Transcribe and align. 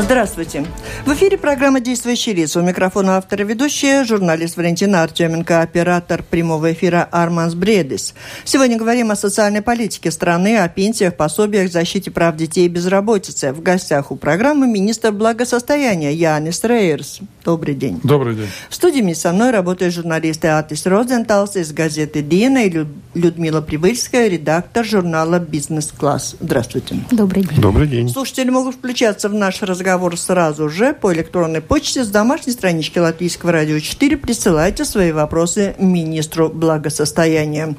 Здравствуйте. 0.00 0.64
В 1.04 1.12
эфире 1.14 1.38
программа 1.38 1.80
«Действующие 1.80 2.34
лица». 2.34 2.60
У 2.60 2.62
микрофона 2.62 3.16
автора 3.16 3.42
ведущая, 3.42 4.04
журналист 4.04 4.56
Валентина 4.56 5.02
Артеменко, 5.02 5.62
оператор 5.62 6.22
прямого 6.22 6.72
эфира 6.72 7.08
Арманс 7.10 7.54
Бредес. 7.54 8.14
Сегодня 8.44 8.76
говорим 8.76 9.10
о 9.10 9.16
социальной 9.16 9.62
политике 9.62 10.10
страны, 10.10 10.58
о 10.58 10.68
пенсиях, 10.68 11.16
пособиях, 11.16 11.72
защите 11.72 12.10
прав 12.10 12.36
детей 12.36 12.66
и 12.66 12.68
безработице. 12.68 13.52
В 13.52 13.62
гостях 13.62 14.12
у 14.12 14.16
программы 14.16 14.68
министр 14.68 15.10
благосостояния 15.12 16.12
Янис 16.14 16.62
Рейерс. 16.62 17.20
Добрый 17.44 17.74
день. 17.74 17.98
Добрый 18.04 18.36
день. 18.36 18.48
В 18.68 18.74
студии 18.74 19.00
вместе 19.00 19.22
со 19.22 19.32
мной 19.32 19.50
работают 19.50 19.94
журналисты 19.94 20.48
Атис 20.48 20.84
Розенталс 20.84 21.56
из 21.56 21.72
газеты 21.72 22.20
«Дина» 22.22 22.66
и 22.66 22.86
Людмила 23.14 23.62
Привыльская, 23.62 24.28
редактор 24.28 24.84
журнала 24.84 25.38
«Бизнес-класс». 25.40 26.36
Здравствуйте. 26.40 26.96
Добрый 27.10 27.44
день. 27.44 27.60
Добрый 27.60 27.88
день. 27.88 28.08
Слушатели 28.10 28.50
могут 28.50 28.76
включаться 28.76 29.28
в 29.28 29.34
наш 29.34 29.62
разговор 29.62 30.16
сразу 30.18 30.68
же 30.68 30.89
по 30.92 31.12
электронной 31.12 31.60
почте 31.60 32.04
с 32.04 32.08
домашней 32.08 32.52
странички 32.52 32.98
Латвийского 32.98 33.52
радио 33.52 33.78
4. 33.78 34.16
Присылайте 34.16 34.84
свои 34.84 35.12
вопросы 35.12 35.74
министру 35.78 36.48
благосостояния. 36.48 37.74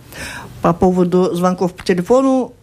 По 0.62 0.74
поводу 0.74 1.34
звонков 1.34 1.74
по 1.74 1.84
телефону 1.84 2.54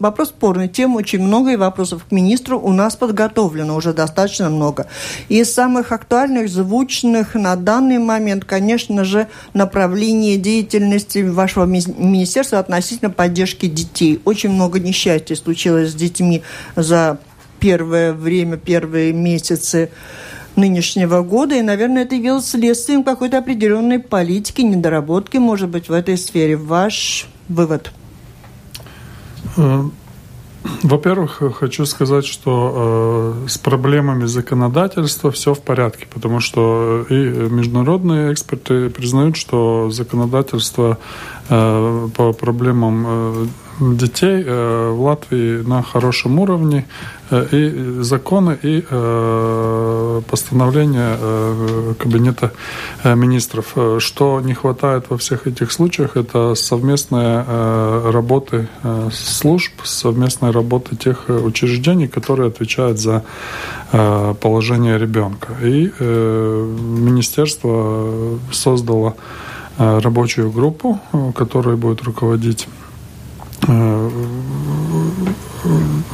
Вопрос 0.00 0.30
спорный, 0.30 0.68
тем 0.68 0.96
очень 0.96 1.20
много, 1.22 1.52
и 1.52 1.56
вопросов 1.56 2.04
к 2.04 2.12
министру 2.12 2.58
у 2.58 2.72
нас 2.72 2.96
подготовлено 2.96 3.76
уже 3.76 3.92
достаточно 3.92 4.50
много. 4.50 4.88
Из 5.28 5.52
самых 5.52 5.92
актуальных, 5.92 6.48
звучных 6.48 7.34
на 7.34 7.54
данный 7.54 7.98
момент, 7.98 8.44
конечно 8.44 9.04
же, 9.04 9.28
направление 9.52 10.36
деятельности 10.36 11.20
вашего 11.20 11.64
министерства 11.64 12.58
относительно 12.58 13.10
поддержки 13.10 13.66
детей. 13.66 14.20
Очень 14.24 14.50
много 14.50 14.80
несчастья 14.80 15.36
случилось 15.36 15.92
с 15.92 15.94
детьми 15.94 16.42
за 16.74 17.18
первое 17.64 18.12
время, 18.12 18.58
первые 18.58 19.12
месяцы 19.12 19.90
нынешнего 20.54 21.22
года, 21.22 21.54
и, 21.54 21.62
наверное, 21.62 22.04
это 22.04 22.14
явилось 22.14 22.50
следствием 22.50 23.02
какой-то 23.02 23.38
определенной 23.38 23.98
политики, 23.98 24.60
недоработки, 24.60 25.38
может 25.38 25.70
быть, 25.70 25.88
в 25.88 25.92
этой 25.92 26.16
сфере. 26.18 26.56
Ваш 26.56 27.26
вывод– 27.48 27.90
Э, 29.56 29.84
во-первых, 30.82 31.42
хочу 31.58 31.84
сказать, 31.84 32.24
что 32.24 33.34
э, 33.44 33.48
с 33.48 33.58
проблемами 33.58 34.24
законодательства 34.24 35.30
все 35.30 35.52
в 35.52 35.60
порядке, 35.60 36.06
потому 36.12 36.40
что 36.40 37.04
и 37.10 37.14
международные 37.14 38.32
эксперты 38.32 38.88
признают, 38.88 39.36
что 39.36 39.90
законодательство 39.90 40.98
э, 40.98 41.33
по 41.48 42.32
проблемам 42.32 43.04
э, 43.06 43.46
детей 43.80 44.42
э, 44.44 44.90
в 44.90 45.02
Латвии 45.02 45.62
на 45.62 45.82
хорошем 45.82 46.38
уровне. 46.38 46.86
Э, 47.30 47.46
и 47.50 48.02
законы, 48.02 48.58
и 48.62 48.84
э, 48.88 50.22
постановления 50.28 51.16
Кабинета 51.98 52.52
министров. 53.04 53.74
Что 53.98 54.40
не 54.40 54.54
хватает 54.54 55.06
во 55.08 55.16
всех 55.16 55.46
этих 55.46 55.72
случаях, 55.72 56.16
это 56.16 56.54
совместная 56.54 57.44
работы 58.12 58.68
служб, 59.12 59.72
совместная 59.84 60.52
работы 60.52 60.96
тех 60.96 61.28
учреждений, 61.28 62.08
которые 62.08 62.48
отвечают 62.48 62.98
за 62.98 63.24
положение 63.90 64.98
ребенка. 64.98 65.54
И 65.62 65.92
министерство 66.00 68.38
создало 68.52 69.14
рабочую 69.78 70.50
группу, 70.50 71.00
которая 71.34 71.76
будет 71.76 72.02
руководить 72.02 72.68
Э, 73.66 74.10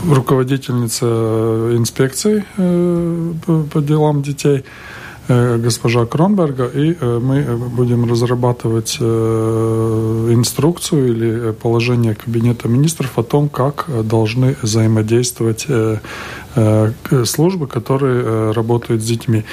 руководительница 0.09 1.07
инспекции 1.77 2.45
э, 2.57 3.33
по 3.73 3.81
делам 3.81 4.23
детей 4.23 4.65
э, 5.29 5.59
госпожа 5.59 6.07
Кронберга, 6.07 6.67
и 6.67 6.97
мы 7.05 7.43
будем 7.57 8.09
разрабатывать 8.09 8.99
инструкцию 9.01 11.09
или 11.09 11.53
положение 11.53 12.15
Кабинета 12.15 12.69
министров 12.69 13.19
о 13.19 13.23
том, 13.23 13.49
как 13.49 13.87
должны 14.05 14.57
взаимодействовать 14.63 15.67
службы, 17.27 17.67
которые 17.67 18.53
работают 18.53 19.03
с 19.03 19.07
детьми. 19.07 19.45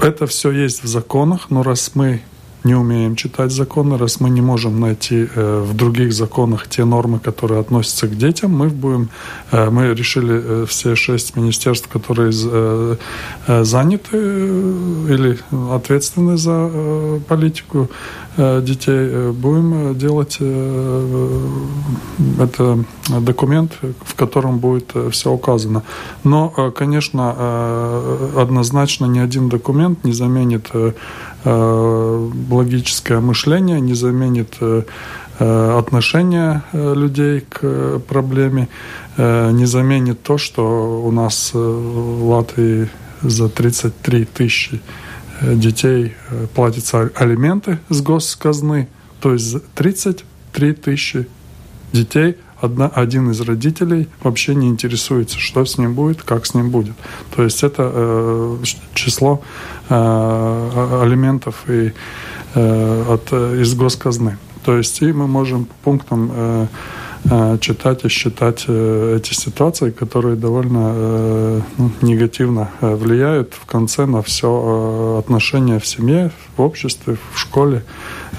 Это 0.00 0.26
все 0.26 0.52
есть 0.52 0.84
в 0.84 0.86
законах, 0.86 1.50
но 1.50 1.62
раз 1.62 1.92
мы 1.94 2.20
не 2.66 2.74
умеем 2.74 3.16
читать 3.16 3.52
законы, 3.52 3.96
раз 3.96 4.20
мы 4.20 4.30
не 4.30 4.42
можем 4.42 4.80
найти 4.80 5.28
э, 5.34 5.64
в 5.66 5.74
других 5.74 6.12
законах 6.12 6.66
те 6.68 6.84
нормы, 6.84 7.18
которые 7.18 7.60
относятся 7.60 8.06
к 8.08 8.16
детям, 8.16 8.50
мы 8.50 8.68
будем, 8.68 9.08
э, 9.52 9.70
мы 9.70 9.94
решили 9.94 10.34
э, 10.34 10.66
все 10.66 10.96
шесть 10.96 11.36
министерств, 11.36 11.88
которые 11.88 12.32
заняты 13.46 14.16
или 14.16 15.38
ответственны 15.72 16.36
за 16.36 16.70
политику 17.28 17.88
детей, 18.36 19.30
будем 19.32 19.96
делать 19.96 20.38
это 22.40 22.78
документ, 23.20 23.72
в 24.04 24.14
котором 24.14 24.58
будет 24.58 24.92
все 25.10 25.32
указано. 25.32 25.82
Но, 26.22 26.48
конечно, 26.76 27.34
однозначно 28.36 29.06
ни 29.06 29.18
один 29.18 29.48
документ 29.48 30.04
не 30.04 30.12
заменит 30.12 30.70
Э, 31.48 32.30
логическое 32.50 33.20
мышление, 33.20 33.80
не 33.80 33.94
заменит 33.94 34.56
э, 34.60 34.82
э, 35.38 35.78
отношение 35.78 36.62
людей 36.72 37.44
к 37.48 38.00
проблеме, 38.08 38.68
не 39.16 39.64
заменит 39.64 40.22
то, 40.22 40.38
что 40.38 41.02
у 41.02 41.10
нас 41.12 41.52
в 41.54 42.28
Латвии 42.28 42.88
за 43.22 43.48
33 43.48 44.24
тысячи 44.24 44.80
детей 45.42 46.14
платятся 46.54 47.10
алименты 47.14 47.78
с 47.88 48.00
госказны, 48.00 48.88
то 49.20 49.32
есть 49.32 49.56
33 49.74 50.72
тысячи 50.74 51.28
детей 51.92 52.36
одна, 52.60 52.88
один 52.88 53.30
из 53.30 53.40
родителей 53.40 54.08
вообще 54.22 54.54
не 54.54 54.68
интересуется, 54.68 55.38
что 55.38 55.64
с 55.64 55.78
ним 55.78 55.94
будет, 55.94 56.22
как 56.22 56.46
с 56.46 56.54
ним 56.54 56.70
будет. 56.70 56.94
То 57.34 57.42
есть 57.42 57.62
это 57.62 57.90
э, 57.92 58.58
число 58.94 59.42
э, 59.88 61.00
алиментов 61.02 61.64
и, 61.68 61.92
э, 62.54 63.04
от, 63.08 63.32
из 63.32 63.74
госказны. 63.74 64.38
То 64.64 64.76
есть 64.76 65.00
и 65.02 65.12
мы 65.12 65.26
можем 65.26 65.66
по 65.66 65.74
пунктам 65.84 66.30
э, 66.32 66.66
э 66.66 66.66
читать 67.60 68.04
и 68.04 68.08
считать 68.08 68.64
э, 68.68 69.18
эти 69.18 69.34
ситуации, 69.34 69.90
которые 69.90 70.36
довольно 70.36 70.92
э, 70.94 71.60
ну, 71.78 71.90
негативно 72.02 72.70
влияют 72.80 73.54
в 73.54 73.66
конце 73.66 74.06
на 74.06 74.22
все 74.22 75.18
отношения 75.18 75.78
в 75.78 75.86
семье, 75.86 76.30
в 76.56 76.62
обществе, 76.62 77.16
в 77.32 77.38
школе. 77.38 77.82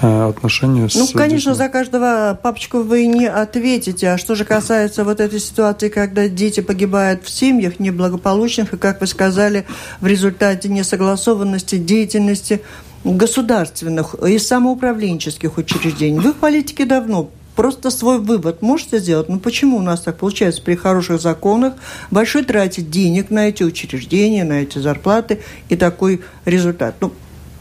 Э, 0.00 0.28
отношения 0.28 0.88
с 0.88 0.94
Ну, 0.94 1.08
конечно, 1.08 1.52
детьми. 1.52 1.64
за 1.64 1.68
каждого 1.68 2.38
папочку 2.40 2.82
вы 2.82 3.06
не 3.06 3.26
ответите. 3.26 4.10
А 4.10 4.18
что 4.18 4.36
же 4.36 4.44
касается 4.44 5.02
вот 5.02 5.18
этой 5.18 5.40
ситуации, 5.40 5.88
когда 5.88 6.28
дети 6.28 6.60
погибают 6.60 7.24
в 7.24 7.30
семьях 7.30 7.80
неблагополучных, 7.80 8.74
и, 8.74 8.76
как 8.76 9.00
вы 9.00 9.08
сказали, 9.08 9.66
в 10.00 10.06
результате 10.06 10.68
несогласованности 10.68 11.78
деятельности 11.78 12.62
государственных 13.02 14.14
и 14.14 14.38
самоуправленческих 14.38 15.58
учреждений. 15.58 16.20
Вы 16.20 16.32
в 16.32 16.36
политике 16.36 16.84
давно. 16.84 17.30
Просто 17.58 17.90
свой 17.90 18.20
вывод 18.20 18.62
можете 18.62 19.00
сделать? 19.00 19.28
Ну, 19.28 19.40
почему 19.40 19.78
у 19.78 19.82
нас 19.82 20.02
так 20.02 20.16
получается 20.16 20.62
при 20.62 20.76
хороших 20.76 21.20
законах 21.20 21.74
большой 22.08 22.44
тратить 22.44 22.88
денег 22.88 23.30
на 23.30 23.48
эти 23.48 23.64
учреждения, 23.64 24.44
на 24.44 24.62
эти 24.62 24.78
зарплаты 24.78 25.40
и 25.68 25.74
такой 25.74 26.20
результат? 26.44 26.94
Ну, 27.00 27.12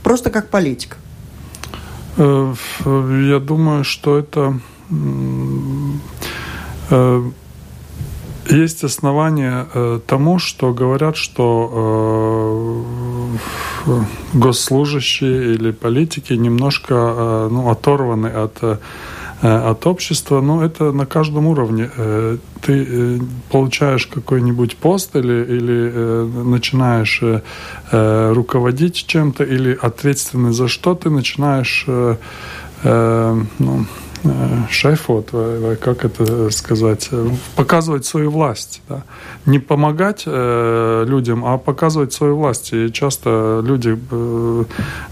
просто 0.03 0.29
как 0.29 0.49
политика. 0.49 0.97
Э, 2.17 2.53
я 2.85 3.39
думаю, 3.39 3.83
что 3.83 4.19
это 4.19 4.59
э, 6.91 7.23
есть 8.51 8.83
основания 8.83 9.65
э, 9.73 9.99
тому, 10.05 10.37
что 10.37 10.73
говорят, 10.75 11.17
что 11.17 12.53
госслужащие 14.35 15.55
или 15.55 15.71
политики 15.71 16.33
немножко 16.33 17.47
ну, 17.49 17.71
оторваны 17.71 18.27
от 18.27 18.79
от 19.41 19.85
общества, 19.85 20.41
но 20.41 20.63
это 20.63 20.91
на 20.91 21.05
каждом 21.05 21.47
уровне. 21.47 21.89
Э, 21.95 22.37
ты 22.61 22.85
э, 22.87 23.19
получаешь 23.51 24.07
какой-нибудь 24.07 24.77
пост 24.77 25.15
или, 25.15 25.43
или 25.43 26.43
начинаешь 26.43 27.21
руководить 27.91 29.05
чем-то 29.07 29.43
или 29.43 29.77
ответственный 29.79 30.53
за 30.53 30.67
что, 30.67 30.95
ты 30.95 31.09
начинаешь 31.09 31.85
ну, 32.83 33.85
шефот, 34.69 35.31
vai, 35.31 35.59
vai 35.59 35.75
как 35.75 36.05
это 36.05 36.49
сказать, 36.51 37.09
показывать 37.55 38.05
свою 38.05 38.31
власть. 38.31 38.81
Да? 38.89 39.03
Не 39.45 39.59
помогать 39.59 40.23
э, 40.25 41.05
людям, 41.07 41.45
а 41.45 41.57
показывать 41.57 42.13
свою 42.13 42.37
власть. 42.37 42.73
И 42.73 42.91
часто 42.91 43.61
люди 43.63 43.97
э, 44.11 44.63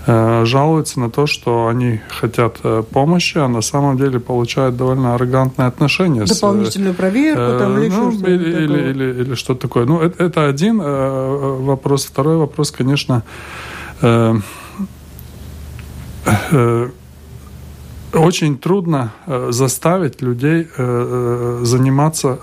э, 0.07 0.45
жалуются 0.45 0.99
на 0.99 1.09
то, 1.09 1.27
что 1.27 1.67
они 1.67 2.01
хотят 2.09 2.57
э, 2.63 2.83
помощи, 2.89 3.37
а 3.37 3.47
на 3.47 3.61
самом 3.61 3.97
деле 3.97 4.19
получают 4.19 4.77
довольно 4.77 5.15
аррогантное 5.15 5.67
отношение. 5.67 6.25
Дополнительную 6.25 6.93
с, 6.93 6.97
проверку 6.97 7.41
э, 7.41 7.59
там, 7.59 7.77
или 7.77 7.89
ну, 7.89 8.11
что 8.11 8.27
или, 8.27 8.63
или, 8.63 8.89
или, 8.91 9.21
или 9.21 9.35
что 9.35 9.55
такое. 9.55 9.85
Ну, 9.85 10.01
это, 10.01 10.23
это 10.23 10.47
один 10.47 10.81
э, 10.81 11.57
вопрос. 11.61 12.05
Второй 12.05 12.37
вопрос, 12.37 12.71
конечно, 12.71 13.23
э, 14.01 14.35
э, 16.51 16.89
очень 18.19 18.57
трудно 18.57 19.11
э, 19.27 19.47
заставить 19.51 20.21
людей 20.21 20.61
э, 20.61 20.67
э, 20.77 21.65
заниматься 21.65 22.37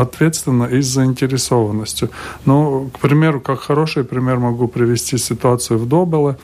ответственно 0.00 0.64
и 0.64 0.82
с 0.82 0.86
заинтересованностью. 0.86 2.08
Ну, 2.46 2.90
к 2.92 2.98
примеру, 2.98 3.40
как 3.40 3.60
хороший 3.60 4.04
пример 4.04 4.38
могу 4.38 4.68
привести 4.68 5.18
ситуацию 5.18 5.78
в 5.78 5.86
Добеле 5.86 6.36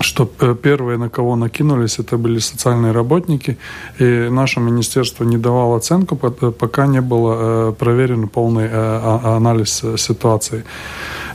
что 0.00 0.24
первые, 0.62 0.98
на 0.98 1.08
кого 1.08 1.36
накинулись, 1.36 1.98
это 1.98 2.16
были 2.16 2.38
социальные 2.38 2.92
работники, 2.92 3.58
и 3.98 4.28
наше 4.30 4.60
министерство 4.60 5.24
не 5.24 5.36
давало 5.36 5.76
оценку, 5.76 6.16
пока 6.16 6.86
не 6.86 7.00
был 7.00 7.72
проверен 7.72 8.28
полный 8.28 8.68
а, 8.70 9.36
анализ 9.36 9.84
ситуации. 9.96 10.64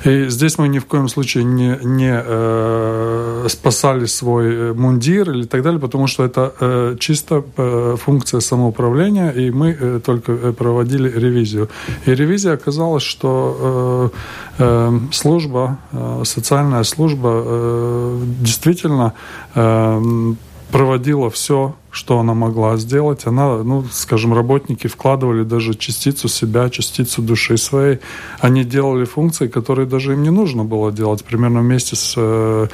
И 0.05 0.29
здесь 0.29 0.59
мы 0.59 0.67
ни 0.67 0.77
в 0.77 0.85
коем 0.85 1.09
случае 1.09 1.43
не, 1.45 1.79
не 1.83 2.21
э, 2.23 3.47
спасали 3.49 4.05
свой 4.05 4.55
э, 4.55 4.73
мундир 4.73 5.31
или 5.31 5.45
так 5.45 5.63
далее, 5.63 5.79
потому 5.79 6.05
что 6.05 6.23
это 6.23 6.53
э, 6.59 6.95
чисто 6.99 7.43
э, 7.57 7.95
функция 7.99 8.39
самоуправления, 8.39 9.31
и 9.31 9.49
мы 9.49 9.75
э, 9.79 9.99
только 10.05 10.31
э, 10.31 10.53
проводили 10.53 11.09
ревизию. 11.09 11.69
И 12.05 12.13
ревизия 12.13 12.53
оказалась, 12.53 13.01
что 13.01 14.11
э, 14.59 14.63
э, 14.63 14.99
служба, 15.11 15.79
э, 15.91 16.21
социальная 16.23 16.83
служба 16.83 17.29
э, 17.33 18.19
действительно 18.55 19.13
э, 19.53 20.33
проводила 20.71 21.29
все, 21.29 21.75
что 21.91 22.19
она 22.19 22.33
могла 22.33 22.77
сделать. 22.77 23.27
Она, 23.27 23.57
ну, 23.63 23.83
скажем, 23.91 24.33
работники 24.33 24.87
вкладывали 24.87 25.43
даже 25.43 25.73
частицу 25.73 26.27
себя, 26.27 26.69
частицу 26.69 27.21
души 27.21 27.57
своей. 27.57 27.99
Они 28.39 28.63
делали 28.63 29.05
функции, 29.05 29.47
которые 29.47 29.87
даже 29.87 30.13
им 30.13 30.23
не 30.23 30.31
нужно 30.31 30.63
было 30.63 30.91
делать. 30.91 31.23
Примерно 31.23 31.59
вместе 31.59 31.95
с 31.95 32.13
э, 32.17 32.67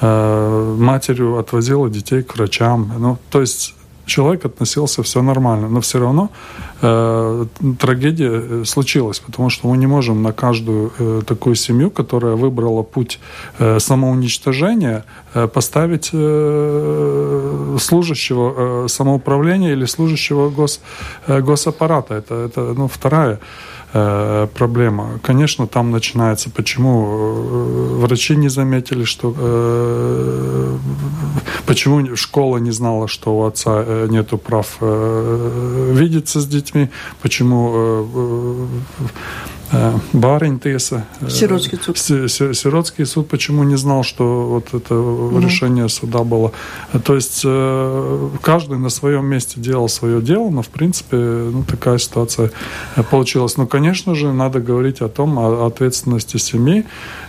э, 0.00 0.76
матерью 0.78 1.38
отвозила 1.38 1.88
детей 1.88 2.22
к 2.22 2.36
врачам. 2.36 2.92
Ну, 2.98 3.18
то 3.30 3.40
есть 3.40 3.74
человек 4.08 4.44
относился 4.44 5.02
все 5.02 5.22
нормально, 5.22 5.68
но 5.68 5.80
все 5.80 5.98
равно 5.98 6.30
э, 6.82 7.46
трагедия 7.78 8.30
э, 8.32 8.64
случилась, 8.64 9.20
потому 9.20 9.50
что 9.50 9.68
мы 9.68 9.76
не 9.76 9.86
можем 9.86 10.22
на 10.22 10.32
каждую 10.32 10.92
э, 10.98 11.22
такую 11.26 11.54
семью, 11.54 11.90
которая 11.90 12.34
выбрала 12.34 12.82
путь 12.82 13.20
э, 13.58 13.78
самоуничтожения, 13.78 15.04
э, 15.34 15.46
поставить 15.46 16.10
э, 16.12 17.76
служащего 17.80 18.54
э, 18.56 18.88
самоуправления 18.88 19.72
или 19.72 19.86
служащего 19.86 20.50
гос, 20.50 20.80
э, 21.26 21.40
госаппарата. 21.40 22.14
Это, 22.14 22.34
это 22.34 22.74
ну, 22.76 22.88
вторая 22.88 23.38
проблема. 23.92 25.18
Конечно, 25.22 25.66
там 25.66 25.90
начинается, 25.90 26.50
почему 26.50 27.06
э, 27.06 27.96
врачи 28.00 28.36
не 28.36 28.48
заметили, 28.48 29.04
что 29.04 29.34
э, 29.36 30.76
почему 31.66 32.16
школа 32.16 32.58
не 32.58 32.70
знала, 32.70 33.08
что 33.08 33.38
у 33.38 33.44
отца 33.44 34.06
нету 34.08 34.38
прав 34.38 34.76
видеться 34.80 36.40
с 36.40 36.46
детьми, 36.46 36.90
почему 37.22 38.68
Э, 39.70 39.98
Барень 40.12 40.58
Теса. 40.58 41.04
Э, 41.20 41.28
Сиротский 41.28 41.78
суд. 41.78 41.98
Сиротский 41.98 43.06
суд 43.06 43.28
почему 43.28 43.64
не 43.64 43.76
знал, 43.76 44.02
что 44.02 44.48
вот 44.48 44.74
это 44.74 44.94
угу. 44.94 45.38
решение 45.38 45.88
суда 45.88 46.24
было. 46.24 46.52
То 47.04 47.14
есть 47.14 47.42
э, 47.44 48.28
каждый 48.42 48.78
на 48.78 48.88
своем 48.88 49.26
месте 49.26 49.60
делал 49.60 49.88
свое 49.88 50.22
дело, 50.22 50.50
но 50.50 50.62
в 50.62 50.68
принципе 50.68 51.16
ну, 51.16 51.64
такая 51.64 51.98
ситуация 51.98 52.50
получилась. 53.10 53.56
Но, 53.56 53.66
конечно 53.66 54.14
же, 54.14 54.32
надо 54.32 54.60
говорить 54.60 55.00
о 55.00 55.08
том, 55.08 55.38
о 55.38 55.66
ответственности 55.66 56.36
семьи 56.38 56.84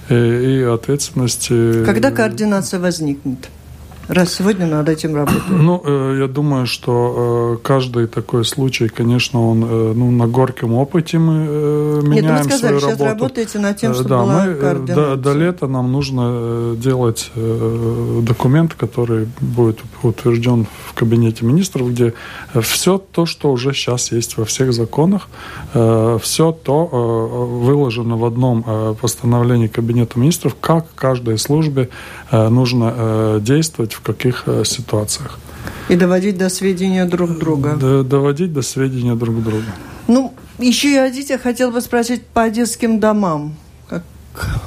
и 0.10 0.62
ответственности... 0.62 1.86
Когда 1.86 2.12
координация 2.12 2.80
возникнет? 2.80 3.50
Раз 4.10 4.34
сегодня 4.34 4.66
над 4.66 4.90
этим 4.90 5.16
работаем? 5.16 5.64
Ну, 5.64 5.82
э, 5.86 6.18
я 6.22 6.28
думаю, 6.28 6.66
что 6.66 7.58
э, 7.60 7.66
каждый 7.66 8.08
такой 8.08 8.44
случай, 8.44 8.88
конечно, 8.88 9.48
он 9.48 9.64
э, 9.64 9.94
ну, 9.96 10.12
на 10.12 10.28
горьком 10.28 10.74
опыте 10.74 11.20
мы 11.20 11.46
э, 11.48 12.02
меняем 12.04 12.26
Нет, 12.26 12.46
вы 12.46 12.50
сказали, 12.50 12.60
свою 12.60 12.80
сейчас 12.80 13.00
работу. 13.00 13.24
работаете 13.24 13.60
над 13.60 13.78
тем, 13.78 13.94
чтобы 13.94 14.10
да, 14.10 14.24
была 14.24 14.46
мы, 14.46 14.54
координация. 14.56 15.16
До, 15.16 15.16
до 15.16 15.34
лета 15.34 15.68
нам 15.68 15.92
нужно 15.92 16.76
делать 16.76 17.32
документ, 17.36 18.74
который 18.74 19.28
будет 19.40 19.80
утвержден 20.02 20.66
в 20.86 20.94
кабинете 20.94 21.46
министров, 21.46 21.92
где 21.92 22.14
все 22.62 22.98
то, 22.98 23.26
что 23.26 23.52
уже 23.52 23.74
сейчас 23.74 24.12
есть 24.12 24.38
во 24.38 24.46
всех 24.46 24.74
законах, 24.74 25.28
все 25.72 26.52
то 26.52 26.86
выложено 26.86 28.18
в 28.18 28.26
одном 28.26 28.96
постановлении 29.00 29.68
кабинета 29.68 30.18
министров, 30.20 30.56
как 30.60 30.86
каждой 30.96 31.38
службе 31.38 31.90
нужно 32.32 33.40
действовать 33.42 33.99
в 34.00 34.06
каких 34.06 34.44
э, 34.48 34.64
ситуациях. 34.66 35.40
И 35.90 35.96
доводить 35.96 36.38
до 36.38 36.50
сведения 36.50 37.06
друг 37.06 37.38
друга. 37.38 37.76
Д 37.76 38.04
доводить 38.04 38.54
до 38.54 38.62
сведения 38.62 39.16
друг 39.16 39.44
друга. 39.44 39.66
Ну, 40.08 40.34
еще 40.60 40.92
и 40.92 40.98
о 40.98 41.10
детях 41.10 41.42
хотел 41.42 41.72
бы 41.72 41.82
спросить 41.82 42.26
по 42.26 42.50
детским 42.50 43.00
домам. 43.00 43.56
Как, 43.88 44.04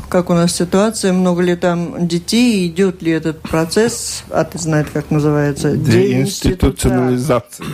как 0.09 0.31
у 0.31 0.35
нас 0.35 0.53
ситуация, 0.55 1.13
много 1.13 1.43
ли 1.43 1.57
там 1.57 2.09
детей, 2.09 2.67
идет 2.67 3.03
ли 3.03 3.13
этот 3.13 3.41
процесс, 3.41 4.25
а 4.31 4.45
ты 4.45 4.59
знаешь, 4.59 4.89
как 4.93 5.11
называется? 5.11 5.77
Деинституционализация. 5.77 7.67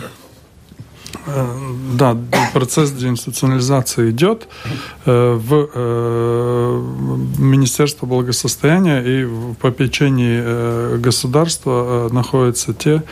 Да, 1.93 2.17
процесс 2.53 2.91
деинституционализации 2.91 4.11
идет. 4.11 4.47
Э, 5.05 5.33
в 5.33 5.69
э, 5.73 6.83
Министерство 7.37 8.05
благосостояния 8.05 9.01
и 9.01 9.23
в 9.23 9.55
попечении 9.55 10.39
э, 10.41 10.97
государства 10.97 12.09
находятся 12.11 12.73
те 12.73 13.03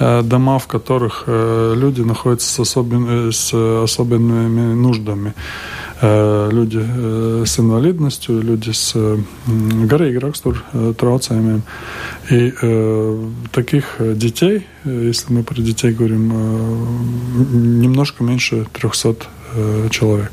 дома, 0.00 0.58
в 0.58 0.66
которых 0.66 1.24
люди 1.26 2.00
находятся 2.00 2.48
с, 2.48 2.58
особен, 2.58 3.30
с 3.30 3.52
особенными 3.84 4.74
нуждами. 4.74 5.34
Люди 6.02 6.82
с 7.46 7.60
инвалидностью, 7.60 8.42
люди 8.42 8.70
с 8.70 8.96
garīgi 9.46 10.18
rakstura 10.18 10.58
traucējumiem. 10.98 11.62
И 12.30 12.52
э, 12.60 13.28
таких 13.52 13.96
детей, 13.98 14.66
если 14.84 15.32
мы 15.32 15.42
про 15.42 15.60
детей 15.60 15.92
говорим, 15.92 16.32
э, 16.32 17.84
немножко 17.84 18.24
меньше 18.24 18.66
300 18.72 19.16
э, 19.54 19.88
человек. 19.90 20.30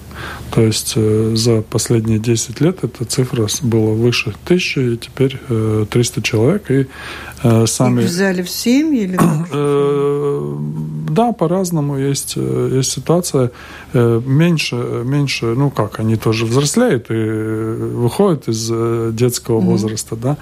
То 0.52 0.62
есть 0.62 0.94
э, 0.96 1.34
за 1.36 1.62
последние 1.62 2.20
10 2.20 2.62
лет 2.62 2.84
эта 2.84 3.06
цифра 3.06 3.48
была 3.62 3.94
выше 3.94 4.34
тысячи, 4.46 4.80
и 4.80 4.98
теперь 4.98 5.40
э, 5.50 5.86
300 5.90 6.22
человек. 6.22 6.72
И 6.72 6.88
э, 7.44 7.66
сами... 7.68 8.02
Их 8.02 8.08
взяли 8.08 8.42
в 8.42 8.50
семьи 8.50 9.04
или 9.04 9.18
э, 9.52 10.58
Да, 11.10 11.32
по-разному 11.32 11.98
есть, 11.98 12.36
есть 12.36 12.92
ситуация. 12.92 13.52
Э, 13.94 14.22
меньше, 14.26 14.76
меньше, 14.76 15.46
ну 15.46 15.70
как, 15.70 16.00
они 16.00 16.16
тоже 16.16 16.46
взрослеют 16.46 17.12
и 17.12 17.14
выходят 17.14 18.48
из 18.48 18.68
детского 19.14 19.60
mm-hmm. 19.60 19.66
возраста, 19.66 20.16
да, 20.16 20.38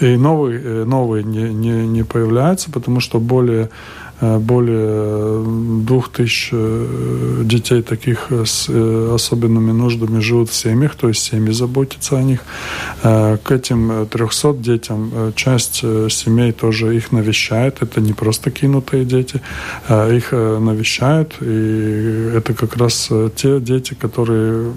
и 0.00 0.16
новые, 0.16 0.84
новые 0.84 1.24
не, 1.24 1.52
не, 1.52 1.86
не 1.86 2.02
появляются, 2.04 2.70
потому 2.70 3.00
что 3.00 3.20
более 3.20 3.70
более 4.20 5.44
двух 5.82 6.08
тысяч 6.08 6.48
э, 6.52 7.42
детей 7.44 7.82
таких 7.82 8.30
с 8.30 8.66
э, 8.68 9.12
особенными 9.14 9.72
нуждами 9.72 10.20
живут 10.20 10.50
в 10.50 10.54
семьях, 10.54 10.94
то 10.94 11.08
есть 11.08 11.22
семьи 11.22 11.52
заботятся 11.52 12.16
о 12.16 12.22
них. 12.22 12.40
К 13.02 13.50
этим 13.50 14.06
300 14.06 14.54
детям 14.54 15.32
часть 15.34 15.80
семей 16.10 16.52
тоже 16.52 16.96
их 16.96 17.12
навещает. 17.12 17.82
Это 17.82 18.00
не 18.00 18.12
просто 18.12 18.50
кинутые 18.50 19.04
дети, 19.04 19.40
их 19.88 20.32
навещают. 20.32 21.34
И 21.40 22.30
это 22.34 22.54
как 22.54 22.76
раз 22.76 23.10
те 23.36 23.60
дети, 23.60 23.94
которые 23.94 24.72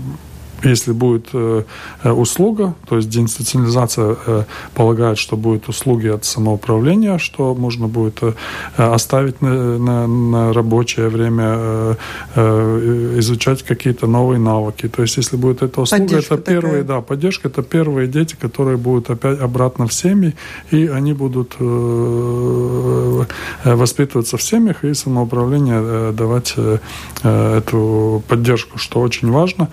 если 0.63 0.92
будет 0.92 1.28
э, 1.34 1.63
э, 2.04 2.12
услуга, 2.12 2.75
то 2.88 2.98
есть 2.98 3.10
деинституционализация 3.10 4.16
э, 4.25 4.44
полагает, 4.74 5.18
что 5.18 5.38
будут 5.38 5.70
услуги 5.70 6.08
от 6.08 6.25
самоуправления, 6.25 7.18
что 7.18 7.56
можно 7.56 7.88
будет 7.88 8.20
э, 8.22 8.34
оставить 8.78 9.42
на, 9.42 9.78
на, 9.78 10.08
на 10.08 10.54
рабочее 10.54 11.10
время, 11.10 11.56
э, 11.58 11.96
э, 12.36 13.16
изучать 13.20 13.63
какие-то 13.63 14.08
новые 14.08 14.39
навыки. 14.39 14.88
То 14.88 15.01
есть 15.01 15.18
если 15.18 15.38
будет 15.38 15.62
эта 15.62 15.82
услуга, 15.82 16.04
поддержка 16.04 16.36
это 16.36 16.44
первые, 16.44 16.82
такая. 16.82 17.00
да, 17.00 17.01
поддержка, 17.01 17.48
это 17.48 17.63
первые 17.63 18.08
дети, 18.08 18.36
которые 18.39 18.78
будут 18.78 19.10
опять 19.10 19.39
обратно 19.39 19.88
в 19.88 19.94
семьи, 19.94 20.36
и 20.72 20.88
они 20.88 21.13
будут 21.13 21.56
э, 21.60 23.24
воспитываться 23.63 24.38
в 24.38 24.42
семьях, 24.42 24.84
и 24.84 24.94
самоуправление 24.94 25.80
э, 25.82 26.13
давать 26.13 26.54
э, 26.58 26.78
э 27.24 27.60
эту 27.60 28.24
поддержку, 28.28 28.78
что 28.78 29.00
очень 29.01 29.32
важно. 29.32 29.70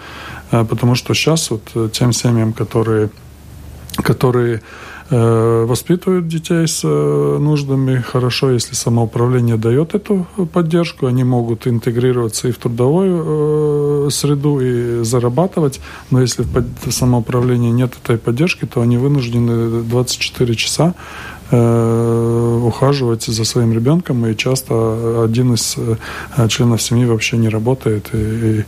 А, 0.50 0.64
потому 0.64 0.94
что 0.94 1.14
сейчас 1.14 1.50
вот 1.50 1.62
э, 1.74 1.88
тем 1.92 2.12
семьям, 2.12 2.52
которые, 2.52 3.10
которые 3.96 4.62
э, 5.10 5.64
воспитывают 5.68 6.28
детей 6.28 6.66
с 6.68 6.82
э, 6.84 7.38
нуждами. 7.38 8.00
Хорошо, 8.00 8.50
если 8.50 8.74
самоуправление 8.74 9.56
дает 9.56 9.94
эту 9.94 10.26
поддержку, 10.52 11.06
они 11.06 11.24
могут 11.24 11.66
интегрироваться 11.66 12.48
и 12.48 12.52
в 12.52 12.58
трудовую 12.58 14.10
среду, 14.10 14.60
и 14.60 15.02
зарабатывать. 15.02 15.80
Но 16.10 16.20
если 16.20 16.44
в 16.44 16.92
самоуправлении 16.92 17.70
нет 17.70 17.94
этой 18.02 18.18
поддержки, 18.18 18.66
то 18.66 18.80
они 18.82 18.98
вынуждены 18.98 19.82
24 19.82 20.54
часа 20.54 20.94
ухаживать 21.50 23.24
за 23.24 23.44
своим 23.44 23.72
ребенком, 23.72 24.26
и 24.26 24.36
часто 24.36 25.24
один 25.24 25.54
из 25.54 25.76
членов 26.48 26.82
семьи 26.82 27.04
вообще 27.04 27.36
не 27.36 27.48
работает, 27.48 28.10
и, 28.12 28.16
и 28.16 28.64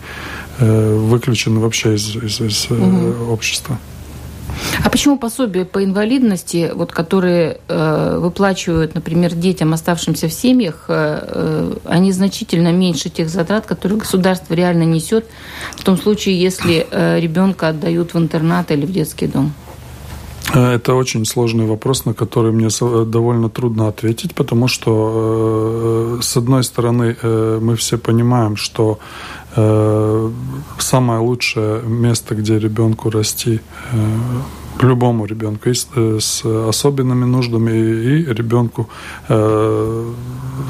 Э, 0.61 0.97
выключен 0.97 1.61
вообще 1.61 1.95
из, 1.95 2.17
из, 2.17 2.41
из 2.41 2.69
угу. 2.69 3.33
общества. 3.33 3.79
А 4.83 4.91
почему 4.91 5.17
пособия 5.17 5.65
по 5.65 5.85
инвалидности, 5.85 6.73
вот, 6.75 6.91
которые 6.91 7.61
э, 7.69 8.19
выплачивают, 8.19 8.97
например, 8.97 9.35
детям, 9.35 9.73
оставшимся 9.73 10.27
в 10.27 10.33
семьях, 10.33 10.87
э, 10.89 11.21
э, 11.29 11.75
они 11.85 12.11
значительно 12.11 12.73
меньше 12.73 13.09
тех 13.09 13.29
затрат, 13.29 13.67
которые 13.67 14.01
государство 14.01 14.53
реально 14.55 14.83
несет 14.83 15.27
в 15.77 15.85
том 15.85 15.97
случае, 15.97 16.41
если 16.41 16.89
э, 16.91 17.21
ребенка 17.21 17.69
отдают 17.69 18.15
в 18.15 18.19
интернат 18.19 18.73
или 18.73 18.85
в 18.85 18.91
детский 18.91 19.29
дом? 19.29 19.53
Э, 20.55 20.75
это 20.75 20.95
очень 20.95 21.25
сложный 21.25 21.67
вопрос, 21.67 22.05
на 22.05 22.15
который 22.15 22.53
мне 22.53 22.69
довольно 23.07 23.49
трудно 23.49 23.89
ответить, 23.89 24.35
потому 24.35 24.69
что, 24.69 26.19
с 26.21 26.37
одной 26.37 26.65
стороны, 26.65 27.17
мы 27.61 27.77
все 27.77 27.99
понимаем, 27.99 28.57
что 28.57 28.99
Э, 29.57 30.31
самое 30.79 31.21
лучшее 31.21 31.83
место, 31.83 32.35
где 32.35 32.59
ребенку 32.59 33.11
расти, 33.11 33.61
э, 33.93 33.97
любому 34.81 35.27
ребенку 35.27 35.71
и 35.71 35.75
с, 35.75 35.89
э, 35.97 36.19
с 36.21 36.45
особенными 36.69 37.25
нуждами 37.25 37.71
и 37.71 38.25
ребенку 38.33 38.89
э, 39.29 40.13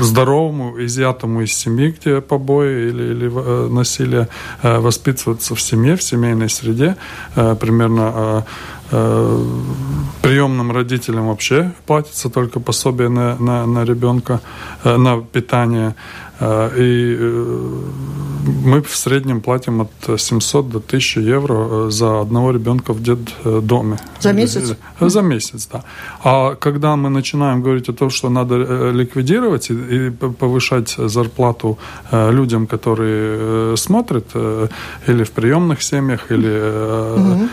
здоровому, 0.00 0.82
изъятому 0.84 1.42
из 1.42 1.52
семьи, 1.52 1.94
где 2.00 2.20
побои 2.20 2.88
или, 2.88 3.02
или 3.02 3.30
э, 3.34 3.68
насилие, 3.68 4.28
э, 4.62 4.78
воспитываться 4.78 5.54
в 5.54 5.60
семье, 5.60 5.96
в 5.96 6.02
семейной 6.02 6.48
среде. 6.48 6.96
Э, 7.36 7.56
примерно 7.56 8.12
э, 8.14 8.42
э, 8.42 8.42
приемным 8.90 10.72
родителям 10.72 11.28
вообще 11.28 11.72
платится 11.86 12.28
только 12.30 12.60
пособие 12.60 13.08
на, 13.08 13.36
на, 13.38 13.66
на 13.66 13.84
ребенка, 13.84 14.40
э, 14.84 14.96
на 14.96 15.20
питание. 15.20 15.94
Э, 16.40 16.70
и 16.76 17.16
э, 17.18 17.82
мы 18.48 18.80
в 18.82 18.96
среднем 18.96 19.40
платим 19.40 19.80
от 19.80 20.20
700 20.20 20.68
до 20.68 20.78
1000 20.78 21.20
евро 21.20 21.90
за 21.90 22.20
одного 22.20 22.52
ребенка 22.52 22.92
в 22.92 23.02
детдоме. 23.02 23.96
За 24.20 24.32
месяц? 24.32 24.76
За 25.00 25.22
месяц, 25.22 25.68
да. 25.72 25.84
А 26.24 26.54
когда 26.54 26.96
мы 26.96 27.10
начинаем 27.10 27.62
говорить 27.62 27.88
о 27.88 27.92
том, 27.92 28.10
что 28.10 28.30
надо 28.30 28.90
ликвидировать 28.90 29.70
и 29.70 30.10
повышать 30.10 30.96
зарплату 30.98 31.78
людям, 32.12 32.66
которые 32.66 33.76
смотрят, 33.76 34.26
или 35.08 35.24
в 35.24 35.30
приемных 35.30 35.82
семьях, 35.82 36.30
или 36.30 36.58
угу. 37.16 37.48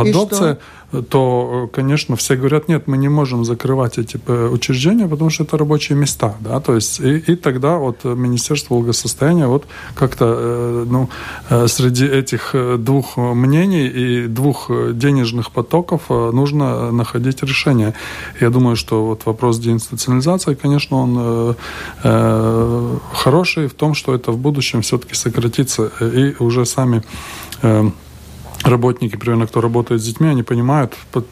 адопция, 0.00 0.58
то, 1.02 1.68
конечно, 1.72 2.16
все 2.16 2.36
говорят, 2.36 2.68
нет, 2.68 2.86
мы 2.86 2.96
не 2.96 3.08
можем 3.08 3.44
закрывать 3.44 3.98
эти 3.98 4.20
э, 4.26 4.48
учреждения, 4.48 5.08
потому 5.08 5.30
что 5.30 5.44
это 5.44 5.56
рабочие 5.58 5.98
места, 5.98 6.34
да, 6.40 6.60
то 6.60 6.74
есть 6.74 7.00
и, 7.00 7.18
и 7.18 7.36
тогда 7.36 7.76
вот 7.76 8.04
Министерство 8.04 8.74
благосостояния 8.74 9.46
вот 9.46 9.66
как-то, 9.94 10.34
э, 10.36 10.86
ну, 10.88 11.08
э, 11.50 11.66
среди 11.68 12.06
этих 12.06 12.54
двух 12.78 13.16
мнений 13.16 13.86
и 13.86 14.26
двух 14.26 14.70
денежных 14.92 15.50
потоков 15.50 16.08
нужно 16.08 16.92
находить 16.92 17.42
решение. 17.42 17.94
Я 18.40 18.50
думаю, 18.50 18.76
что 18.76 19.04
вот 19.04 19.26
вопрос 19.26 19.58
деинституционализации, 19.58 20.54
конечно, 20.54 20.96
он 20.96 21.56
э, 22.04 22.98
хороший 23.12 23.68
в 23.68 23.74
том, 23.74 23.94
что 23.94 24.14
это 24.14 24.32
в 24.32 24.38
будущем 24.38 24.82
все-таки 24.82 25.14
сократится, 25.14 25.90
и 26.00 26.34
уже 26.38 26.66
сами 26.66 27.02
э, 27.62 27.90
работники, 28.64 29.16
примерно, 29.16 29.46
кто 29.46 29.60
работает 29.60 30.02
с 30.02 30.04
детьми, 30.04 30.28
они 30.28 30.42
понимают 30.42 30.96
по 31.12 31.24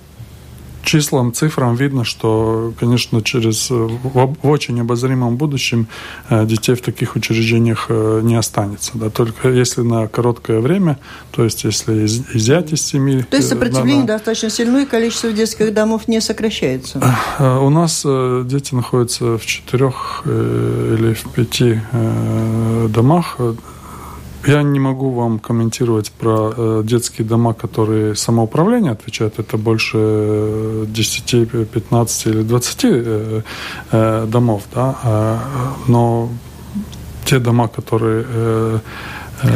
числам, 0.82 1.32
цифрам 1.32 1.74
видно, 1.74 2.04
что, 2.04 2.72
конечно, 2.78 3.22
через 3.22 3.70
в, 3.70 3.88
в 4.08 4.48
очень 4.48 4.80
обозримом 4.80 5.36
будущем 5.36 5.86
э, 6.28 6.44
детей 6.44 6.74
в 6.74 6.82
таких 6.82 7.16
учреждениях 7.16 7.86
э, 7.88 8.20
не 8.22 8.34
останется. 8.34 8.92
Да, 8.94 9.10
только 9.10 9.48
если 9.48 9.82
на 9.82 10.08
короткое 10.08 10.60
время, 10.60 10.98
то 11.30 11.44
есть 11.44 11.64
если 11.64 12.04
из, 12.04 12.20
изъять 12.34 12.72
из 12.72 12.84
семьи. 12.84 13.22
То 13.22 13.36
есть 13.36 13.48
э, 13.48 13.54
сопротивление 13.54 14.04
да, 14.04 14.14
достаточно 14.14 14.50
сильное, 14.50 14.82
и 14.82 14.86
количество 14.86 15.32
детских 15.32 15.72
домов 15.72 16.08
не 16.08 16.20
сокращается. 16.20 17.00
У 17.38 17.70
нас 17.70 18.02
дети 18.02 18.74
находятся 18.74 19.38
в 19.38 19.46
четырех 19.46 20.22
или 20.24 21.14
в 21.14 21.30
пяти 21.30 21.80
домах 22.88 23.38
я 24.46 24.62
не 24.62 24.80
могу 24.80 25.10
вам 25.10 25.38
комментировать 25.38 26.10
про 26.10 26.52
э, 26.56 26.82
детские 26.84 27.26
дома, 27.26 27.54
которые 27.54 28.14
самоуправление 28.14 28.92
отвечают. 28.92 29.38
Это 29.38 29.56
больше 29.56 30.86
10, 30.88 31.68
15 31.70 32.26
или 32.26 32.42
20 32.42 32.84
э, 32.84 33.42
э, 33.92 34.26
домов, 34.26 34.62
да. 34.74 34.98
А, 35.02 35.38
но 35.88 36.28
те 37.24 37.38
дома, 37.38 37.68
которые 37.68 38.24
э, 38.28 38.32
Э, 38.32 38.78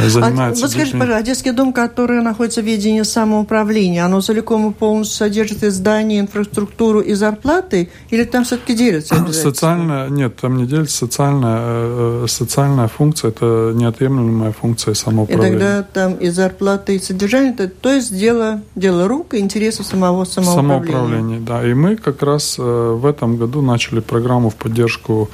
занимается. 0.08 0.62
А, 0.62 0.66
вот 0.66 0.70
скажите, 0.70 0.92
пожалуйста, 0.92 1.16
а 1.16 1.22
детский 1.22 1.50
дом, 1.52 1.72
который 1.72 2.22
находится 2.22 2.62
в 2.62 2.64
ведении 2.64 3.02
самоуправления, 3.02 4.04
оно 4.04 4.20
целиком 4.20 4.70
и 4.70 4.72
полностью 4.72 5.16
содержит 5.16 5.62
и 5.62 5.70
здание, 5.70 6.20
инфраструктуру 6.20 7.00
и 7.00 7.14
зарплаты, 7.14 7.90
или 8.10 8.24
там 8.24 8.44
все-таки 8.44 8.74
делится? 8.74 9.14
Социальная, 9.32 10.08
нет, 10.08 10.36
там 10.36 10.56
не 10.56 10.66
делится. 10.66 10.98
Социальная, 10.98 11.58
э, 11.60 12.24
э, 12.24 12.28
социальная 12.28 12.88
функция– 12.88 13.28
это 13.30 13.72
неотъемлемая 13.74 14.52
функция 14.52 14.94
самоуправления. 14.94 15.56
И 15.56 15.58
тогда 15.58 15.82
там 15.82 16.14
и 16.14 16.28
зарплаты, 16.30 16.96
и 16.96 16.98
содержание, 16.98 17.52
это, 17.52 17.68
то 17.68 17.92
есть 17.92 18.16
дело, 18.16 18.62
дело 18.74 19.08
рук 19.08 19.34
и 19.34 19.38
интересов 19.38 19.86
самого 19.86 20.24
самоуправления. 20.24 20.86
Самоуправление, 20.86 21.40
да. 21.40 21.66
И 21.66 21.74
мы 21.74 21.96
как 21.96 22.22
раз 22.22 22.58
в 22.58 23.06
этом 23.06 23.36
году 23.36 23.62
начали 23.62 24.00
программу 24.00 24.50
в 24.50 24.54
поддержку 24.54 25.16
Э, 25.16 25.30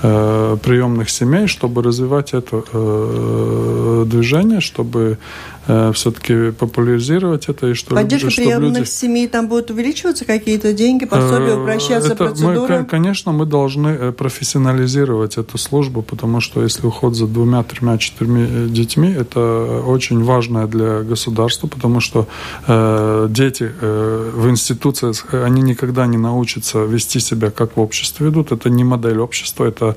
приемных 0.00 1.10
семей, 1.10 1.46
чтобы 1.48 1.82
развивать 1.82 2.32
это 2.34 2.62
э, 2.72 4.04
движение, 4.06 4.60
чтобы 4.60 5.18
э, 5.68 5.92
все-таки 5.94 6.50
популяризировать 6.50 7.48
это 7.48 7.68
и 7.68 7.74
что 7.74 7.94
поддержка 7.94 8.30
чтобы 8.30 8.46
приемных 8.48 8.78
люди... 8.78 8.90
семей 8.90 9.28
там 9.28 9.48
будут 9.48 9.70
увеличиваться 9.70 10.24
какие-то 10.24 10.72
деньги, 10.72 11.04
пособия, 11.04 11.52
э, 11.52 11.60
упрощаться 11.60 12.12
это 12.12 12.24
процедуры. 12.24 12.78
Мы, 12.80 12.84
конечно, 12.84 13.32
мы 13.32 13.46
должны 13.46 13.88
э, 13.88 14.12
профессионализировать 14.12 15.38
эту 15.38 15.58
службу, 15.58 16.02
потому 16.02 16.40
что 16.40 16.62
если 16.62 16.86
уход 16.86 17.14
за 17.14 17.26
двумя, 17.26 17.62
тремя, 17.62 17.98
четырьмя 17.98 18.66
детьми, 18.68 19.10
это 19.10 19.82
очень 19.86 20.24
важно 20.24 20.66
для 20.66 21.02
государства, 21.02 21.68
потому 21.68 22.00
что 22.00 22.26
э, 22.66 23.26
дети 23.30 23.70
э, 23.80 24.30
в 24.34 24.48
институциях 24.48 25.26
они 25.32 25.62
никогда 25.62 26.06
не 26.06 26.16
научатся 26.16 26.78
вести 26.84 27.20
себя 27.20 27.50
как 27.50 27.76
в 27.76 27.80
обществе 27.80 28.26
ведут. 28.26 28.52
Это 28.52 28.70
не 28.70 28.84
модель 28.84 29.18
общества, 29.18 29.64
это 29.66 29.96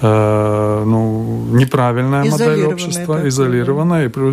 э, 0.00 0.84
ну, 0.86 1.46
неправильная 1.52 2.24
модель 2.24 2.64
общества, 2.64 3.18
это, 3.18 3.28
изолированная, 3.28 4.08
да. 4.08 4.20
и 4.20 4.24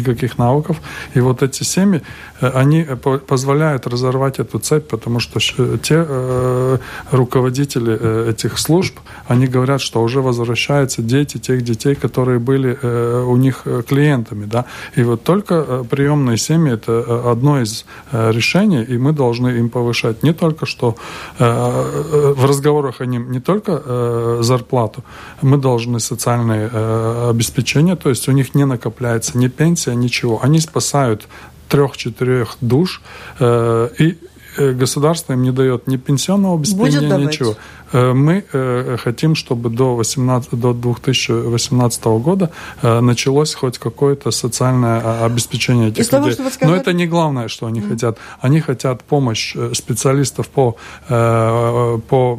никаких 0.00 0.35
навыков. 0.38 0.80
И 1.14 1.20
вот 1.20 1.42
эти 1.42 1.62
семьи, 1.62 2.02
э, 2.40 2.48
они 2.48 2.86
позволяют 3.26 3.86
разорвать 3.86 4.38
эту 4.38 4.58
цепь, 4.58 4.88
потому 4.88 5.20
что 5.20 5.40
те 5.78 6.04
э, 6.08 6.78
руководители 7.10 7.96
э, 8.00 8.30
этих 8.30 8.58
служб, 8.58 8.98
они 9.26 9.46
говорят, 9.46 9.80
что 9.80 10.02
уже 10.02 10.20
возвращаются 10.20 11.02
дети 11.02 11.38
тех 11.38 11.62
детей, 11.62 11.94
которые 11.94 12.38
были 12.38 12.78
э, 12.80 13.24
у 13.26 13.36
них 13.36 13.62
э, 13.64 13.82
клиентами. 13.88 14.46
Да? 14.46 14.64
И 14.94 15.02
вот 15.02 15.22
только 15.22 15.54
э, 15.54 15.84
приемные 15.88 16.36
семьи– 16.36 16.72
это 16.74 17.30
одно 17.30 17.60
из 17.60 17.84
решений, 18.12 18.82
и 18.82 18.98
мы 18.98 19.12
должны 19.12 19.48
им 19.48 19.68
повышать 19.68 20.22
не 20.22 20.32
только 20.32 20.66
что 20.66 20.96
э, 21.38 22.32
в 22.36 22.44
разговорах 22.44 23.00
о 23.00 23.06
ним 23.06 23.30
не 23.30 23.40
только 23.40 23.82
э, 23.84 24.38
зарплату. 24.42 25.04
Мы 25.42 25.56
должны 25.58 26.00
социальное 26.00 26.70
э, 26.72 27.30
обеспечение, 27.30 27.96
то 27.96 28.08
есть 28.08 28.28
у 28.28 28.32
них 28.32 28.54
не 28.54 28.66
накопляется 28.66 29.38
ни 29.38 29.48
пенсия, 29.48 29.94
ничего 29.94 30.15
ничего. 30.16 30.40
Они 30.42 30.60
спасают 30.60 31.28
трех-четырех 31.68 32.56
душ, 32.60 33.02
э, 33.40 33.88
и 33.98 34.18
э, 34.58 34.72
государство 34.72 35.34
им 35.34 35.42
не 35.42 35.52
дает 35.52 35.86
ни 35.88 35.96
пенсионного 35.96 36.56
обеспечения, 36.56 37.16
ничего. 37.16 37.56
Э, 37.92 38.12
мы 38.12 38.44
э, 38.52 38.96
хотим, 39.02 39.34
чтобы 39.34 39.70
до, 39.70 39.96
18, 39.96 40.50
до 40.60 40.72
2018 40.72 42.04
года 42.04 42.50
э, 42.82 43.00
началось 43.00 43.54
хоть 43.54 43.78
какое-то 43.78 44.30
социальное 44.30 45.00
а, 45.04 45.26
обеспечение 45.26 45.88
этих 45.88 46.12
людей. 46.12 46.34
Того, 46.34 46.50
сказали... 46.50 46.70
Но 46.70 46.76
это 46.76 46.92
не 46.92 47.06
главное, 47.06 47.48
что 47.48 47.66
они 47.66 47.80
mm. 47.80 47.88
хотят. 47.88 48.18
Они 48.40 48.60
хотят 48.60 49.02
помощь 49.02 49.56
специалистов 49.72 50.48
по, 50.48 50.76
по 51.08 52.38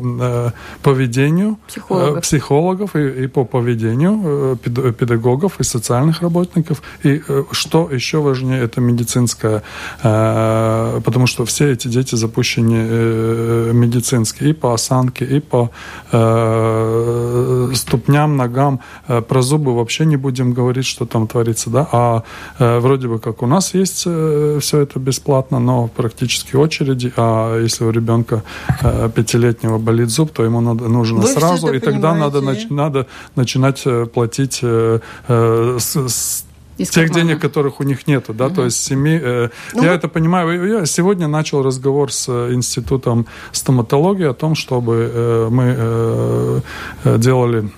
поведению, 0.84 1.58
психологов, 1.68 2.22
психологов 2.22 2.96
и, 2.96 3.24
и 3.24 3.28
по 3.28 3.46
поведению 3.46 4.58
педагогов 4.58 5.60
и 5.60 5.64
социальных 5.64 6.22
работников. 6.22 6.82
И 7.04 7.22
что 7.52 7.90
еще 7.92 8.18
важнее, 8.18 8.64
это 8.64 8.82
медицинское, 8.82 9.64
потому 10.02 11.28
что 11.28 11.46
все 11.46 11.72
эти 11.72 11.88
дети 11.88 12.16
запущены 12.16 13.74
медицинские 13.74 14.50
и 14.50 14.54
по 14.54 14.74
осанке, 14.74 15.26
и 15.26 15.37
по 15.40 15.70
э, 16.12 17.72
ступням, 17.74 18.38
ногам. 18.38 18.80
Э, 19.08 19.22
про 19.22 19.42
зубы 19.42 19.76
вообще 19.76 20.06
не 20.06 20.18
будем 20.18 20.54
говорить, 20.54 20.86
что 20.86 21.06
там 21.06 21.28
творится, 21.28 21.70
да. 21.70 21.88
А 21.92 22.24
э, 22.60 22.80
вроде 22.80 23.08
бы 23.08 23.20
как 23.20 23.42
у 23.42 23.48
нас 23.48 23.74
есть 23.74 24.04
э, 24.06 24.60
все 24.62 24.80
это 24.80 25.00
бесплатно, 25.00 25.60
но 25.60 25.88
практически 25.88 26.56
очереди. 26.56 27.14
А 27.18 27.60
если 27.62 27.84
у 27.84 27.92
ребенка 27.92 28.44
э, 28.82 29.10
пятилетнего 29.14 29.78
болит 29.78 30.10
зуб, 30.10 30.32
то 30.32 30.44
ему 30.44 30.62
надо, 30.62 30.88
нужно 30.88 31.22
Вы 31.22 31.28
сразу, 31.28 31.74
и 31.74 31.80
тогда 31.80 32.14
надо, 32.14 32.42
нач, 32.42 32.70
надо 32.70 33.08
начинать 33.36 33.82
э, 33.86 34.06
платить 34.06 34.60
э, 34.62 35.00
э, 35.28 35.78
с, 35.80 35.96
с 35.96 36.48
из 36.78 36.90
тех 36.90 37.08
кармана. 37.08 37.30
денег, 37.30 37.42
которых 37.42 37.80
у 37.80 37.84
них 37.84 38.08
нету, 38.08 38.34
да, 38.34 38.48
угу. 38.48 38.56
то 38.56 38.66
есть 38.66 38.84
семьи. 38.84 39.20
Э, 39.22 39.50
ну, 39.74 39.84
я 39.84 39.94
это 39.94 40.08
понимаю. 40.08 40.80
Я 40.80 40.86
сегодня 40.86 41.28
начал 41.28 41.64
разговор 41.64 42.12
с 42.12 42.28
э, 42.30 42.54
институтом 42.54 43.26
стоматологии 43.52 44.26
о 44.26 44.34
том, 44.34 44.56
чтобы 44.56 45.12
э, 45.14 45.48
мы 45.50 45.76
э, 45.78 46.62
э 47.04 47.18
делали 47.18 47.70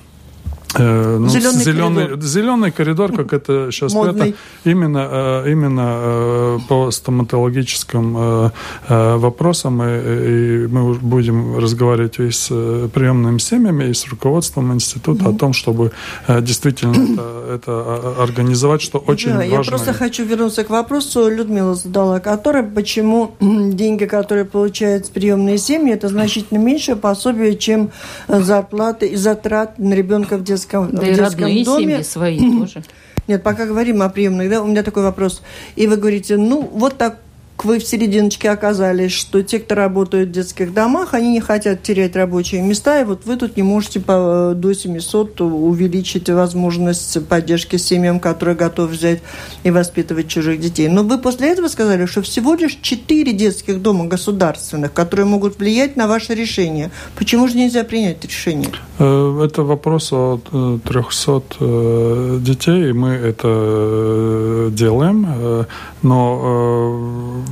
ну, 0.78 1.28
зеленый, 1.30 1.64
зеленый, 1.64 2.06
коридор. 2.06 2.24
зеленый 2.24 2.72
коридор, 2.72 3.12
как 3.12 3.34
это 3.34 3.72
сейчас 3.72 3.96
это 3.96 4.34
именно, 4.64 5.08
э, 5.12 5.52
именно 5.52 5.98
э, 6.00 6.60
по 6.68 6.92
стоматологическим 6.92 8.52
вопросам, 8.88 9.82
и 9.84 10.68
мы 10.68 10.94
будем 10.94 11.58
разговаривать 11.58 12.20
и 12.20 12.30
с 12.32 12.48
приемными 12.94 13.40
семьями, 13.40 13.86
и 13.86 13.94
с 13.94 14.08
руководством 14.08 14.74
института 14.74 15.26
mm-hmm. 15.26 15.36
о 15.36 15.40
том, 15.40 15.54
чтобы 15.54 15.92
действительно 16.28 16.94
это, 17.54 17.56
это 17.56 18.24
организовать, 18.24 18.82
что 18.82 19.00
очень 19.00 19.30
да, 19.30 19.38
важно. 19.38 19.52
Я 19.52 19.64
просто 19.64 19.94
хочу 19.94 20.24
вернуться 20.24 20.64
к 20.64 20.70
вопросу, 20.70 21.30
Людмила 21.30 21.76
задала, 21.76 22.20
который, 22.20 22.64
почему 22.64 23.32
деньги, 23.40 24.06
которые 24.06 24.46
получают 24.46 25.10
приемные 25.10 25.58
семьи, 25.58 25.94
это 25.94 26.10
значительно 26.10 26.60
меньше 26.60 26.96
пособие, 26.96 27.58
чем 27.58 27.92
зарплаты 28.28 29.08
и 29.08 29.16
затрат 29.16 29.80
на 29.80 29.94
ребенка 29.94 30.38
в 30.38 30.44
детском 30.44 30.59
детском, 30.60 30.90
да 30.92 31.02
в 31.02 31.06
детском 31.06 31.46
родные 31.46 31.66
доме. 31.66 31.84
семьи 31.84 32.04
свои 32.04 32.40
тоже. 32.60 32.84
Нет, 33.28 33.44
пока 33.44 33.66
говорим 33.66 34.02
о 34.02 34.10
приемных, 34.10 34.50
да, 34.50 34.62
у 34.62 34.68
меня 34.68 34.84
такой 34.84 35.04
вопрос. 35.04 35.42
И 35.76 35.86
вы 35.88 35.98
говорите, 35.98 36.38
ну, 36.38 36.62
вот 36.62 36.98
так 36.98 37.20
вы 37.66 37.80
в 37.80 37.84
серединочке 37.84 38.50
оказались, 38.50 39.12
что 39.12 39.42
те, 39.44 39.60
кто 39.60 39.76
работают 39.76 40.30
в 40.30 40.32
детских 40.32 40.74
домах, 40.74 41.14
они 41.14 41.32
не 41.32 41.42
хотят 41.42 41.84
терять 41.84 42.16
рабочие 42.16 42.62
места, 42.62 43.02
и 43.02 43.04
вот 43.04 43.26
вы 43.26 43.38
тут 43.38 43.58
не 43.58 43.64
можете 43.64 44.00
по, 44.00 44.54
до 44.56 44.74
700 44.74 45.42
увеличить 45.42 46.30
возможность 46.30 47.28
поддержки 47.28 47.78
семьям, 47.78 48.20
которые 48.20 48.56
готовы 48.56 48.90
взять 48.90 49.22
и 49.64 49.72
воспитывать 49.72 50.28
чужих 50.28 50.60
детей. 50.60 50.88
Но 50.88 51.04
вы 51.04 51.18
после 51.18 51.52
этого 51.52 51.68
сказали, 51.68 52.06
что 52.06 52.22
всего 52.22 52.56
лишь 52.56 52.78
4 52.82 53.34
детских 53.34 53.82
дома 53.82 54.06
государственных, 54.06 54.94
которые 54.94 55.26
могут 55.26 55.60
влиять 55.60 55.96
на 55.96 56.08
ваше 56.08 56.36
решение. 56.36 56.92
Почему 57.18 57.48
же 57.48 57.56
нельзя 57.56 57.84
принять 57.84 58.24
решение? 58.24 58.70
Э, 59.00 59.42
это 59.44 59.64
вопрос 59.64 60.12
о 60.12 60.40
300 60.86 61.32
э, 61.32 61.42
э, 61.60 62.38
детей, 62.42 62.90
и 62.90 62.94
мы 62.94 63.10
это 63.10 64.70
делаем, 64.72 65.66
но 66.02 67.44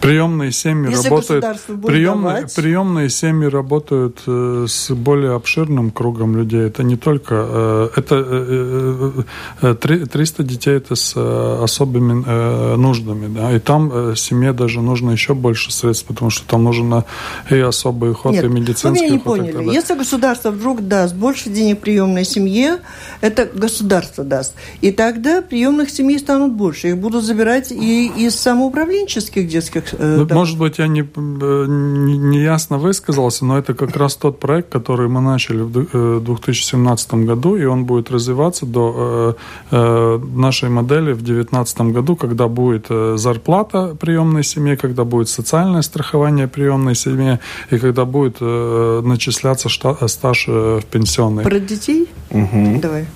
приемные 0.00 0.52
семьи 0.52 0.90
Если 0.90 1.08
работают 1.08 1.44
приемные, 1.84 2.46
приемные 2.54 3.10
семьи 3.10 3.48
работают 3.48 4.22
э, 4.26 4.66
с 4.68 4.90
более 4.90 5.34
обширным 5.34 5.90
кругом 5.90 6.36
людей. 6.36 6.66
Это 6.66 6.82
не 6.82 6.96
только 6.96 7.34
э, 7.48 7.88
это 7.96 9.24
э, 9.62 9.74
300 9.74 10.42
детей 10.42 10.74
это 10.74 10.94
с 10.94 11.16
особыми 11.16 12.76
нуждами, 12.76 13.32
да, 13.34 13.52
и 13.52 13.58
там 13.58 14.16
семье 14.16 14.52
даже 14.52 14.80
нужно 14.80 15.10
еще 15.10 15.34
больше 15.34 15.72
средств, 15.72 16.06
потому 16.06 16.30
что 16.30 16.46
там 16.46 16.64
нужен 16.64 17.04
и 17.50 17.58
особый 17.58 18.12
уход, 18.12 18.32
Нет, 18.32 18.44
и 18.44 18.48
медицинский 18.48 18.88
вы 18.88 18.94
меня 18.94 19.08
не 19.10 19.18
уход. 19.18 19.38
поняли. 19.38 19.74
Если 19.74 19.94
государство 19.94 20.50
вдруг 20.50 20.86
даст 20.86 21.14
больше 21.14 21.50
денег 21.50 21.80
приемной 21.80 22.24
семье, 22.24 22.78
это 23.20 23.48
государство 23.52 24.24
даст, 24.24 24.54
и 24.80 24.92
тогда 24.92 25.42
приемных 25.42 25.90
семей 25.90 26.18
станут 26.18 26.52
больше, 26.52 26.88
их 26.88 26.98
будут 26.98 27.24
забирать 27.24 27.72
и 27.72 28.06
из 28.16 28.36
самоуправленческих 28.36 29.45
детских 29.46 29.94
э, 29.94 30.26
ну, 30.28 30.34
Может 30.34 30.58
быть, 30.58 30.78
я 30.78 30.88
не, 30.88 31.00
э, 31.00 31.66
не, 31.68 32.18
не 32.18 32.42
ясно 32.42 32.78
высказался, 32.78 33.44
но 33.44 33.58
это 33.58 33.74
как 33.74 33.96
раз 33.96 34.16
тот 34.16 34.40
проект, 34.40 34.68
который 34.68 35.08
мы 35.08 35.20
начали 35.20 35.62
в 35.62 36.20
2017 36.20 37.12
э, 37.12 37.16
году, 37.16 37.56
и 37.56 37.64
он 37.64 37.84
будет 37.84 38.10
развиваться 38.10 38.66
до 38.66 39.36
э, 39.70 39.76
э 39.76 40.18
нашей 40.36 40.68
модели 40.68 41.12
в 41.12 41.22
2019 41.22 41.80
году, 41.92 42.16
когда 42.16 42.48
будет 42.48 42.86
зарплата 43.16 43.96
приемной 43.98 44.44
семье, 44.44 44.76
когда 44.76 45.04
будет 45.04 45.28
социальное 45.28 45.82
страхование 45.82 46.48
приемной 46.48 46.94
семье, 46.94 47.40
и 47.70 47.78
когда 47.78 48.04
будет 48.04 48.36
э, 48.40 49.02
начисляться 49.04 49.68
шта, 49.68 50.08
стаж 50.08 50.46
э, 50.48 50.80
в 50.82 50.84
пенсионной. 50.86 51.44
Про 51.44 51.60
детей? 51.60 52.08
Угу. 52.30 52.80
Давай. 52.82 53.06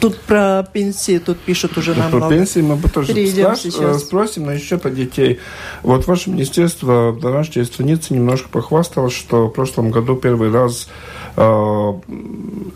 Тут 0.00 0.18
про 0.20 0.66
пенсии, 0.72 1.18
тут 1.18 1.38
пишут 1.38 1.76
уже 1.76 1.94
нам 1.94 2.10
Про 2.10 2.28
пенсии 2.28 2.60
мы 2.60 2.76
бы 2.76 2.88
тоже 2.88 3.14
спраш... 3.26 4.00
спросим, 4.00 4.46
но 4.46 4.52
еще 4.52 4.78
про 4.78 4.90
детей. 4.90 5.38
Вот 5.82 6.06
ваше 6.06 6.30
министерство, 6.30 7.16
домашнее 7.20 7.66
странице 7.66 8.14
немножко 8.14 8.48
похвасталось, 8.48 9.12
что 9.12 9.46
в 9.46 9.50
прошлом 9.50 9.90
году 9.90 10.16
первый 10.16 10.50
раз 10.50 10.88
э, 11.36 11.92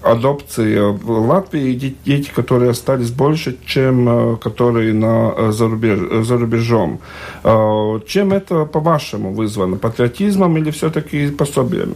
адопции 0.03 0.93
в 0.93 1.11
Латвии 1.11 1.97
дети, 2.05 2.31
которые 2.35 2.73
остались 2.73 3.11
больше, 3.11 3.57
чем 3.67 4.35
э, 4.35 4.37
которые 4.37 4.93
на, 4.93 5.33
э, 5.37 5.53
за, 5.53 5.69
рубеж, 5.69 6.27
за 6.27 6.37
рубежом. 6.37 7.01
Э, 7.45 8.01
чем 8.07 8.33
это, 8.33 8.67
по-вашему, 8.67 9.33
вызвано? 9.33 9.77
Патриотизмом 9.77 10.59
или 10.59 10.71
все-таки 10.71 11.31
пособиями? 11.31 11.95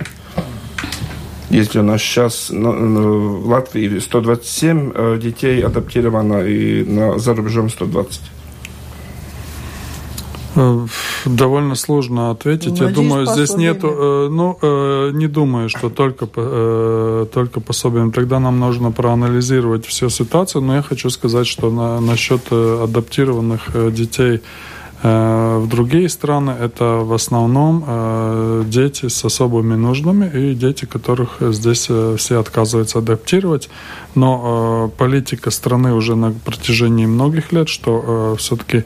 Если 1.51 1.79
у 1.79 1.83
нас 1.83 2.03
сейчас 2.03 2.51
в 2.51 3.49
Латвии 3.49 3.99
127 3.99 4.93
э, 4.95 5.19
детей 5.23 5.63
адаптировано 5.63 6.43
и 6.43 6.85
на, 6.85 7.19
за 7.19 7.35
рубежом 7.35 7.71
120. 7.71 8.21
Э, 10.57 10.87
довольно 11.25 11.75
сложно 11.75 12.31
ответить. 12.31 12.79
Ну, 12.79 12.87
Я 12.87 12.93
думаю, 12.93 13.27
здесь 13.27 13.57
нету, 13.57 13.89
э, 13.89 14.29
ну, 14.31 14.59
не 15.13 15.27
думаю, 15.27 15.71
что 15.71 15.89
только, 15.89 16.27
только 17.33 17.61
пособием. 17.61 18.13
Тогда 18.13 18.41
нам 18.41 18.61
нужно 18.61 18.93
проанализировать 18.93 19.87
всю 19.87 20.11
ситуацию, 20.11 20.63
но 20.63 20.77
я 20.77 20.83
хочу 20.83 21.09
сказать, 21.09 21.47
что 21.47 21.71
на, 21.71 21.99
насчет 22.01 22.53
адаптированных 22.53 23.93
детей 23.95 24.37
Э, 24.37 24.41
в 25.03 25.67
другие 25.69 26.09
страны 26.09 26.51
это 26.51 26.85
в 27.05 27.13
основном 27.13 27.85
э, 27.87 28.65
дети 28.67 29.09
с 29.09 29.25
особыми 29.25 29.77
нуждами 29.77 30.31
и 30.35 30.55
дети, 30.55 30.87
которых 30.87 31.37
здесь 31.41 31.87
э, 31.89 32.17
все 32.19 32.41
отказываются 32.41 32.99
адаптировать. 32.99 33.71
Но 34.15 34.91
политика 34.99 35.51
страны 35.51 35.93
уже 35.93 36.17
на 36.17 36.33
протяжении 36.33 37.07
многих 37.07 37.53
лет, 37.53 37.69
что 37.69 38.35
все-таки 38.39 38.85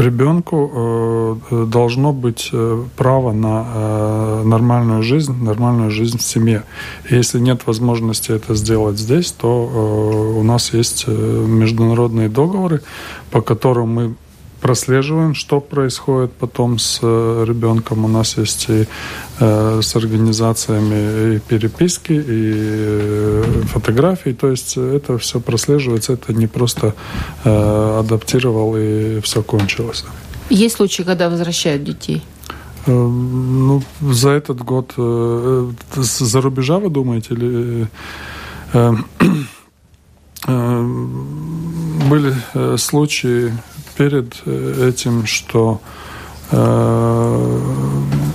ребенку 0.00 1.38
э, 1.50 1.64
должно 1.66 2.12
быть 2.12 2.50
э, 2.52 2.84
право 2.96 3.32
на 3.32 3.66
э, 3.66 4.42
нормальную 4.44 5.02
жизнь, 5.02 5.34
нормальную 5.42 5.90
жизнь 5.90 6.18
в 6.18 6.22
семье. 6.22 6.64
И 7.08 7.14
если 7.14 7.38
нет 7.38 7.66
возможности 7.66 8.32
это 8.32 8.54
сделать 8.54 8.98
здесь, 8.98 9.32
то 9.32 10.34
у 10.36 10.42
нас 10.42 10.72
есть 10.72 11.06
международные 11.06 12.28
договоры, 12.28 12.82
по 13.30 13.40
которым 13.40 13.88
мы 13.88 14.14
прослеживаем, 14.64 15.34
что 15.34 15.60
происходит 15.60 16.32
потом 16.32 16.78
с 16.78 16.98
э, 17.02 17.44
ребенком. 17.46 18.06
У 18.06 18.08
нас 18.08 18.38
есть 18.38 18.70
и 18.70 18.86
э, 19.40 19.80
с 19.82 19.96
организациями 19.96 21.36
и 21.36 21.38
переписки, 21.38 22.12
и 22.12 22.52
э, 22.56 23.62
фотографии. 23.66 24.32
То 24.32 24.48
есть 24.48 24.78
это 24.78 25.18
все 25.18 25.40
прослеживается. 25.40 26.14
Это 26.14 26.32
не 26.32 26.46
просто 26.46 26.94
э, 27.44 27.98
адаптировал 28.00 28.74
и 28.78 29.20
все 29.20 29.42
кончилось. 29.42 30.06
Есть 30.48 30.76
случаи, 30.76 31.02
когда 31.02 31.28
возвращают 31.28 31.84
детей? 31.84 32.22
Э, 32.86 32.92
ну, 32.92 33.82
за 34.00 34.30
этот 34.30 34.64
год 34.64 34.94
э, 34.96 35.72
за 35.94 36.40
рубежа 36.40 36.78
вы 36.78 36.88
думаете 36.88 37.34
или 37.34 37.86
были 42.08 42.34
случаи 42.78 43.52
перед 43.96 44.46
этим, 44.46 45.26
что 45.26 45.80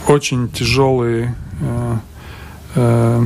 очень 0.07 0.49
тяжелые 0.49 1.35
Э, 2.75 3.23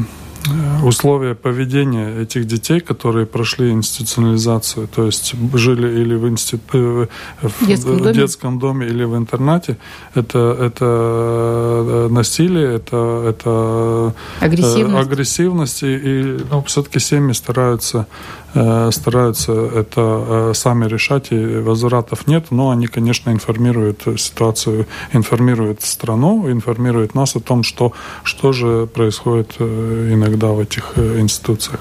условия 0.84 1.36
поведения 1.36 2.22
этих 2.22 2.46
детей, 2.46 2.80
которые 2.80 3.26
прошли 3.26 3.72
институционализацию, 3.72 4.88
то 4.88 5.06
есть 5.06 5.36
жили 5.54 6.02
или 6.02 6.16
в, 6.16 6.28
институ... 6.28 6.64
Э, 6.74 7.08
в 7.42 7.68
детском, 7.68 7.98
доме? 7.98 8.14
детском 8.14 8.60
доме 8.60 8.88
или 8.88 9.04
в 9.04 9.16
интернате, 9.16 9.78
это, 10.16 10.58
это 10.60 10.86
э, 10.86 12.08
насилие, 12.10 12.76
это, 12.76 13.26
это 13.30 14.14
агрессивность, 14.40 15.08
агрессивность 15.08 15.84
и, 15.84 15.96
и 15.96 16.40
ну, 16.50 16.64
все-таки 16.64 17.00
семьи 17.00 17.34
стараются 17.34 18.08
Э, 18.56 18.92
стараются 18.92 19.52
это 19.52 20.26
э, 20.28 20.52
сами 20.54 20.86
решать, 20.86 21.32
и 21.32 21.58
возвратов 21.58 22.28
нет, 22.28 22.52
но 22.52 22.70
они, 22.70 22.86
конечно, 22.86 23.32
информируют 23.32 24.04
ситуацию, 24.18 24.86
информируют 25.12 25.82
страну, 25.82 26.52
информируют 26.52 27.16
нас 27.16 27.36
о 27.36 27.40
том, 27.40 27.64
что, 27.64 27.94
что 28.24 28.52
же 28.52 28.86
происходит 28.86 29.56
э, 29.58 30.10
иногда 30.34 30.48
в 30.48 30.60
этих 30.60 30.98
институциях. 30.98 31.80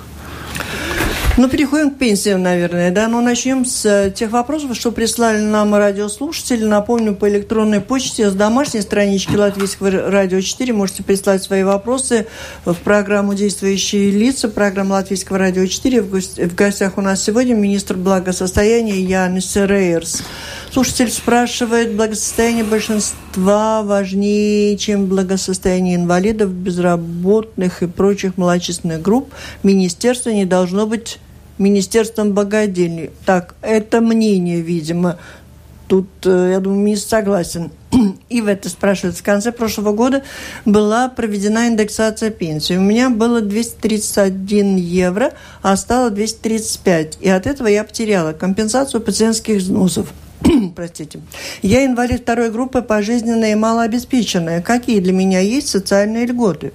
Ну, 1.39 1.49
переходим 1.49 1.91
к 1.91 1.97
пенсиям, 1.97 2.43
наверное, 2.43 2.91
да. 2.91 3.09
Но 3.09 3.23
начнем 3.23 3.65
с 3.65 3.87
э, 3.87 4.11
тех 4.11 4.31
вопросов, 4.33 4.77
что 4.77 4.93
прислали 4.93 5.41
нам 5.41 5.75
радиослушатели. 5.75 6.63
Напомню, 6.63 7.15
по 7.15 7.27
электронной 7.27 7.81
почте 7.81 8.29
с 8.29 8.35
домашней 8.35 8.83
странички 8.83 9.35
Латвийского 9.35 10.11
радио 10.11 10.43
4 10.43 10.75
можете 10.75 11.03
прислать 11.03 11.43
свои 11.43 11.63
вопросы 11.63 12.27
в 12.67 12.75
программу 12.75 13.33
«Действующие 13.33 14.11
лица», 14.11 14.51
программа 14.51 14.95
Латвийского 14.95 15.39
радио 15.39 15.65
4. 15.65 16.03
В 16.03 16.55
гостях 16.55 16.99
у 16.99 17.01
нас 17.01 17.23
сегодня 17.23 17.55
министр 17.55 17.97
благосостояния 17.97 19.01
Янис 19.01 19.57
Рейерс. 19.57 20.23
Слушатель 20.71 21.11
спрашивает, 21.11 21.95
благосостояние 21.95 22.65
большинства 22.65 23.83
важнее, 23.83 24.77
чем 24.77 25.07
благосостояние 25.07 25.97
инвалидов, 25.97 26.51
безработных 26.51 27.83
и 27.83 27.87
прочих 27.87 28.37
малочисленных 28.37 29.01
групп. 29.01 29.33
Министерство 29.63 30.29
не 30.29 30.45
должно 30.45 30.87
быть 30.87 31.19
министерством 31.63 32.33
богадельни. 32.33 33.11
Так, 33.25 33.55
это 33.63 34.01
мнение, 34.01 34.61
видимо. 34.61 35.19
Тут, 35.89 36.09
э, 36.25 36.51
я 36.53 36.61
думаю, 36.61 36.81
министр 36.81 37.09
согласен. 37.09 37.71
И 38.29 38.41
в 38.41 38.47
это 38.47 38.69
спрашивает. 38.69 39.17
В 39.17 39.23
конце 39.23 39.53
прошлого 39.53 39.93
года 39.93 40.23
была 40.65 41.09
проведена 41.09 41.69
индексация 41.69 42.31
пенсии. 42.31 42.77
У 42.77 42.81
меня 42.81 43.11
было 43.11 43.41
231 43.41 44.77
евро, 44.77 45.33
а 45.61 45.77
стало 45.77 46.11
235. 46.11 47.19
И 47.21 47.29
от 47.29 47.47
этого 47.47 47.69
я 47.69 47.85
потеряла 47.85 48.33
компенсацию 48.33 49.01
пациентских 49.01 49.59
взносов. 49.59 50.13
простите. 50.75 51.21
Я 51.63 51.85
инвалид 51.85 52.23
второй 52.23 52.51
группы, 52.51 52.83
пожизненная 52.83 53.53
и 53.53 53.57
малообеспеченная. 53.57 54.63
Какие 54.63 55.01
для 55.01 55.13
меня 55.13 55.41
есть 55.41 55.69
социальные 55.69 56.27
льготы? 56.27 56.73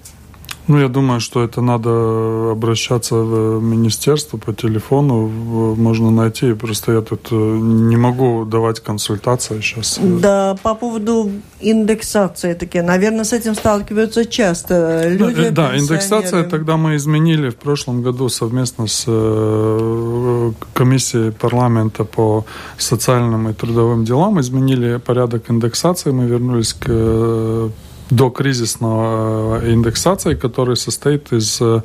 Ну, 0.68 0.80
я 0.80 0.90
думаю, 0.90 1.20
что 1.22 1.44
это 1.44 1.62
надо 1.62 2.52
обращаться 2.52 3.16
в 3.16 3.62
министерство 3.62 4.38
по 4.38 4.54
телефону, 4.54 5.28
можно 5.76 6.12
найти. 6.12 6.54
Просто 6.54 6.92
я 6.92 7.02
тут 7.02 7.28
э, 7.32 7.36
не 7.36 7.96
могу 7.96 8.44
давать 8.46 8.82
консультации 8.82 9.62
сейчас. 9.62 9.98
Да, 10.02 10.58
по 10.64 10.76
поводу 10.76 11.32
индексации 11.62 12.54
таки, 12.54 12.82
наверное, 12.82 13.24
с 13.24 13.32
этим 13.32 13.56
сталкиваются 13.56 14.26
часто 14.26 15.08
люди. 15.08 15.50
Да, 15.50 15.70
да 15.70 15.78
индексация 15.78 16.44
тогда 16.44 16.76
мы 16.76 16.98
изменили 16.98 17.50
в 17.50 17.56
прошлом 17.56 18.02
году 18.02 18.28
совместно 18.28 18.88
с 18.88 19.06
э, 19.08 20.52
комиссией 20.74 21.32
парламента 21.32 22.04
по 22.04 22.46
социальным 22.78 23.48
и 23.50 23.54
трудовым 23.54 24.04
делам, 24.04 24.40
изменили 24.42 24.98
порядок 24.98 25.50
индексации, 25.50 26.12
мы 26.12 26.26
вернулись 26.26 26.74
к 26.74 26.86
э, 26.88 27.70
до 28.10 28.30
кризисного 28.30 29.62
э, 29.62 29.74
индексации, 29.74 30.36
который 30.36 30.76
состоит 30.76 31.34
из 31.34 31.60
э, 31.62 31.82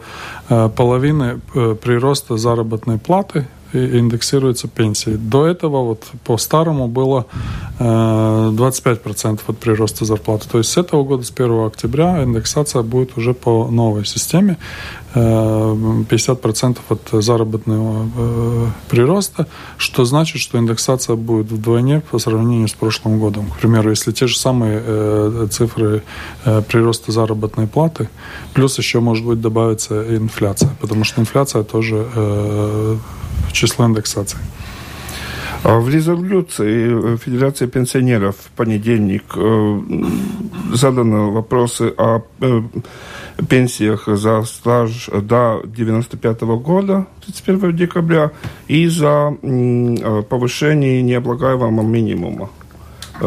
половины 0.77 1.41
э, 1.55 1.75
прироста 1.75 2.37
заработной 2.37 2.99
платы 2.99 3.47
индексируется 3.73 4.69
пенсии. 4.69 5.11
До 5.11 5.47
этого 5.47 5.85
вот 5.85 6.05
по 6.25 6.37
старому 6.39 6.89
было 6.89 7.27
25% 7.79 9.41
от 9.47 9.59
прироста 9.59 10.05
зарплаты. 10.05 10.49
То 10.49 10.59
есть 10.59 10.71
с 10.71 10.77
этого 10.77 11.05
года, 11.05 11.25
с 11.25 11.33
1 11.35 11.67
октября, 11.67 12.23
индексация 12.23 12.83
будет 12.83 13.17
уже 13.17 13.35
по 13.35 13.69
новой 13.69 14.05
системе. 14.05 14.57
50% 15.15 16.79
от 16.89 17.23
заработного 17.23 18.09
э, 18.17 18.67
прироста, 18.89 19.47
что 19.77 20.05
значит, 20.05 20.41
что 20.41 20.59
индексация 20.59 21.17
будет 21.17 21.51
вдвойне 21.53 22.01
по 22.11 22.19
сравнению 22.19 22.69
с 22.69 22.73
прошлым 22.73 23.19
годом. 23.19 23.51
К 23.51 23.59
примеру, 23.59 23.91
если 23.91 24.13
те 24.13 24.27
же 24.27 24.39
самые 24.39 24.83
э, 24.85 25.49
цифры 25.51 26.03
э, 26.45 26.63
прироста 26.63 27.13
заработной 27.13 27.67
платы, 27.67 28.09
плюс 28.55 28.79
еще 28.79 29.01
может 29.01 29.27
быть 29.27 29.41
добавится 29.41 30.17
инфляция, 30.17 30.71
потому 30.81 31.05
что 31.05 31.21
инфляция 31.21 31.63
тоже 31.63 32.07
число 33.53 33.87
индексации. 33.87 34.39
А 35.65 35.79
в 35.79 35.89
резолюции 35.89 37.17
Федерации 37.19 37.67
пенсионеров 37.67 38.35
в 38.37 38.51
понедельник 38.57 39.23
заданы 40.75 41.31
вопросы 41.31 41.95
о 41.97 42.23
пенсиях 43.49 44.07
за 44.07 44.43
стаж 44.43 45.09
до 45.09 45.63
95 45.65 46.41
года, 46.43 47.07
31 47.25 47.77
декабря, 47.77 48.33
и 48.69 48.89
за 48.89 49.37
э, 49.41 50.23
повышение 50.29 51.03
необлагаемого 51.03 51.83
минимума 51.83 52.51
э, 52.51 52.62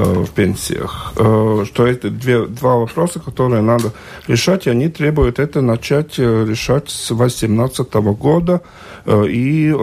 в 0.01 0.29
пенсиях. 0.31 1.13
Э, 1.15 1.63
что 1.65 1.85
это 1.85 2.09
две, 2.09 2.45
два 2.45 2.75
вопроса, 2.75 3.19
которые 3.19 3.61
надо 3.61 3.91
решать, 4.27 4.67
и 4.67 4.69
они 4.69 4.89
требуют 4.89 5.39
это 5.39 5.61
начать 5.61 6.17
решать 6.17 6.89
с 6.89 7.09
2018 7.09 7.93
года 7.93 8.61
и 9.07 9.75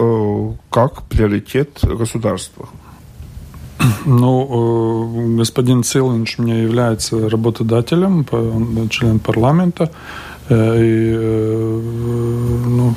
как 0.69 1.03
приоритет 1.03 1.79
государства. 1.83 2.67
Ну, 4.05 5.35
господин 5.37 5.83
Цилинч 5.83 6.37
мне 6.37 6.63
является 6.63 7.29
работодателем, 7.29 8.25
он 8.31 8.89
член 8.89 9.19
парламента. 9.19 9.91
Э, 10.49 10.77
и 10.77 11.13
э, 11.15 11.62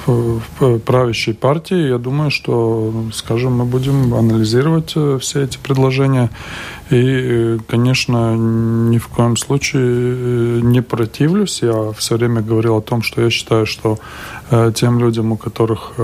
в 0.07 0.79
правящей 0.79 1.35
партии, 1.35 1.89
я 1.89 1.99
думаю, 1.99 2.31
что, 2.31 2.93
скажем, 3.13 3.57
мы 3.57 3.65
будем 3.65 4.15
анализировать 4.15 4.93
э, 4.97 5.19
все 5.21 5.43
эти 5.43 5.59
предложения. 5.59 6.31
И, 6.91 7.59
конечно, 7.67 8.37
ни 8.37 8.99
в 8.99 9.09
коем 9.09 9.37
случае 9.37 10.63
не 10.63 10.83
противлюсь. 10.83 11.63
Я 11.63 11.93
все 11.93 12.17
время 12.17 12.43
говорил 12.43 12.77
о 12.77 12.81
том, 12.81 13.03
что 13.03 13.23
я 13.23 13.31
считаю, 13.31 13.67
что 13.67 13.99
тем 14.77 15.01
людям, 15.01 15.33
у 15.33 15.37
которых 15.37 15.95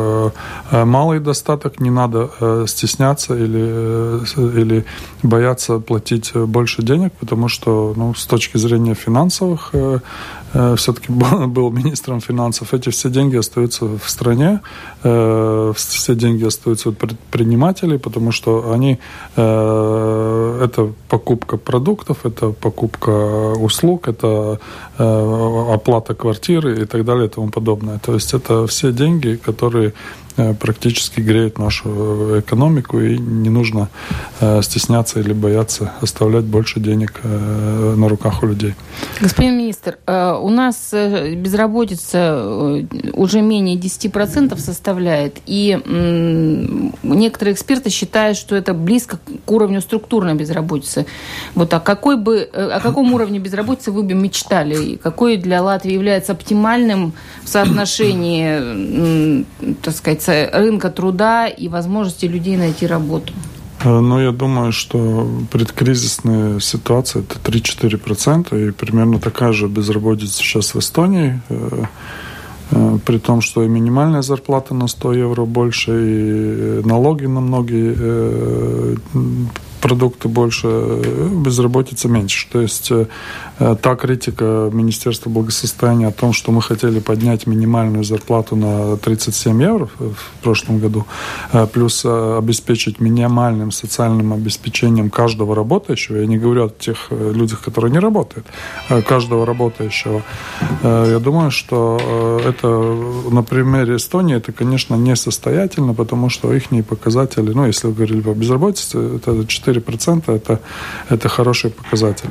малый 0.73 1.21
достаток, 1.21 1.79
не 1.79 1.91
надо 1.91 2.65
стесняться 2.67 3.37
или, 3.37 4.21
или 4.61 4.85
бояться 5.23 5.79
платить 5.79 6.35
больше 6.35 6.83
денег, 6.83 7.13
потому 7.13 7.47
что 7.47 7.95
ну, 7.97 8.15
с 8.15 8.27
точки 8.27 8.57
зрения 8.57 8.95
финансовых 8.95 9.73
Э, 9.73 9.99
все-таки 10.53 11.13
был, 11.47 11.71
министром 11.71 12.21
финансов, 12.21 12.75
эти 12.75 12.91
все 12.91 13.11
деньги 13.11 13.39
остаются 13.39 13.85
в 13.85 14.09
стране, 14.09 14.61
э, 15.05 15.73
все 15.75 16.15
деньги 16.15 16.47
остаются 16.47 16.89
у 16.89 16.93
предпринимателей, 16.93 17.99
потому 17.99 18.33
что 18.33 18.73
они 18.73 18.99
э, 19.37 20.61
это 20.65 20.93
покупка 21.09 21.57
продуктов, 21.57 22.27
это 22.27 22.51
покупка 22.51 23.11
услуг, 23.59 24.09
это 24.09 24.59
оплата 24.99 26.15
квартиры 26.15 26.83
и 26.83 26.85
так 26.85 27.05
далее 27.05 27.27
и 27.27 27.29
тому 27.29 27.49
подобное. 27.49 27.99
То 27.99 28.15
есть 28.15 28.35
это 28.35 28.67
все 28.67 28.93
деньги, 28.93 29.37
которые 29.37 29.93
Э, 30.32 30.32
практически 30.61 31.21
греет 31.21 31.59
нашу 31.59 32.41
экономику, 32.41 33.01
и 33.01 33.19
не 33.19 33.51
нужно 33.51 33.89
э, 34.41 34.63
стесняться 34.63 35.21
или 35.21 35.33
бояться 35.33 35.93
оставлять 36.01 36.45
больше 36.45 36.81
денег 36.81 37.21
э, 37.23 37.95
на 37.97 38.09
руках 38.09 38.43
у 38.43 38.47
людей. 38.47 38.75
Господин 39.21 39.59
министр, 39.59 39.99
у 40.07 40.51
нас 40.51 40.93
безработица 40.93 42.85
уже 43.13 43.41
менее 43.41 43.77
10% 43.77 44.59
составляет, 44.59 45.39
и 45.47 45.79
некоторые 47.03 47.55
эксперты 47.55 47.91
считают, 47.91 48.37
что 48.37 48.57
это 48.57 48.75
близко 48.75 49.19
к 49.45 49.51
уровню 49.51 49.81
структурной 49.81 50.35
безработицы. 50.35 51.07
Вот, 51.55 51.73
а 51.75 51.81
какой 51.81 52.17
бы, 52.17 52.43
о 52.53 52.81
каком 52.81 53.13
уровне 53.15 53.39
безработицы 53.39 53.91
вы 53.91 54.03
бы 54.03 54.15
мечтали? 54.15 54.97
Какой 54.97 55.37
для 55.37 55.63
Латвии 55.63 55.93
является 55.93 56.33
оптимальным 56.33 57.13
в 57.43 57.49
соотношении, 57.49 59.45
так 59.83 59.95
сказать, 59.95 60.22
касается 60.23 60.59
рынка 60.59 60.91
труда 60.91 61.49
и 61.49 61.69
возможности 61.69 62.27
людей 62.27 62.57
найти 62.57 62.87
работу? 62.87 63.33
Э, 63.85 64.01
ну, 64.01 64.21
я 64.21 64.31
думаю, 64.33 64.73
что 64.73 65.29
предкризисная 65.51 66.61
ситуация 66.61 67.23
это 67.23 67.39
3-4%, 67.39 68.69
и 68.69 68.71
примерно 68.71 69.19
такая 69.19 69.53
же 69.53 69.67
безработица 69.67 70.35
сейчас 70.35 70.75
в 70.75 70.79
Эстонии. 70.79 71.41
Э, 71.49 71.85
Э, 72.73 72.99
при 73.05 73.19
том, 73.19 73.41
что 73.41 73.63
и 73.63 73.69
минимальная 73.69 74.23
зарплата 74.23 74.75
на 74.75 74.89
100 74.89 75.13
евро 75.13 75.45
больше, 75.45 75.91
и 75.93 76.87
налоги 76.87 77.27
на 77.27 77.41
многие 77.41 78.97
продукты 79.83 80.29
больше, 80.29 80.69
безработица 81.45 82.09
меньше. 82.09 82.47
То 82.51 82.61
есть 82.61 82.91
э, 82.91 83.07
та 83.59 83.97
критика 83.97 84.71
Министерства 84.73 85.29
благосостояния 85.29 86.07
о 86.07 86.13
том, 86.13 86.33
что 86.33 86.53
мы 86.53 86.63
хотели 86.63 87.01
поднять 87.01 87.47
минимальную 87.47 88.05
зарплату 88.05 88.57
на 88.57 88.97
37 88.97 89.63
евро 89.63 89.89
в 89.99 90.43
прошлом 90.43 90.79
году, 90.79 91.05
э, 91.53 91.67
плюс 91.67 92.05
э, 92.05 92.39
обеспечить 92.39 93.01
минимальным 93.01 93.73
социальным 93.73 94.33
обеспечением 94.33 95.11
каждого 95.11 95.55
работающего, 95.55 96.19
я 96.19 96.27
не 96.27 96.39
говорю 96.39 96.67
о 96.67 96.69
тех 96.69 97.11
людях, 97.11 97.61
которые 97.61 97.91
не 97.91 97.99
работают, 97.99 98.47
а 98.89 99.03
каждого 99.03 99.45
работающего, 99.45 100.23
я 100.83 101.19
думаю, 101.19 101.51
что 101.51 101.99
это 102.47 102.69
на 103.31 103.43
примере 103.43 103.97
Эстонии, 103.97 104.37
это, 104.37 104.53
конечно, 104.53 104.95
несостоятельно, 104.95 105.95
потому 105.95 106.29
что 106.29 106.53
их 106.53 106.65
показатели, 106.85 107.53
ну, 107.53 107.67
если 107.67 107.89
вы 107.89 107.95
говорили 107.95 108.21
по 108.21 108.35
безработице, 108.35 108.99
это 109.17 109.47
4 109.47 109.72
4% 109.73 110.37
это, 110.37 110.61
это 111.11 111.29
хороший 111.29 111.71
показатель. 111.71 112.31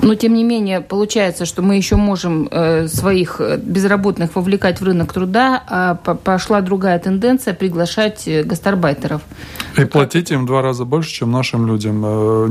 Но, 0.00 0.14
тем 0.14 0.34
не 0.34 0.44
менее, 0.44 0.80
получается, 0.80 1.44
что 1.44 1.62
мы 1.62 1.76
еще 1.76 1.96
можем 1.96 2.48
э, 2.50 2.86
своих 2.86 3.40
э, 3.40 3.58
безработных 3.58 4.36
вовлекать 4.36 4.80
в 4.80 4.84
рынок 4.84 5.12
труда, 5.12 5.62
а 5.66 5.94
пошла 5.94 6.60
другая 6.60 6.98
тенденция 6.98 7.52
приглашать 7.52 8.28
э, 8.28 8.44
гастарбайтеров. 8.44 9.22
И 9.76 9.84
платить 9.84 10.30
им 10.30 10.46
два 10.46 10.62
раза 10.62 10.84
больше, 10.84 11.10
чем 11.10 11.32
нашим 11.32 11.66
людям. 11.66 12.00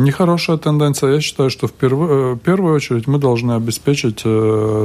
Нехорошая 0.01 0.57
тенденция. 0.57 1.15
Я 1.15 1.21
считаю, 1.21 1.49
что 1.49 1.67
в 1.67 1.73
первую, 1.73 2.35
в 2.35 2.39
первую 2.39 2.75
очередь 2.75 3.07
мы 3.07 3.17
должны 3.17 3.53
обеспечить 3.53 4.23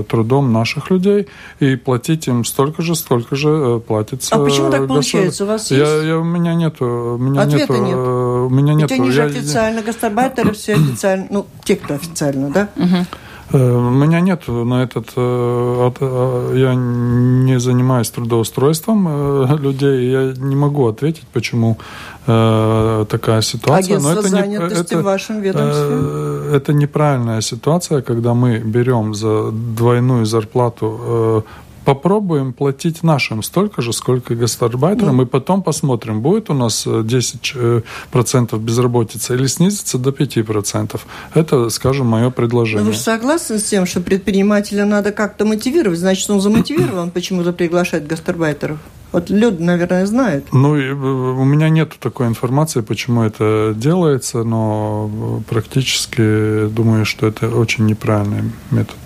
трудом 0.09 0.53
наших 0.53 0.90
людей 0.90 1.29
и 1.61 1.77
платить 1.77 2.27
им 2.27 2.44
столько 2.44 2.83
же, 2.83 2.96
сколько 2.96 3.37
же 3.37 3.81
платится. 3.87 4.35
А 4.35 4.38
почему 4.38 4.70
так 4.70 4.88
получается? 4.88 5.44
У 5.44 5.46
вас 5.46 5.70
есть? 5.70 5.83
Я, 5.83 6.03
я, 6.03 6.18
у 6.18 6.25
меня 6.25 6.55
нету. 6.55 6.85
У 6.85 7.18
меня 7.18 7.42
Ответа 7.42 7.75
нету, 7.75 7.85
нет. 7.85 7.96
У 7.96 8.48
меня 8.51 8.72
Ведь 8.72 8.83
нету. 8.83 8.94
они 8.94 9.11
же 9.11 9.20
я, 9.20 9.27
официально, 9.27 9.83
гастарбайтеры 9.83 10.53
все 10.53 10.75
официально, 10.75 11.27
ну, 11.31 11.46
те, 11.64 11.77
кто 11.77 11.94
официально, 11.94 12.51
да? 12.52 12.68
Угу. 12.76 13.06
У 13.52 13.90
меня 13.90 14.20
нет 14.20 14.48
на 14.48 14.82
этот... 14.82 15.12
Э, 15.14 15.90
э, 16.00 16.52
я 16.56 16.74
не 16.74 17.60
занимаюсь 17.60 18.08
трудоустроством 18.08 19.06
э, 19.08 19.56
людей, 19.58 20.10
я 20.10 20.32
не 20.36 20.56
могу 20.56 20.86
ответить, 20.86 21.26
почему 21.32 21.78
такая 22.24 23.42
ситуация. 23.42 23.96
Агентство 23.96 24.14
Но 24.14 24.20
это 24.20 24.28
занятости 24.28 24.74
не, 24.74 24.80
это, 24.80 24.98
в 24.98 25.02
вашем 25.02 25.40
ведомстве? 25.40 26.56
Это 26.56 26.72
неправильная 26.72 27.40
ситуация, 27.40 28.00
когда 28.00 28.32
мы 28.32 28.60
берем 28.60 29.12
за 29.12 29.50
двойную 29.50 30.24
зарплату 30.24 31.44
попробуем 31.85 32.53
платить 32.53 33.03
нашим 33.03 33.42
столько 33.42 33.83
же, 33.83 33.92
сколько 33.92 34.35
и 34.35 34.37
гастарбайтерам, 34.37 35.16
ну. 35.16 35.23
и 35.25 35.27
потом 35.27 35.62
посмотрим, 35.62 36.21
будет 36.21 36.51
у 36.51 36.55
нас 36.55 36.87
10% 36.87 37.45
э, 37.57 38.57
безработицы 38.59 39.35
или 39.35 39.47
снизится 39.47 39.99
до 39.99 40.11
5%. 40.11 41.01
Это, 41.35 41.71
скажем, 41.71 42.07
мое 42.07 42.31
предложение. 42.31 42.83
Но 42.83 42.87
вы 42.87 42.92
же 42.92 42.99
согласны 42.99 43.59
с 43.59 43.64
тем, 43.64 43.87
что 43.87 44.01
предпринимателя 44.01 44.85
надо 44.85 45.12
как-то 45.12 45.45
мотивировать? 45.45 45.99
Значит, 45.99 46.31
он 46.31 46.40
замотивирован 46.40 47.11
почему-то 47.14 47.53
приглашать 47.53 48.07
гастарбайтеров? 48.07 48.79
Вот 49.12 49.29
люди, 49.29 49.62
наверное, 49.62 50.07
знают. 50.07 50.47
Ну, 50.53 50.75
э, 50.77 50.92
у 50.92 51.45
меня 51.45 51.68
нет 51.68 51.92
такой 52.01 52.27
информации, 52.29 52.81
почему 52.81 53.23
это 53.23 53.75
делается, 53.77 54.42
но 54.42 55.42
практически 55.49 56.66
думаю, 56.68 57.05
что 57.05 57.27
это 57.27 57.49
очень 57.49 57.87
неправильный 57.87 58.51
метод. 58.71 58.97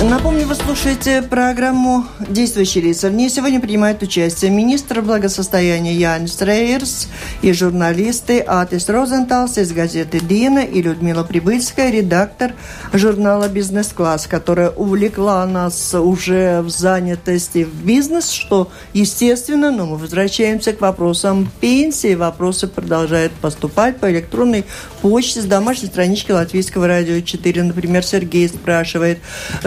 Напомню, 0.00 0.46
вы 0.46 0.54
слушаете 0.54 1.22
программу 1.22 2.06
«Действующие 2.20 2.84
лица». 2.84 3.08
В 3.08 3.14
ней 3.14 3.28
сегодня 3.28 3.60
принимают 3.60 4.00
участие 4.00 4.52
министр 4.52 5.02
благосостояния 5.02 5.92
Янис 5.92 6.40
Рейерс 6.40 7.08
и 7.42 7.52
журналисты 7.52 8.38
Атис 8.38 8.88
Розенталс 8.88 9.58
из 9.58 9.72
газеты 9.72 10.20
«Дина» 10.20 10.60
и 10.60 10.82
Людмила 10.82 11.24
Прибыльская, 11.24 11.90
редактор 11.90 12.54
журнала 12.92 13.48
«Бизнес-класс», 13.48 14.28
которая 14.28 14.70
увлекла 14.70 15.44
нас 15.46 15.92
уже 15.94 16.60
в 16.62 16.70
занятости 16.70 17.64
в 17.64 17.84
бизнес, 17.84 18.30
что 18.30 18.70
естественно, 18.92 19.72
но 19.72 19.84
мы 19.84 19.96
возвращаемся 19.96 20.74
к 20.74 20.80
вопросам 20.80 21.50
пенсии. 21.60 22.14
Вопросы 22.14 22.68
продолжают 22.68 23.32
поступать 23.32 23.98
по 23.98 24.08
электронной 24.12 24.64
почте 25.02 25.42
с 25.42 25.44
домашней 25.44 25.88
странички 25.88 26.30
Латвийского 26.30 26.86
радио 26.86 27.20
4. 27.20 27.64
Например, 27.64 28.04
Сергей 28.04 28.48
спрашивает, 28.48 29.18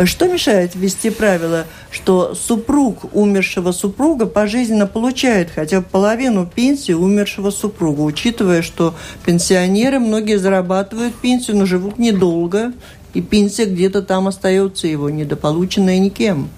что 0.06 0.21
что 0.22 0.32
мешает 0.32 0.76
ввести 0.76 1.10
правило, 1.10 1.66
что 1.90 2.36
супруг 2.36 3.06
умершего 3.12 3.72
супруга 3.72 4.28
пожизненно 4.28 4.86
получает 4.86 5.50
хотя 5.50 5.82
бы 5.82 5.88
половину 5.92 6.46
пенсии 6.46 6.92
умершего 6.92 7.50
супруга, 7.50 8.02
учитывая, 8.02 8.62
что 8.62 8.94
пенсионеры 9.26 9.98
многие 9.98 10.38
зарабатывают 10.38 11.16
пенсию, 11.16 11.58
но 11.58 11.66
живут 11.66 11.98
недолго, 11.98 12.72
и 13.16 13.22
пенсия 13.24 13.66
где-то 13.66 14.04
там 14.04 14.28
остается 14.28 14.86
его, 14.86 15.10
недополученная 15.10 15.98
никем? 15.98 16.50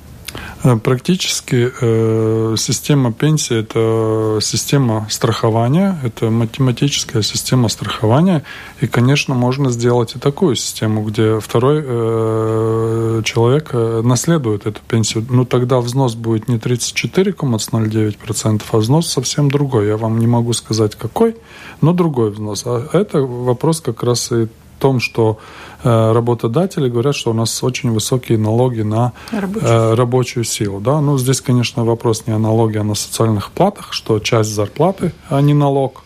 Э, 0.63 0.77
практически 0.77 1.71
э, 1.81 2.55
система 2.57 3.11
пенсии– 3.11 3.57
это 3.59 4.39
система 4.41 5.07
страхования, 5.09 5.99
это 6.03 6.29
математическая 6.29 7.21
система 7.21 7.67
страхования. 7.69 8.43
И, 8.81 8.87
конечно, 8.87 9.35
можно 9.35 9.69
сделать 9.71 10.15
и 10.15 10.19
такую 10.19 10.55
систему, 10.55 11.03
где 11.03 11.39
второй 11.39 11.83
э, 11.85 13.21
человек 13.25 13.69
э, 13.73 14.01
наследует 14.03 14.65
эту 14.65 14.79
пенсию. 14.87 15.25
Ну, 15.29 15.45
тогда 15.45 15.79
взнос 15.79 16.15
будет 16.15 16.47
не 16.47 16.57
34,09%, 16.57 18.61
а 18.71 18.77
взнос 18.77 19.07
совсем 19.07 19.51
другой. 19.51 19.87
Я 19.87 19.97
вам 19.97 20.19
не 20.19 20.27
могу 20.27 20.53
сказать, 20.53 20.95
какой, 20.95 21.35
но 21.81 21.93
другой 21.93 22.31
взнос. 22.31 22.63
А 22.65 22.87
это 22.93 23.21
вопрос 23.21 23.81
как 23.81 24.03
раз 24.03 24.31
и 24.31 24.47
том, 24.83 24.99
что 24.99 25.37
э, 25.83 26.11
работодатели 26.11 26.89
говорят, 26.89 27.15
что 27.15 27.31
у 27.31 27.33
нас 27.33 27.63
очень 27.63 27.91
высокие 27.91 28.37
налоги 28.37 28.81
на 28.81 29.13
рабочую, 29.31 29.71
э, 29.71 29.93
рабочую 29.93 30.43
силу. 30.43 30.81
Да? 30.81 30.99
Ну, 30.99 31.17
здесь, 31.17 31.39
конечно, 31.39 31.85
вопрос 31.85 32.27
не 32.27 32.33
о 32.33 32.37
налоге, 32.39 32.81
а 32.81 32.83
на 32.83 32.95
социальных 32.95 33.51
платах, 33.51 33.93
что 33.93 34.19
часть 34.19 34.49
зарплаты, 34.49 35.13
а 35.29 35.41
не 35.41 35.53
налог. 35.53 36.03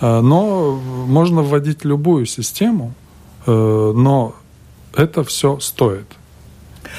Э, 0.00 0.20
но 0.20 0.78
можно 1.08 1.42
вводить 1.42 1.84
любую 1.84 2.26
систему, 2.26 2.92
но 3.46 4.34
это 4.94 5.24
все 5.24 5.58
стоит. 5.58 6.06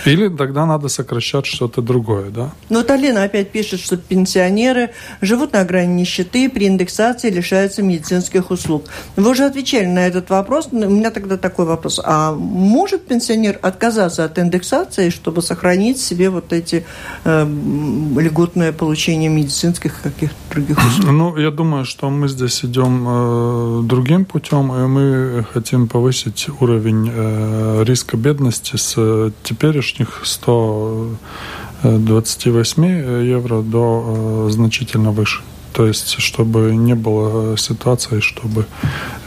Или 0.05 0.29
тогда 0.29 0.65
надо 0.65 0.87
сокращать 0.89 1.45
что-то 1.45 1.81
другое, 1.81 2.29
да? 2.29 2.51
Ну, 2.69 2.79
вот 2.79 2.91
Алина 2.91 3.23
опять 3.23 3.51
пишет, 3.51 3.79
что 3.79 3.97
пенсионеры 3.97 4.91
живут 5.21 5.53
на 5.53 5.63
грани 5.63 5.93
нищеты, 6.01 6.49
при 6.49 6.67
индексации 6.67 7.29
лишаются 7.29 7.81
медицинских 7.81 8.51
услуг. 8.51 8.85
Вы 9.15 9.31
уже 9.31 9.45
отвечали 9.45 9.85
на 9.85 10.05
этот 10.05 10.29
вопрос. 10.29 10.69
У 10.71 10.75
меня 10.75 11.11
тогда 11.11 11.37
такой 11.37 11.65
вопрос. 11.65 12.01
А 12.03 12.33
может 12.33 13.05
пенсионер 13.07 13.59
отказаться 13.61 14.25
от 14.25 14.39
индексации, 14.39 15.09
чтобы 15.09 15.41
сохранить 15.41 15.99
себе 15.99 16.29
вот 16.29 16.51
эти 16.51 16.85
э, 17.23 17.45
льготное 17.45 18.73
получение 18.73 19.29
медицинских 19.29 20.01
каких-то 20.01 20.35
других 20.51 20.77
услуг? 20.77 21.09
Ну, 21.23 21.37
я 21.37 21.51
думаю, 21.51 21.85
что 21.85 22.09
мы 22.09 22.27
здесь 22.27 22.65
идем 22.65 23.05
э, 23.07 23.81
другим 23.83 24.25
путем, 24.25 24.73
и 24.73 24.87
мы 24.87 25.45
хотим 25.53 25.87
повысить 25.87 26.47
уровень 26.59 27.09
э, 27.13 27.83
риска 27.85 28.17
бедности 28.17 28.75
с 28.75 29.31
теперь 29.43 29.77
теперешних 29.93 30.21
128 30.23 32.83
евро 33.25 33.61
до 33.61 34.47
э, 34.47 34.51
значительно 34.51 35.11
выше. 35.11 35.41
То 35.73 35.85
есть, 35.87 36.19
чтобы 36.19 36.75
не 36.75 36.95
было 36.95 37.57
ситуации, 37.57 38.19
чтобы 38.19 38.65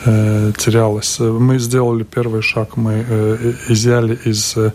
э, 0.04 0.52
терялось. 0.56 1.18
Мы 1.18 1.58
сделали 1.58 2.04
первый 2.04 2.42
шаг, 2.42 2.76
мы 2.76 3.04
э, 3.08 3.54
изъяли 3.68 4.16
из 4.26 4.56
э, 4.56 4.70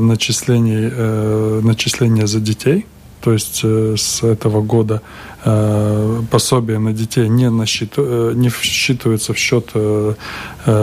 начислений, 0.00 0.90
э, 0.92 1.60
начисления 1.62 2.26
за 2.26 2.40
детей. 2.40 2.86
То 3.20 3.32
есть 3.32 3.60
э, 3.64 3.94
с 3.96 4.24
этого 4.24 4.62
года 4.62 5.00
Э, 5.44 6.20
пособия 6.32 6.80
на 6.80 6.92
детей 6.92 7.28
не, 7.28 7.48
насчиту, 7.48 8.02
э, 8.04 8.32
не 8.34 8.48
считываются 8.48 9.32
в 9.32 9.38
счет 9.38 9.70
э, 9.74 10.14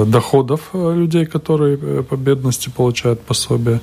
доходов 0.06 0.70
людей, 0.74 1.26
которые 1.26 1.78
по 2.04 2.16
бедности 2.16 2.70
получают 2.70 3.20
пособие. 3.20 3.82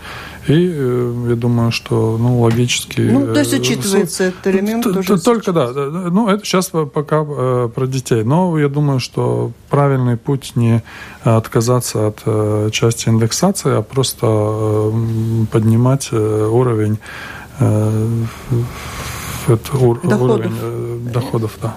И 0.48 0.54
я 0.54 1.36
думаю, 1.36 1.72
что 1.72 2.16
ну, 2.18 2.40
логически... 2.40 3.02
Ну, 3.02 3.34
то 3.34 3.40
есть 3.40 3.52
учитывается 3.52 4.24
этот 4.24 4.46
элемент 4.46 4.84
тоже 4.84 5.20
Только, 5.20 5.52
да. 5.52 5.70
Ну, 5.72 6.28
это 6.28 6.44
сейчас 6.44 6.70
пока 6.70 7.22
про 7.22 7.86
детей. 7.86 8.24
Но 8.24 8.58
я 8.58 8.68
думаю, 8.68 8.98
что 8.98 9.52
правильный 9.68 10.16
путь 10.16 10.52
не 10.56 10.82
отказаться 11.22 12.08
от 12.08 12.72
части 12.72 13.10
индексации, 13.10 13.76
а 13.76 13.82
просто 13.82 14.26
поднимать 15.52 16.10
уровень 16.12 16.98
это 19.48 19.76
ур- 19.78 20.00
доходов. 20.02 20.38
уровень 20.38 20.58
э, 20.60 20.98
доходов, 21.12 21.58
да. 21.62 21.76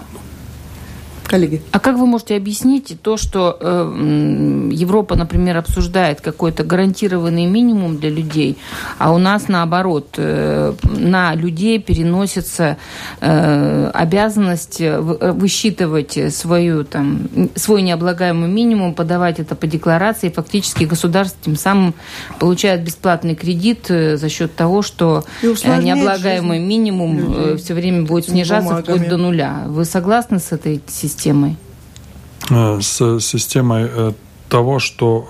Коллеги. 1.26 1.60
А 1.72 1.80
как 1.80 1.96
вы 1.96 2.06
можете 2.06 2.36
объяснить 2.36 2.96
то, 3.02 3.16
что 3.16 3.56
э, 3.60 4.70
Европа, 4.72 5.16
например, 5.16 5.56
обсуждает 5.56 6.20
какой-то 6.20 6.62
гарантированный 6.62 7.46
минимум 7.46 7.98
для 7.98 8.10
людей, 8.10 8.56
а 8.98 9.12
у 9.12 9.18
нас 9.18 9.48
наоборот 9.48 10.14
э, 10.18 10.72
на 10.84 11.34
людей 11.34 11.80
переносится 11.80 12.76
э, 13.20 13.90
обязанность 13.92 14.80
высчитывать 14.80 16.18
свою, 16.32 16.84
там, 16.84 17.28
свой 17.56 17.82
необлагаемый 17.82 18.48
минимум, 18.48 18.94
подавать 18.94 19.40
это 19.40 19.56
по 19.56 19.66
декларации, 19.66 20.28
фактически 20.28 20.84
государство 20.84 21.38
тем 21.44 21.56
самым 21.56 21.94
получает 22.38 22.82
бесплатный 22.82 23.34
кредит 23.34 23.86
э, 23.90 24.16
за 24.16 24.28
счет 24.28 24.54
того, 24.54 24.82
что 24.82 25.24
э, 25.42 25.82
необлагаемый 25.82 26.60
минимум 26.60 27.18
людей. 27.18 27.56
все 27.56 27.74
время 27.74 28.02
будет 28.02 28.26
снижаться 28.26 28.76
вплоть 28.76 29.08
до 29.08 29.16
нуля. 29.16 29.64
Вы 29.66 29.84
согласны 29.84 30.38
с 30.38 30.52
этой 30.52 30.80
системой? 30.86 31.15
Системой? 31.16 31.56
Э, 32.50 32.80
с 32.80 33.20
системой 33.20 33.88
э, 33.92 34.12
того, 34.48 34.78
что 34.78 35.26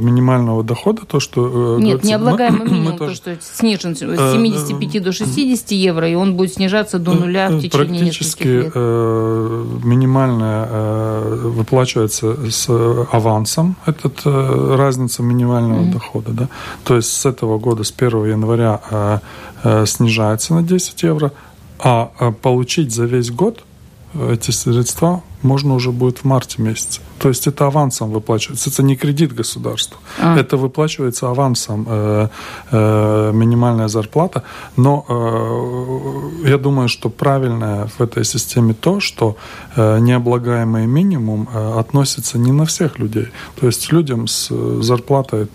э, 0.00 0.04
минимального 0.04 0.62
дохода, 0.62 1.02
то, 1.04 1.18
что... 1.18 1.78
Э, 1.78 1.82
Нет, 1.82 2.04
необлагаемый 2.04 2.68
минимум, 2.70 2.96
то, 2.96 3.14
что 3.14 3.36
снижен 3.40 3.96
с 3.96 3.98
75 3.98 4.96
э, 4.96 5.00
до 5.00 5.12
60 5.12 5.72
евро, 5.72 6.08
и 6.08 6.14
он 6.14 6.36
будет 6.36 6.54
снижаться 6.54 6.98
до 6.98 7.12
нуля 7.12 7.50
в 7.50 7.60
течение 7.60 8.02
нескольких 8.02 8.44
лет. 8.44 8.72
Э, 8.74 9.64
минимальная 9.82 10.68
э, 10.70 11.40
выплачивается 11.48 12.50
с 12.50 12.68
авансом, 13.12 13.76
этот 13.86 14.20
э, 14.24 14.74
разница 14.76 15.22
минимального 15.22 15.80
mm-hmm. 15.80 15.92
дохода, 15.92 16.30
да, 16.32 16.48
то 16.84 16.96
есть 16.96 17.12
с 17.12 17.26
этого 17.26 17.58
года, 17.58 17.82
с 17.82 17.92
1 17.96 18.26
января 18.26 18.80
э, 18.90 19.18
э, 19.64 19.86
снижается 19.86 20.54
на 20.54 20.62
10 20.62 21.02
евро, 21.02 21.32
а 21.80 22.12
э, 22.20 22.30
получить 22.30 22.92
за 22.92 23.06
весь 23.06 23.32
год– 23.32 23.64
эти 24.14 24.50
средства 24.50 25.22
можно 25.42 25.74
уже 25.74 25.90
будет 25.90 26.18
в 26.18 26.24
марте 26.24 26.62
месяце. 26.62 27.00
То 27.18 27.28
есть 27.28 27.46
это 27.46 27.66
авансом 27.66 28.10
выплачивается. 28.10 28.70
Это 28.70 28.82
не 28.82 28.96
кредит 28.96 29.34
государству. 29.34 29.98
А. 30.18 30.36
Это 30.38 30.56
выплачивается 30.56 31.28
авансом 31.28 31.86
э, 31.88 32.28
э, 32.70 33.32
минимальная 33.32 33.88
зарплата. 33.88 34.42
Но 34.76 35.04
э, 35.08 36.48
я 36.48 36.58
думаю, 36.58 36.88
что 36.88 37.10
правильное 37.10 37.86
в 37.86 38.00
этой 38.00 38.24
системе 38.24 38.74
то, 38.74 39.00
что 39.00 39.36
э, 39.76 39.98
необлагаемый 40.00 40.86
минимум 40.86 41.48
э, 41.52 41.78
относится 41.78 42.38
не 42.38 42.52
на 42.52 42.64
всех 42.64 42.98
людей. 42.98 43.28
То 43.60 43.66
есть 43.66 43.92
людям 43.92 44.26
с 44.26 44.50
зарплатой 44.82 45.48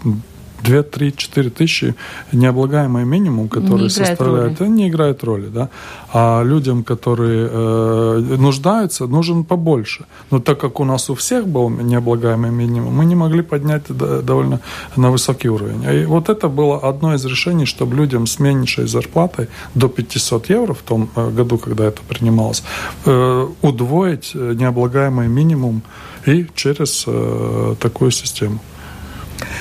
2, 0.63 0.83
3, 0.83 1.13
4 1.15 1.49
тысячи 1.49 1.95
необлагаемый 2.31 3.05
минимум, 3.05 3.47
который 3.49 3.83
не 3.83 3.89
составляет, 3.89 4.59
роли. 4.59 4.69
не 4.69 4.89
играет 4.89 5.23
роли, 5.23 5.47
да. 5.47 5.69
А 6.13 6.43
людям, 6.43 6.83
которые 6.83 7.49
э, 7.51 8.37
нуждаются, 8.37 9.07
нужен 9.07 9.43
побольше. 9.43 10.05
Но 10.31 10.39
так 10.39 10.59
как 10.59 10.79
у 10.79 10.85
нас 10.85 11.09
у 11.09 11.15
всех 11.15 11.47
был 11.47 11.69
необлагаемый 11.69 12.51
минимум, 12.51 12.93
мы 12.95 13.05
не 13.05 13.15
могли 13.15 13.41
поднять 13.41 13.83
довольно 13.89 14.59
на 14.95 15.11
высокий 15.11 15.49
уровень. 15.49 15.83
И 15.83 16.05
вот 16.05 16.29
это 16.29 16.49
было 16.49 16.79
одно 16.79 17.13
из 17.13 17.25
решений, 17.25 17.65
чтобы 17.65 17.95
людям 17.95 18.27
с 18.27 18.39
меньшей 18.39 18.87
зарплатой 18.87 19.47
до 19.75 19.87
500 19.87 20.49
евро 20.49 20.73
в 20.73 20.81
том 20.81 21.09
э, 21.15 21.29
году, 21.29 21.57
когда 21.57 21.85
это 21.85 22.01
принималось, 22.07 22.63
э, 23.05 23.47
удвоить 23.61 24.35
необлагаемый 24.35 25.27
минимум 25.27 25.81
и 26.25 26.45
через 26.55 27.05
э, 27.07 27.75
такую 27.79 28.11
систему. 28.11 28.59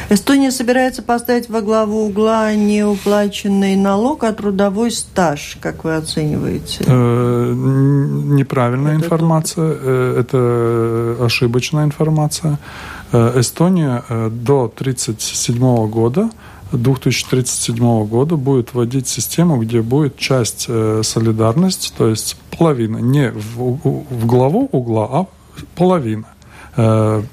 Эстония 0.09 0.51
собирается 0.51 1.03
поставить 1.03 1.49
во 1.49 1.61
главу 1.61 2.07
угла 2.07 2.55
неуплаченный 2.55 3.77
налог, 3.77 4.25
а 4.25 4.33
трудовой 4.33 4.91
стаж. 4.91 5.59
Как 5.61 5.85
вы 5.85 5.97
оцениваете? 5.97 6.85
Э, 6.87 7.53
неправильная 7.55 8.97
это 8.97 9.07
информация, 9.07 9.73
это... 9.73 10.21
это 10.21 11.25
ошибочная 11.25 11.85
информация. 11.85 12.59
Э, 13.13 13.41
Эстония 13.41 14.05
э, 14.09 14.31
до 14.31 14.65
1937 14.65 15.89
года 15.89 16.31
2037 16.73 18.07
года 18.07 18.37
будет 18.37 18.75
вводить 18.75 19.09
систему, 19.09 19.59
где 19.59 19.83
будет 19.83 20.17
часть 20.17 20.67
э, 20.69 21.03
солидарности, 21.05 21.93
то 21.97 22.09
есть 22.09 22.37
половина, 22.57 22.99
не 22.99 23.31
в, 23.31 24.05
в 24.11 24.27
главу 24.27 24.69
угла, 24.73 25.09
а 25.11 25.27
половина. 25.77 26.27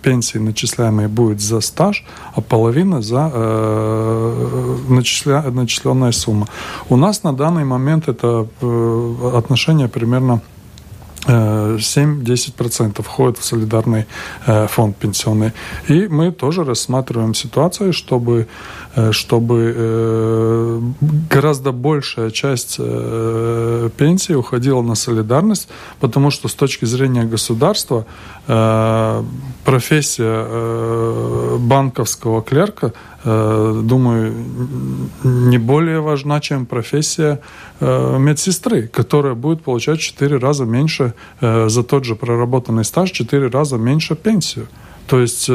Пенсии 0.01 0.37
начисляемые 0.37 1.07
будет 1.07 1.41
за 1.41 1.59
стаж, 1.61 2.05
а 2.35 2.41
половина 2.41 3.01
за 3.01 3.29
э, 3.33 4.77
начисля, 4.89 5.41
начисленная 5.41 6.11
сумма. 6.11 6.47
У 6.89 6.95
нас 6.95 7.23
на 7.23 7.33
данный 7.33 7.65
момент 7.65 8.07
это 8.07 8.47
э, 8.61 9.15
отношение 9.35 9.87
примерно 9.87 10.41
7-10% 11.25 13.01
входит 13.01 13.37
в 13.37 13.43
солидарный 13.43 14.05
фонд 14.45 14.97
пенсионный. 14.97 15.51
И 15.87 16.07
мы 16.07 16.31
тоже 16.31 16.63
рассматриваем 16.63 17.33
ситуацию, 17.33 17.93
чтобы 17.93 18.47
Э, 18.95 19.11
чтобы 19.11 19.73
э, 19.75 20.81
гораздо 21.29 21.71
большая 21.71 22.29
часть 22.29 22.75
э, 22.77 23.89
пенсии 23.97 24.33
уходила 24.33 24.83
на 24.83 24.93
солидарность, 24.93 25.67
потому 25.99 26.29
что 26.29 26.47
с 26.47 26.53
точки 26.53 26.85
зрения 26.85 27.23
государства 27.23 28.05
профессия 29.63 30.45
банковского 31.59 32.41
клерка, 32.41 32.91
думаю, 33.23 34.33
не 35.23 35.57
более 35.57 36.01
важна, 36.01 36.41
чем 36.41 36.65
профессия 36.65 37.39
медсестры, 37.79 38.87
которая 38.87 39.33
будет 39.33 39.61
получать 39.63 39.99
в 39.99 40.03
4 40.03 40.37
раза 40.37 40.65
меньше 40.65 41.13
за 41.41 41.83
тот 41.83 42.05
же 42.05 42.15
проработанный 42.15 42.83
стаж, 42.83 43.11
4 43.11 43.47
раза 43.47 43.77
меньше 43.77 44.15
пенсию. 44.15 44.67
То 45.07 45.19
есть 45.19 45.49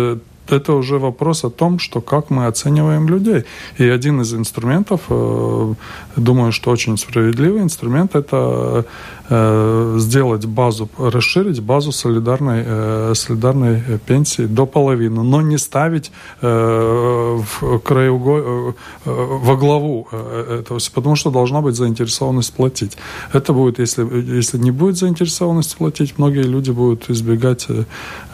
это 0.50 0.72
уже 0.72 0.98
вопрос 0.98 1.44
о 1.44 1.50
том, 1.50 1.78
что 1.78 2.00
как 2.00 2.30
мы 2.30 2.46
оцениваем 2.46 3.08
людей. 3.08 3.44
И 3.76 3.84
один 3.88 4.20
из 4.20 4.34
инструментов, 4.34 5.02
э, 5.10 5.74
думаю, 6.16 6.52
что 6.52 6.70
очень 6.70 6.96
справедливый 6.96 7.62
инструмент, 7.62 8.14
это 8.14 8.36
э, 8.36 8.82
сделать 9.28 10.46
базу, 10.46 10.88
расширить 10.98 11.60
базу 11.60 11.92
солидарной, 11.92 12.62
э, 12.64 13.12
солидарной 13.14 13.82
пенсии 14.06 14.46
до 14.46 14.66
половины, 14.66 15.22
но 15.22 15.42
не 15.42 15.58
ставить 15.58 16.10
в 16.40 17.78
краеугол, 17.84 18.74
во 19.04 19.56
главу 19.56 20.08
этого, 20.10 20.78
потому 20.94 21.16
что 21.16 21.30
должна 21.30 21.60
быть 21.60 21.74
заинтересованность 21.74 22.54
платить. 22.54 22.96
Это 23.32 23.52
будет, 23.52 23.78
если, 23.78 24.02
если 24.34 24.58
не 24.58 24.70
будет 24.70 24.96
заинтересованности 24.96 25.76
платить, 25.76 26.18
многие 26.18 26.44
люди 26.44 26.70
будут 26.70 27.10
избегать 27.10 27.66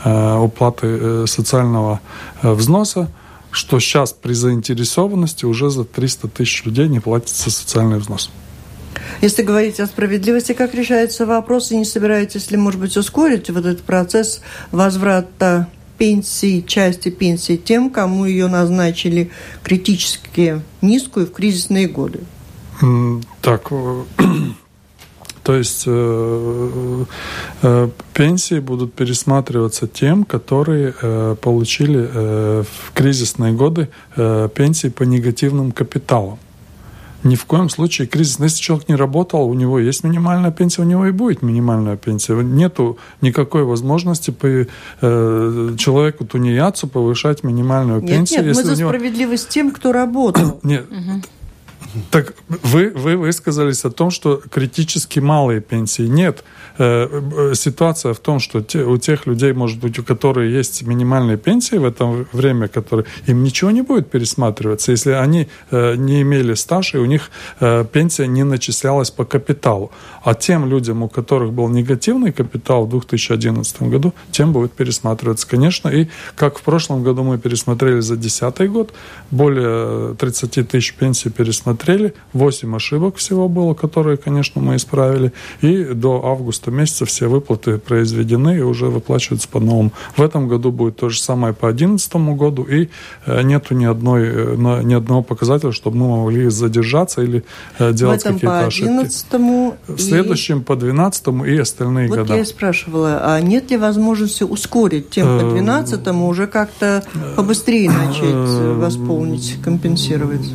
уплаты 0.05 1.27
социального 1.27 2.01
Э, 2.43 2.53
взноса, 2.53 3.09
что 3.51 3.81
сейчас 3.81 4.13
при 4.13 4.33
заинтересованности 4.33 5.45
уже 5.47 5.71
за 5.71 5.85
300 5.85 6.29
тысяч 6.29 6.65
людей 6.65 6.89
не 6.89 7.01
платится 7.01 7.51
социальный 7.51 7.99
взнос. 7.99 8.31
Если 9.21 9.43
говорить 9.43 9.81
о 9.81 9.87
справедливости, 9.87 10.53
как 10.53 10.75
решается 10.75 11.27
вопрос, 11.27 11.73
и 11.73 11.77
не 11.77 11.85
собираетесь 11.85 12.51
ли, 12.51 12.57
может 12.57 12.81
быть, 12.81 12.97
ускорить 12.97 13.51
вот 13.51 13.65
этот 13.65 13.83
процесс 13.83 14.41
возврата 14.71 15.69
пенсии, 15.99 16.61
части 16.61 17.11
пенсии 17.11 17.57
тем, 17.57 17.91
кому 17.91 18.25
ее 18.25 18.49
назначили 18.49 19.31
критически 19.63 20.61
низкую 20.83 21.27
в 21.27 21.33
кризисные 21.33 21.89
годы? 21.89 22.21
Так, 23.41 23.69
э, 23.71 24.03
то 25.43 25.55
есть 25.55 25.85
э, 25.87 27.05
э, 27.63 27.89
пенсии 28.13 28.59
будут 28.59 28.95
пересматриваться 28.95 29.87
тем, 29.87 30.25
которые 30.25 30.95
э, 31.01 31.37
получили 31.41 32.09
э, 32.13 32.65
в 32.65 32.93
кризисные 32.93 33.53
годы 33.53 33.89
э, 34.17 34.49
пенсии 34.55 34.89
по 34.89 35.05
негативным 35.05 35.73
капиталам. 35.73 36.39
Ни 37.25 37.37
в 37.37 37.47
коем 37.47 37.71
случае 37.71 38.07
кризис. 38.07 38.39
Если 38.39 38.61
человек 38.61 38.89
не 38.89 38.95
работал, 38.95 39.49
у 39.49 39.55
него 39.55 39.79
есть 39.79 40.05
минимальная 40.05 40.51
пенсия, 40.51 40.83
у 40.83 40.85
него 40.85 41.07
и 41.07 41.11
будет 41.11 41.41
минимальная 41.43 41.97
пенсия. 41.97 42.35
Нету 42.35 42.99
никакой 43.23 43.65
возможности 43.65 44.31
по 44.31 44.47
э, 44.47 44.67
человеку 45.79 46.27
тунеядцу 46.27 46.87
повышать 46.87 47.43
минимальную 47.43 48.03
нет, 48.03 48.11
пенсию. 48.11 48.45
Нет, 48.45 48.57
мы 48.57 48.65
за 48.65 48.77
него... 48.77 48.91
справедливость 48.91 49.49
тем, 49.49 49.71
кто 49.71 49.93
работал. 49.93 50.61
Нет, 50.63 50.87
угу. 50.91 51.23
Так 52.11 52.35
вы, 52.49 52.91
вы 52.91 53.17
высказались 53.17 53.85
о 53.85 53.91
том, 53.91 54.11
что 54.11 54.41
критически 54.51 55.21
малые 55.21 55.61
пенсии. 55.61 56.03
Нет. 56.03 56.45
Э, 56.79 57.07
э, 57.11 57.55
ситуация 57.55 58.15
в 58.15 58.19
том, 58.19 58.41
что 58.41 58.61
те, 58.61 58.83
у 58.83 58.99
тех 58.99 59.27
людей, 59.27 59.53
может 59.53 59.79
быть, 59.79 59.99
у 59.99 60.03
которых 60.03 60.51
есть 60.51 60.83
минимальные 60.83 61.37
пенсии 61.37 61.77
в 61.77 61.85
это 61.85 62.27
время, 62.33 62.69
которые, 62.69 63.07
им 63.27 63.45
ничего 63.45 63.71
не 63.71 63.83
будет 63.83 64.11
пересматриваться, 64.11 64.93
если 64.93 65.13
они 65.13 65.47
э, 65.71 65.95
не 65.97 66.23
имели 66.23 66.55
стаж, 66.55 66.95
и 66.95 66.99
у 66.99 67.05
них 67.05 67.31
пенсия 67.93 68.27
не 68.27 68.45
начислялась 68.45 69.11
по 69.11 69.25
капиталу. 69.25 69.91
А 70.25 70.35
тем 70.35 70.69
людям, 70.69 71.03
у 71.03 71.09
которых 71.09 71.53
был 71.53 71.69
негативный 71.69 72.33
капитал 72.33 72.87
в 72.87 72.91
2011 72.91 73.83
году, 73.83 74.13
тем 74.31 74.53
будет 74.53 74.73
пересматриваться, 74.73 75.47
конечно. 75.49 75.89
И 75.89 76.09
как 76.35 76.59
в 76.59 76.63
прошлом 76.63 77.05
году 77.05 77.23
мы 77.23 77.39
пересмотрели 77.39 78.01
за 78.01 78.17
2010 78.17 78.71
год, 78.73 78.93
более 79.31 80.15
30 80.15 80.69
тысяч 80.69 80.95
пенсий 80.95 81.31
пересмотрели 81.31 81.84
посмотрели, 81.85 82.15
8 82.33 82.77
ошибок 82.77 83.17
всего 83.17 83.49
было, 83.49 83.75
которые, 83.75 84.17
конечно, 84.17 84.61
мы 84.61 84.77
исправили, 84.77 85.33
и 85.61 85.85
до 85.85 86.25
августа 86.25 86.71
месяца 86.71 87.05
все 87.05 87.29
выплаты 87.29 87.79
произведены 87.79 88.59
и 88.59 88.61
уже 88.61 88.87
выплачиваются 88.87 89.49
по 89.49 89.61
новому. 89.61 89.93
В 90.17 90.23
этом 90.23 90.49
году 90.49 90.73
будет 90.73 90.97
то 90.97 91.09
же 91.09 91.21
самое 91.21 91.53
по 91.53 91.73
2011 91.73 92.15
году, 92.37 92.63
и 92.63 92.89
э, 93.27 93.43
нету 93.43 93.75
ни, 93.75 93.85
одной, 93.85 94.23
э, 94.25 94.83
ни 94.85 94.95
одного 94.95 95.23
показателя, 95.23 95.73
чтобы 95.73 95.99
мы 95.99 96.25
могли 96.25 96.49
задержаться 96.49 97.23
или 97.23 97.45
э, 97.79 97.93
делать 97.93 98.23
какие-то 98.23 98.67
ошибки. 98.67 99.15
В 99.87 99.99
следующем 99.99 100.61
и... 100.61 100.63
по 100.63 100.77
2012 100.77 101.27
и 101.47 101.59
остальные 101.59 102.09
вот 102.09 102.19
года. 102.19 102.29
Вот 102.29 102.37
я 102.37 102.43
и 102.43 102.47
спрашивала, 102.47 103.21
а 103.23 103.41
нет 103.41 103.71
ли 103.71 103.77
возможности 103.77 104.45
ускорить 104.45 105.11
тем 105.11 105.27
по 105.27 105.45
2012 105.45 106.07
уже 106.09 106.47
как-то 106.47 107.03
побыстрее 107.37 107.91
начать 107.91 108.35
восполнить, 108.79 109.57
компенсировать? 109.63 110.49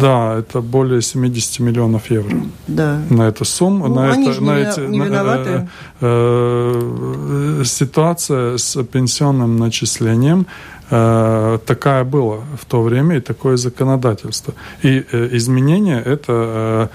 Да, 0.00 0.38
это 0.38 0.60
более 0.72 1.02
70 1.02 1.60
миллионов 1.60 2.10
евро. 2.10 2.36
Да. 2.66 3.00
На 3.10 3.28
эту 3.28 3.44
сумму. 3.44 3.88
Ну, 3.88 3.94
на 3.94 4.10
это, 4.10 4.40
на 4.40 4.58
эти, 4.58 4.80
виноваты. 4.80 5.68
Э, 6.00 7.60
э, 7.60 7.64
ситуация 7.64 8.56
с 8.56 8.82
пенсионным 8.84 9.58
начислением 9.58 10.46
э, 10.90 11.58
такая 11.66 12.04
была 12.04 12.38
в 12.60 12.64
то 12.64 12.82
время 12.82 13.16
и 13.16 13.20
такое 13.20 13.56
законодательство. 13.56 14.54
И 14.82 15.04
э, 15.12 15.28
изменения 15.36 16.00
это, 16.00 16.88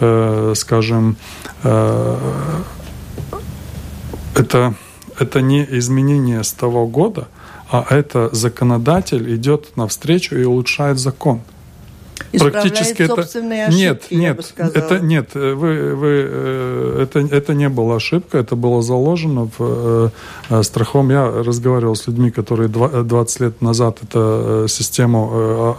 э, 0.00 0.54
скажем, 0.56 1.16
это, 4.34 4.74
это 5.18 5.40
не 5.40 5.66
изменение 5.78 6.42
с 6.42 6.52
того 6.52 6.86
года, 6.86 7.26
а 7.70 7.86
это 7.90 8.28
законодатель 8.32 9.34
идет 9.34 9.76
навстречу 9.76 10.36
и 10.36 10.44
улучшает 10.44 10.98
закон 10.98 11.40
практически 12.38 13.02
это 13.02 13.22
ошибки, 13.22 13.74
нет, 13.74 14.04
нет, 14.10 14.54
это 14.56 15.00
нет, 15.00 15.34
вы, 15.34 15.94
вы, 15.94 16.26
э, 16.28 17.02
это, 17.02 17.20
это 17.20 17.54
не 17.54 17.68
была 17.68 17.96
ошибка, 17.96 18.38
это 18.38 18.56
было 18.56 18.82
заложено 18.82 19.48
в 19.58 20.10
э, 20.50 20.62
страхом. 20.62 21.10
Я 21.10 21.26
разговаривал 21.30 21.94
с 21.94 22.06
людьми, 22.06 22.30
которые 22.30 22.68
20 22.68 23.40
лет 23.40 23.62
назад 23.62 23.98
эту 24.02 24.18
э, 24.18 24.66
систему 24.68 25.76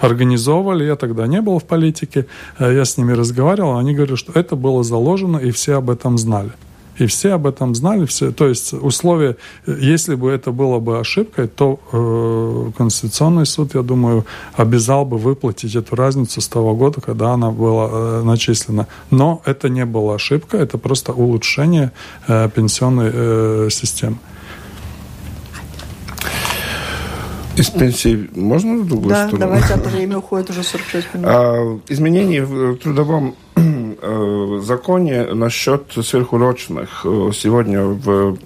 организовывали, 0.00 0.84
я 0.84 0.96
тогда 0.96 1.26
не 1.26 1.40
был 1.40 1.58
в 1.58 1.64
политике, 1.64 2.26
я 2.58 2.84
с 2.84 2.96
ними 2.96 3.12
разговаривал, 3.12 3.78
они 3.78 3.94
говорят, 3.94 4.18
что 4.18 4.32
это 4.32 4.56
было 4.56 4.82
заложено 4.84 5.38
и 5.38 5.50
все 5.50 5.74
об 5.76 5.90
этом 5.90 6.18
знали. 6.18 6.50
И 7.00 7.06
все 7.06 7.32
об 7.32 7.46
этом 7.46 7.74
знали. 7.74 8.04
Все, 8.04 8.30
то 8.30 8.46
есть 8.46 8.74
условия, 8.74 9.36
если 9.66 10.14
бы 10.14 10.30
это 10.30 10.52
было 10.52 10.80
бы 10.80 11.00
ошибкой, 11.00 11.48
то 11.48 11.80
э, 11.92 12.72
Конституционный 12.76 13.46
суд, 13.46 13.74
я 13.74 13.80
думаю, 13.80 14.26
обязал 14.54 15.06
бы 15.06 15.16
выплатить 15.16 15.74
эту 15.74 15.96
разницу 15.96 16.42
с 16.42 16.48
того 16.48 16.74
года, 16.74 17.00
когда 17.00 17.30
она 17.32 17.50
была 17.50 17.88
э, 17.90 18.22
начислена. 18.22 18.86
Но 19.10 19.40
это 19.46 19.70
не 19.70 19.86
была 19.86 20.16
ошибка, 20.16 20.58
это 20.58 20.76
просто 20.76 21.12
улучшение 21.12 21.92
э, 22.28 22.50
пенсионной 22.54 23.10
э, 23.12 23.68
системы. 23.70 24.18
Из 27.56 27.68
пенсии 27.68 28.28
можно 28.34 28.76
в 28.76 28.86
другую 28.86 29.10
да, 29.10 29.26
сторону? 29.26 29.38
Да, 29.38 29.46
давайте, 29.46 29.74
а 29.74 29.78
то 29.78 29.88
время 29.88 30.18
уходит 30.18 30.50
уже 30.50 30.62
46 30.62 31.14
минут. 31.14 31.26
А, 31.28 31.80
изменения 31.88 32.44
в 32.44 32.76
трудовом 32.76 33.34
Э, 34.02 34.60
законе 34.62 35.26
насчет 35.34 35.92
сверхурочных. 35.92 37.04
Э, 37.04 37.30
сегодня 37.34 37.82
в, 37.84 38.36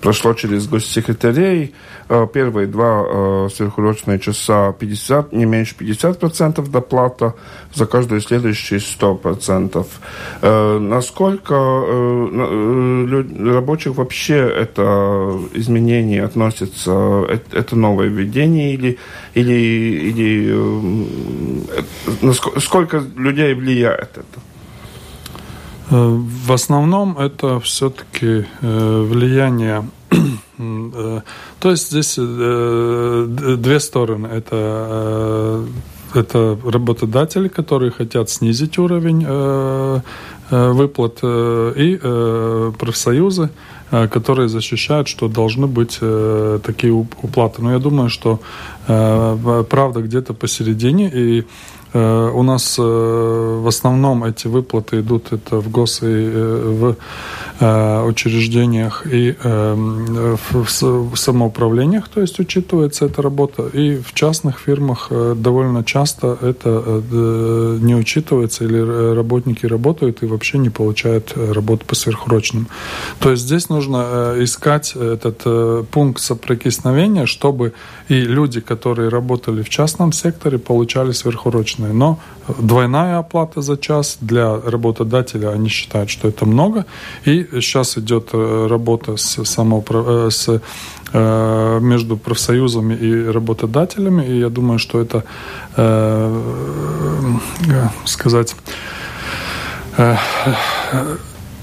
прошло 0.00 0.34
через 0.34 0.66
госсекретарей 0.66 1.74
Э, 2.10 2.26
первые 2.32 2.66
два 2.66 3.04
э, 3.06 3.48
сверхурочные 3.54 4.18
часа 4.18 4.72
50, 4.72 5.32
не 5.32 5.44
меньше 5.44 5.74
50% 5.78 6.66
доплата, 6.70 7.34
за 7.74 7.84
каждую 7.84 8.22
следующую 8.22 8.80
100%. 8.80 9.86
Э, 10.40 10.78
насколько 10.78 11.54
рабочих 13.52 13.96
вообще 13.96 14.36
это 14.36 15.38
изменение 15.52 16.24
относится, 16.24 17.26
это 17.52 17.76
новое 17.76 18.08
введение 18.08 18.72
или, 18.72 18.98
или, 19.34 19.52
или 20.08 20.54
сколько 22.58 23.04
людей 23.16 23.52
влияет 23.52 24.16
это? 24.16 24.37
В 25.90 26.52
основном 26.52 27.18
это 27.18 27.60
все-таки 27.60 28.46
влияние 28.60 29.84
Э, 30.58 31.20
то 31.60 31.70
есть 31.70 31.90
здесь 31.90 32.16
э, 32.18 33.26
две 33.58 33.80
стороны. 33.80 34.26
Это, 34.26 35.66
э, 36.14 36.18
это 36.18 36.58
работодатели, 36.64 37.48
которые 37.48 37.90
хотят 37.90 38.30
снизить 38.30 38.78
уровень 38.78 39.26
выплат, 40.50 41.18
и 41.22 41.98
профсоюзы, 42.78 43.50
которые 43.90 44.48
защищают, 44.48 45.06
что 45.06 45.28
должны 45.28 45.66
быть 45.66 46.00
такие 46.62 46.90
уплаты. 46.92 47.60
Но 47.60 47.72
я 47.72 47.78
думаю, 47.78 48.08
что 48.08 48.40
правда 48.86 50.00
где-то 50.00 50.32
посередине, 50.32 51.10
и 51.12 51.44
у 51.94 52.42
нас 52.42 52.76
в 52.78 53.66
основном 53.66 54.24
эти 54.24 54.46
выплаты 54.46 55.00
идут 55.00 55.32
это 55.32 55.58
в 55.58 55.70
ГОС 55.70 56.02
и 56.02 56.06
в 56.06 56.96
Э, 57.47 57.47
учреждениях 57.60 59.04
и 59.06 59.34
э, 59.42 60.36
в 60.52 61.16
самоуправлениях, 61.16 62.08
то 62.08 62.20
есть 62.20 62.38
учитывается 62.38 63.06
эта 63.06 63.20
работа. 63.20 63.66
И 63.72 63.96
в 63.96 64.14
частных 64.14 64.60
фирмах 64.60 65.08
э, 65.10 65.34
довольно 65.36 65.82
часто 65.84 66.38
это 66.40 67.02
не 67.80 67.94
учитывается, 67.94 68.64
или 68.64 69.14
работники 69.14 69.66
работают 69.66 70.22
и 70.22 70.26
вообще 70.26 70.58
не 70.58 70.70
получают 70.70 71.34
работу 71.36 71.84
по 71.86 71.94
сверхурочным. 71.94 72.68
То 73.18 73.30
есть 73.30 73.42
здесь 73.42 73.68
нужно 73.68 74.34
искать 74.38 74.94
этот 74.94 75.88
пункт 75.90 76.20
соприкосновения, 76.20 77.26
чтобы 77.26 77.72
и 78.08 78.20
люди, 78.20 78.60
которые 78.60 79.08
работали 79.08 79.62
в 79.62 79.68
частном 79.68 80.12
секторе, 80.12 80.58
получали 80.58 81.12
сверхурочные. 81.12 81.92
Но 81.92 82.18
двойная 82.58 83.18
оплата 83.18 83.60
за 83.60 83.76
час 83.76 84.18
для 84.20 84.60
работодателя, 84.60 85.50
они 85.50 85.68
считают, 85.68 86.10
что 86.10 86.28
это 86.28 86.46
много. 86.46 86.86
И 87.24 87.47
сейчас 87.52 87.98
идет 87.98 88.30
э, 88.32 88.66
работа 88.68 89.16
с, 89.16 89.44
самоуправ... 89.44 90.04
Э, 90.08 90.30
с 90.30 90.60
э, 91.12 91.78
между 91.80 92.16
профсоюзами 92.16 92.94
и 92.94 93.26
работодателями, 93.32 94.24
и 94.26 94.38
я 94.38 94.48
думаю, 94.48 94.78
что 94.78 95.00
это, 95.00 95.24
сказать, 98.04 98.54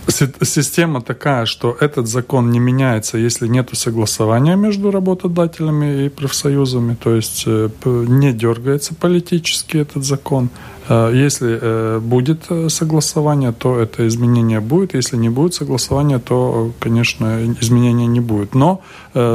система 0.07 1.01
такая, 1.01 1.45
что 1.45 1.75
этот 1.79 2.07
закон 2.07 2.51
не 2.51 2.59
меняется, 2.59 3.17
если 3.17 3.47
нет 3.47 3.69
согласования 3.73 4.55
между 4.55 4.91
работодателями 4.91 6.05
и 6.05 6.09
профсоюзами, 6.09 6.95
то 6.95 7.15
есть 7.15 7.43
э, 7.47 7.69
не 7.85 8.33
дергается 8.33 8.93
политически 8.93 9.77
этот 9.77 10.03
закон. 10.03 10.49
Э, 10.87 11.11
если 11.13 11.57
э, 11.61 11.99
будет 11.99 12.43
согласование, 12.67 13.51
то 13.51 13.79
это 13.79 14.07
изменение 14.07 14.59
будет. 14.59 14.93
Если 14.93 15.17
не 15.17 15.29
будет 15.29 15.53
согласования, 15.53 16.19
то, 16.19 16.71
конечно, 16.79 17.39
изменения 17.61 18.07
не 18.07 18.19
будет. 18.19 18.55
Но 18.55 18.81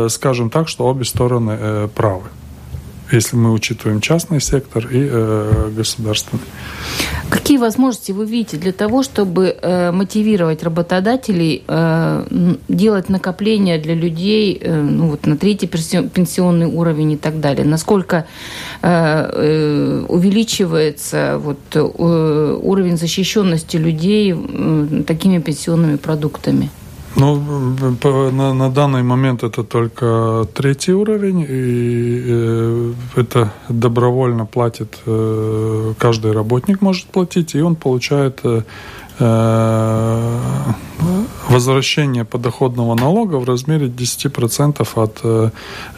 скажем 0.08 0.50
так, 0.50 0.68
что 0.68 0.86
обе 0.86 1.04
стороны 1.04 1.88
правы 1.94 2.28
если 3.12 3.36
мы 3.36 3.52
учитываем 3.52 4.00
частный 4.00 4.40
сектор 4.40 4.86
и 4.86 5.08
э, 5.10 5.70
государственный. 5.76 6.42
Какие 7.28 7.58
возможности 7.58 8.12
вы 8.12 8.26
видите 8.26 8.56
для 8.56 8.72
того, 8.72 9.02
чтобы 9.02 9.56
э, 9.60 9.92
мотивировать 9.92 10.62
работодателей 10.62 11.62
э, 11.66 12.54
делать 12.68 13.08
накопления 13.08 13.78
для 13.78 13.94
людей 13.94 14.58
э, 14.60 14.82
ну, 14.82 15.10
вот, 15.10 15.26
на 15.26 15.36
третий 15.36 15.66
пенсионный 15.66 16.66
уровень 16.66 17.12
и 17.12 17.16
так 17.16 17.40
далее? 17.40 17.64
Насколько 17.64 18.26
э, 18.82 18.88
э, 19.32 20.04
увеличивается 20.08 21.38
вот, 21.38 21.58
э, 21.74 21.80
уровень 22.62 22.96
защищенности 22.96 23.76
людей 23.76 24.34
э, 24.36 25.02
такими 25.06 25.38
пенсионными 25.38 25.96
продуктами? 25.96 26.70
Ну, 27.16 27.36
на, 28.32 28.54
на 28.54 28.70
данный 28.70 29.02
момент 29.02 29.42
это 29.42 29.64
только 29.64 30.46
третий 30.54 30.92
уровень, 30.92 31.44
и 31.48 32.22
э, 32.26 32.92
это 33.16 33.52
добровольно 33.68 34.46
платит, 34.46 34.98
э, 35.06 35.94
каждый 35.98 36.32
работник 36.32 36.80
может 36.80 37.06
платить, 37.06 37.54
и 37.54 37.60
он 37.60 37.74
получает 37.74 38.40
Э, 38.44 38.62
возвращение 41.50 42.24
подоходного 42.24 42.94
налога 42.94 43.36
в 43.36 43.44
размере 43.44 43.88
10% 43.88 44.88
от, 44.94 45.20
э, 45.24 45.50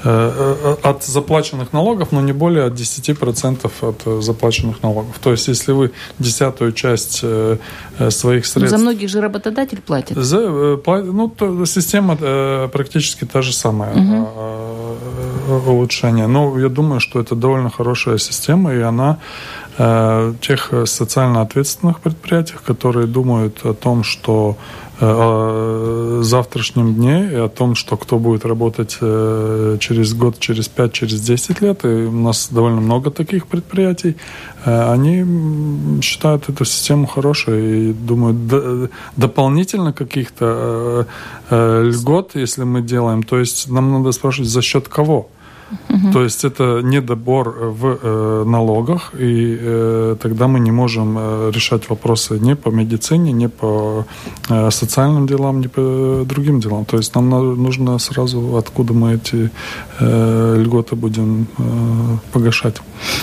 э, 0.04 0.76
от 0.82 1.04
заплаченных 1.04 1.72
налогов, 1.72 2.08
но 2.12 2.20
не 2.20 2.32
более 2.32 2.64
от 2.64 2.74
10% 2.74 3.70
от 3.82 4.22
заплаченных 4.22 4.82
налогов. 4.82 5.18
То 5.22 5.30
есть, 5.30 5.48
если 5.48 5.72
вы 5.72 5.90
десятую 6.18 6.72
часть 6.72 7.24
своих 8.10 8.46
средств... 8.46 8.56
Но 8.56 8.66
за 8.66 8.78
многих 8.78 9.08
же 9.08 9.20
работодатель 9.20 9.80
платит. 9.80 10.16
За, 10.16 10.38
ну, 10.86 11.28
то, 11.28 11.66
система 11.66 12.16
практически 12.68 13.24
та 13.24 13.42
же 13.42 13.52
самая. 13.52 13.94
Угу 13.94 14.28
улучшения. 15.66 16.26
Но 16.26 16.58
я 16.58 16.68
думаю, 16.68 17.00
что 17.00 17.20
это 17.20 17.34
довольно 17.34 17.70
хорошая 17.70 18.18
система, 18.18 18.72
и 18.72 18.80
она 18.80 19.18
тех 19.76 20.72
социально 20.84 21.40
ответственных 21.40 22.00
предприятиях, 22.00 22.62
которые 22.62 23.06
думают 23.06 23.64
о 23.64 23.72
том, 23.72 24.04
что 24.04 24.56
о 25.02 26.20
завтрашнем 26.22 26.94
дне 26.94 27.28
и 27.32 27.34
о 27.34 27.48
том, 27.48 27.74
что 27.74 27.96
кто 27.96 28.18
будет 28.18 28.44
работать 28.44 28.98
э, 29.00 29.76
через 29.80 30.14
год, 30.14 30.38
через 30.38 30.68
пять, 30.68 30.92
через 30.92 31.20
десять 31.20 31.60
лет. 31.60 31.84
И 31.84 31.88
у 31.88 32.12
нас 32.12 32.48
довольно 32.50 32.80
много 32.80 33.10
таких 33.10 33.46
предприятий. 33.46 34.16
Э, 34.64 34.92
они 34.92 36.00
считают 36.02 36.48
эту 36.48 36.64
систему 36.64 37.06
хорошей 37.06 37.90
и 37.90 37.92
думают 37.92 38.90
дополнительно 39.16 39.92
каких-то 39.92 41.06
э, 41.50 41.82
льгот, 41.90 42.32
если 42.34 42.62
мы 42.62 42.80
делаем. 42.80 43.22
То 43.24 43.38
есть 43.38 43.68
нам 43.68 43.90
надо 43.90 44.12
спрашивать, 44.12 44.50
за 44.50 44.62
счет 44.62 44.88
кого? 44.88 45.28
То 46.12 46.22
есть 46.22 46.44
это 46.44 46.80
недобор 46.82 47.48
в 47.48 47.98
э, 48.02 48.44
налогах, 48.46 49.12
и 49.20 49.58
э, 49.60 50.16
тогда 50.20 50.46
мы 50.46 50.60
не 50.60 50.72
можем 50.72 51.16
э, 51.18 51.50
решать 51.54 51.88
вопросы 51.90 52.38
ни 52.38 52.54
по 52.54 52.70
медицине, 52.70 53.32
ни 53.32 53.46
по 53.46 54.04
э, 54.48 54.70
социальным 54.70 55.26
делам, 55.26 55.60
ни 55.60 55.68
по 55.68 56.24
другим 56.24 56.60
делам. 56.60 56.84
То 56.84 56.96
есть 56.96 57.14
нам 57.14 57.28
нужно 57.62 57.98
сразу, 57.98 58.56
откуда 58.56 58.92
мы 58.94 59.14
эти 59.14 59.50
э, 60.00 60.56
льготы 60.62 60.96
будем 60.96 61.46
э, 61.58 61.62
погашать. 62.32 62.82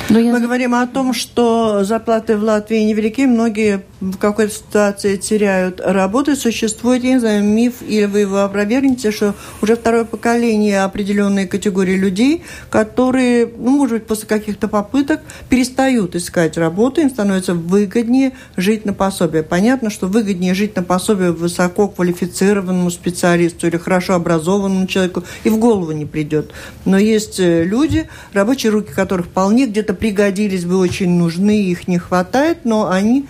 Но 0.09 0.19
я... 0.19 0.31
Мы 0.31 0.39
говорим 0.39 0.73
о 0.73 0.87
том, 0.87 1.13
что 1.13 1.83
зарплаты 1.83 2.35
в 2.35 2.43
Латвии 2.43 2.79
невелики, 2.79 3.21
многие 3.21 3.83
в 4.01 4.17
какой-то 4.17 4.53
ситуации 4.53 5.17
теряют 5.17 5.81
работу. 5.83 6.35
Существует, 6.35 7.03
я 7.03 7.13
не 7.13 7.19
знаю, 7.19 7.43
миф, 7.43 7.75
или 7.81 8.05
вы 8.05 8.19
его 8.21 8.39
опровергнете, 8.39 9.11
что 9.11 9.35
уже 9.61 9.75
второе 9.75 10.05
поколение 10.05 10.83
определенной 10.83 11.47
категории 11.47 11.95
людей, 11.95 12.43
которые, 12.69 13.49
ну, 13.57 13.77
может 13.77 13.99
быть, 13.99 14.07
после 14.07 14.27
каких-то 14.27 14.67
попыток 14.67 15.21
перестают 15.49 16.15
искать 16.15 16.57
работу, 16.57 17.01
им 17.01 17.09
становится 17.09 17.53
выгоднее 17.53 18.33
жить 18.57 18.85
на 18.85 18.93
пособие. 18.93 19.43
Понятно, 19.43 19.89
что 19.89 20.07
выгоднее 20.07 20.53
жить 20.53 20.75
на 20.75 20.83
пособие 20.83 21.31
высококвалифицированному 21.31 22.89
специалисту 22.89 23.67
или 23.67 23.77
хорошо 23.77 24.15
образованному 24.15 24.87
человеку 24.87 25.23
и 25.43 25.49
в 25.49 25.57
голову 25.57 25.91
не 25.91 26.05
придет. 26.05 26.51
Но 26.85 26.97
есть 26.97 27.39
э, 27.39 27.63
люди, 27.63 28.09
рабочие 28.33 28.71
руки 28.71 28.91
которых 28.93 29.27
вполне 29.27 29.67
где-то 29.69 29.93
пригодились 29.93 30.65
бы, 30.65 30.77
очень 30.77 31.09
нужны, 31.11 31.61
их 31.63 31.87
не 31.87 31.97
хватает, 31.97 32.65
но 32.65 32.89
они 32.89 33.27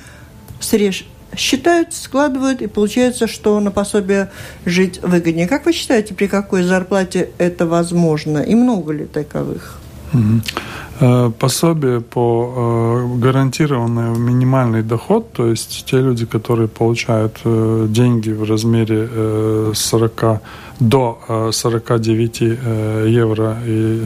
срежь 0.59 1.05
считают, 1.35 1.93
складывают, 1.93 2.61
и 2.61 2.67
получается, 2.67 3.27
что 3.27 3.59
на 3.59 3.71
пособие 3.71 4.31
жить 4.65 4.99
выгоднее. 5.01 5.47
Как 5.47 5.65
вы 5.65 5.73
считаете, 5.73 6.13
при 6.13 6.27
какой 6.27 6.63
зарплате 6.63 7.29
это 7.37 7.65
возможно? 7.65 8.39
И 8.39 8.55
много 8.55 8.93
ли 8.93 9.05
таковых? 9.05 9.79
Угу. 10.13 11.31
Пособие 11.39 12.01
по 12.01 13.05
э, 13.05 13.19
гарантированный 13.19 14.17
минимальный 14.17 14.81
доход, 14.81 15.31
то 15.31 15.47
есть 15.47 15.85
те 15.85 15.97
люди, 15.99 16.25
которые 16.25 16.67
получают 16.67 17.39
э, 17.45 17.85
деньги 17.89 18.31
в 18.31 18.43
размере 18.43 19.71
40 19.73 20.41
до 20.79 21.49
49 21.51 22.41
евро 22.41 23.57
и 23.65 24.05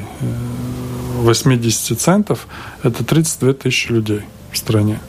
80 1.20 2.00
центов, 2.00 2.48
это 2.84 3.04
32 3.04 3.54
тысячи 3.54 3.92
людей 3.92 4.22
в 4.52 4.58
стране. 4.58 5.00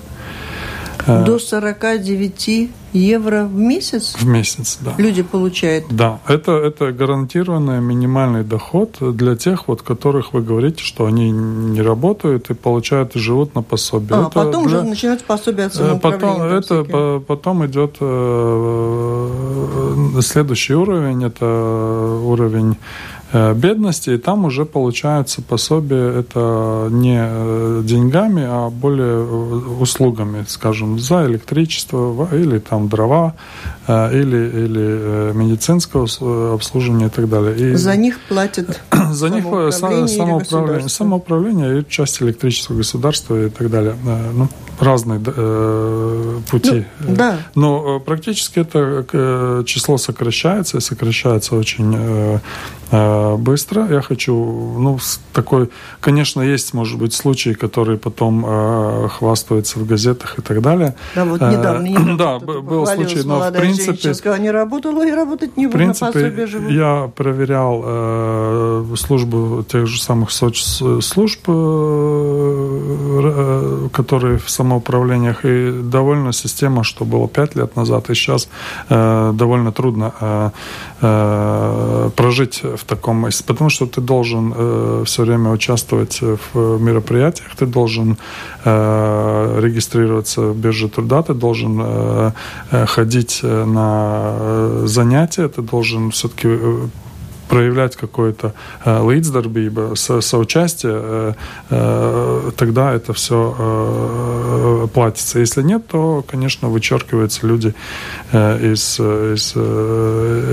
Э, 1.07 1.25
До 1.25 1.39
49 1.39 2.71
евро 2.93 3.45
в 3.45 3.55
месяц? 3.55 4.15
В 4.19 4.27
месяц, 4.27 4.79
да. 4.81 4.95
Люди 4.99 5.23
получают? 5.23 5.85
Да, 5.91 6.21
это, 6.29 6.53
это 6.53 6.93
гарантированный 6.93 7.81
минимальный 7.81 8.45
доход 8.45 8.97
для 9.01 9.37
тех, 9.37 9.69
вот, 9.69 9.83
которых 9.83 10.33
вы 10.33 10.43
говорите, 10.43 10.83
что 10.83 11.07
они 11.07 11.31
не 11.31 11.83
работают 11.83 12.51
и 12.51 12.55
получают 12.55 13.17
и 13.17 13.19
живут 13.19 13.55
на 13.55 13.63
пособие. 13.63 14.19
А, 14.19 14.23
это 14.23 14.31
потом 14.31 14.67
для... 14.67 14.79
уже 14.79 14.89
начинается 14.89 15.27
пособие 15.27 15.67
от 15.67 15.77
э, 15.77 15.99
Потом, 16.01 16.43
это, 16.43 16.85
по, 16.85 17.23
потом 17.27 17.67
идет 17.67 17.97
э, 18.01 19.31
следующий 20.21 20.75
уровень, 20.75 21.25
это 21.25 21.47
уровень 22.25 22.77
Э, 23.14 23.14
бедности, 23.55 24.11
и 24.11 24.19
там 24.19 24.45
уже 24.45 24.65
получается 24.65 25.43
пособие 25.43 26.21
это 26.21 26.89
не 26.91 27.19
э, 27.21 27.83
деньгами, 27.85 28.45
а 28.47 28.71
более 28.71 29.07
э, 29.07 29.81
услугами, 29.81 30.45
скажем, 30.49 30.99
за 30.99 31.27
электричество 31.27 32.29
или 32.33 32.59
там 32.59 32.89
дрова, 32.89 33.35
или, 33.87 34.51
или 34.65 35.33
медицинское 35.35 36.07
обслуживание 36.55 37.09
и 37.09 37.11
так 37.11 37.29
далее. 37.29 37.73
И 37.73 37.75
за 37.75 37.97
них 37.97 38.19
платят 38.29 38.81
за 39.11 39.29
них 39.29 39.45
самоуправление, 39.73 40.89
самоуправление 40.89 41.81
и 41.81 41.89
часть 41.89 42.23
электрического 42.23 42.77
государства 42.77 43.47
и 43.47 43.51
так 43.51 43.71
далее. 43.71 43.95
Ну, 44.33 44.49
разные 44.81 45.21
э, 45.25 46.41
пути. 46.51 46.87
Ну, 47.01 47.15
да. 47.15 47.39
Но 47.55 48.01
практически 48.01 48.61
это 48.61 49.65
число 49.67 49.99
сокращается, 49.99 50.79
и 50.79 50.81
сокращается 50.81 51.57
очень 51.57 51.95
э, 51.97 52.39
Э, 52.84 52.84
быстро. 52.91 53.87
Я 53.89 54.01
хочу, 54.03 54.35
ну, 54.79 54.99
такой, 55.33 55.71
конечно, 56.01 56.43
есть, 56.43 56.75
может 56.75 56.99
быть, 56.99 57.13
случаи, 57.13 57.51
которые 57.51 57.99
потом 57.99 58.45
э, 58.47 59.09
хвастаются 59.09 59.79
в 59.79 59.87
газетах 59.87 60.39
и 60.39 60.43
так 60.43 60.61
далее. 60.61 60.95
Да, 61.15 61.25
вот 61.25 61.41
недавно, 61.41 61.87
недавно 61.87 62.19
да, 62.19 62.39
был 62.39 62.87
случай, 62.87 63.23
но 63.25 63.41
в 63.41 63.53
принципе... 63.53 64.13
Женщина, 64.15 64.39
не 64.39 64.51
работала 64.51 65.07
и 65.07 65.11
работать 65.11 65.57
не 65.57 65.67
в 65.67 65.71
принципе, 65.71 66.33
я 66.71 67.11
проверял 67.15 67.83
э, 67.85 68.85
службу 68.97 69.65
тех 69.65 69.87
же 69.87 70.01
самых 70.01 70.31
соцслужб, 70.31 71.41
э, 71.49 71.53
э, 73.25 73.89
которые 73.93 74.39
в 74.39 74.51
самоуправлениях, 74.51 75.45
и 75.45 75.71
довольно 75.83 76.33
система, 76.33 76.85
что 76.85 77.05
было 77.05 77.29
пять 77.29 77.55
лет 77.57 77.77
назад, 77.77 78.11
и 78.11 78.15
сейчас 78.15 78.49
э, 78.89 79.33
довольно 79.35 79.73
трудно 79.73 80.13
э, 80.21 80.51
э, 81.01 82.11
прожить 82.17 82.63
в 82.77 82.85
таком... 82.85 83.27
Потому 83.47 83.71
что 83.71 83.87
ты 83.87 84.01
должен 84.01 84.53
э, 84.57 85.03
все 85.07 85.23
время 85.23 85.51
участвовать 85.51 86.21
в 86.21 86.81
мероприятиях, 86.81 87.55
ты 87.57 87.67
должен 87.67 88.17
э, 88.65 89.61
регистрироваться 89.61 90.41
в 90.41 90.57
бирже 90.57 90.89
труда, 90.89 91.23
ты 91.23 91.35
должен 91.35 91.81
э, 91.83 92.33
э 92.71 92.87
ходить 92.87 93.41
э, 93.43 93.65
на 93.65 94.37
э, 94.39 94.83
занятия, 94.87 95.49
ты 95.49 95.63
должен 95.63 96.11
все-таки 96.11 96.49
проявлять 97.49 97.97
какое-то 97.97 98.55
līdzdarbība, 98.85 99.97
со, 99.97 100.21
соучастие, 100.23 101.37
тогда 102.57 102.95
это 102.95 103.13
все 103.13 104.89
платится. 104.95 105.41
Если 105.41 105.63
нет, 105.63 105.87
то, 105.87 106.25
конечно, 106.27 106.69
вычеркиваются 106.69 107.47
люди 107.47 107.75
из, 108.33 108.99
из 108.99 109.55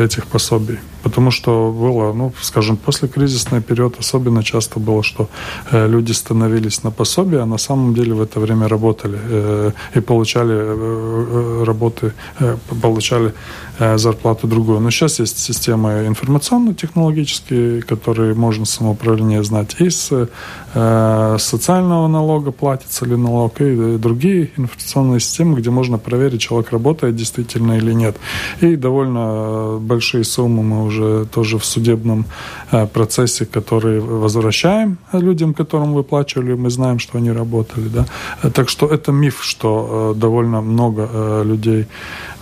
этих 0.04 0.28
пособий. 0.28 0.80
Потому 1.04 1.32
что 1.32 1.72
было, 1.72 2.14
ну, 2.14 2.34
скажем, 2.42 2.78
после 2.78 3.08
кризисный 3.08 3.62
период 3.62 4.00
особенно 4.00 4.44
часто 4.44 4.80
было, 4.80 5.04
что 5.04 5.28
э, 5.72 5.88
люди 5.88 6.12
становились 6.12 6.84
на 6.84 6.92
пособие, 6.92 7.42
а 7.42 7.46
на 7.46 7.58
самом 7.58 7.94
деле 7.94 8.14
в 8.14 8.22
это 8.22 8.40
время 8.40 8.68
работали 8.68 9.18
э, 9.22 9.72
и 9.96 10.00
получали 10.00 10.56
э, 10.56 11.64
работы, 11.66 12.14
получали 12.82 13.34
зарплату 13.96 14.48
другую. 14.48 14.80
Но 14.80 14.92
сейчас 14.92 15.20
есть 15.20 15.40
система 15.40 16.06
информационно-технологические, 16.06 17.82
которые 17.82 18.36
можно 18.36 18.66
самоуправление 18.66 19.44
знать. 19.44 19.76
Из 19.80 20.12
социального 21.44 22.08
налога 22.08 22.52
платится 22.52 23.06
ли 23.06 23.16
налог, 23.16 23.60
и 23.62 23.98
другие 23.98 24.52
информационные 24.58 25.20
системы, 25.20 25.60
где 25.60 25.72
можно 25.72 25.98
проверить, 25.98 26.42
человек 26.42 26.72
работает 26.72 27.16
действительно 27.16 27.78
или 27.78 27.94
нет. 27.94 28.18
И 28.62 28.76
довольно 28.76 29.80
большие 29.80 30.24
суммы 30.24 30.62
мы 30.64 30.84
уже 30.84 30.91
тоже 31.32 31.58
в 31.58 31.66
судебном 31.66 32.26
э, 32.72 32.88
процессе, 32.88 33.46
который 33.46 34.00
возвращаем 34.00 34.98
людям, 35.14 35.54
которым 35.54 35.94
выплачивали, 35.94 36.56
мы 36.56 36.70
знаем, 36.70 37.00
что 37.00 37.18
они 37.18 37.32
работали. 37.32 37.90
Да? 37.90 38.06
Так 38.50 38.70
что 38.70 38.88
это 38.88 39.12
миф, 39.12 39.44
что 39.44 40.14
э, 40.16 40.20
довольно 40.20 40.62
много 40.62 41.10
э, 41.12 41.44
людей 41.46 41.86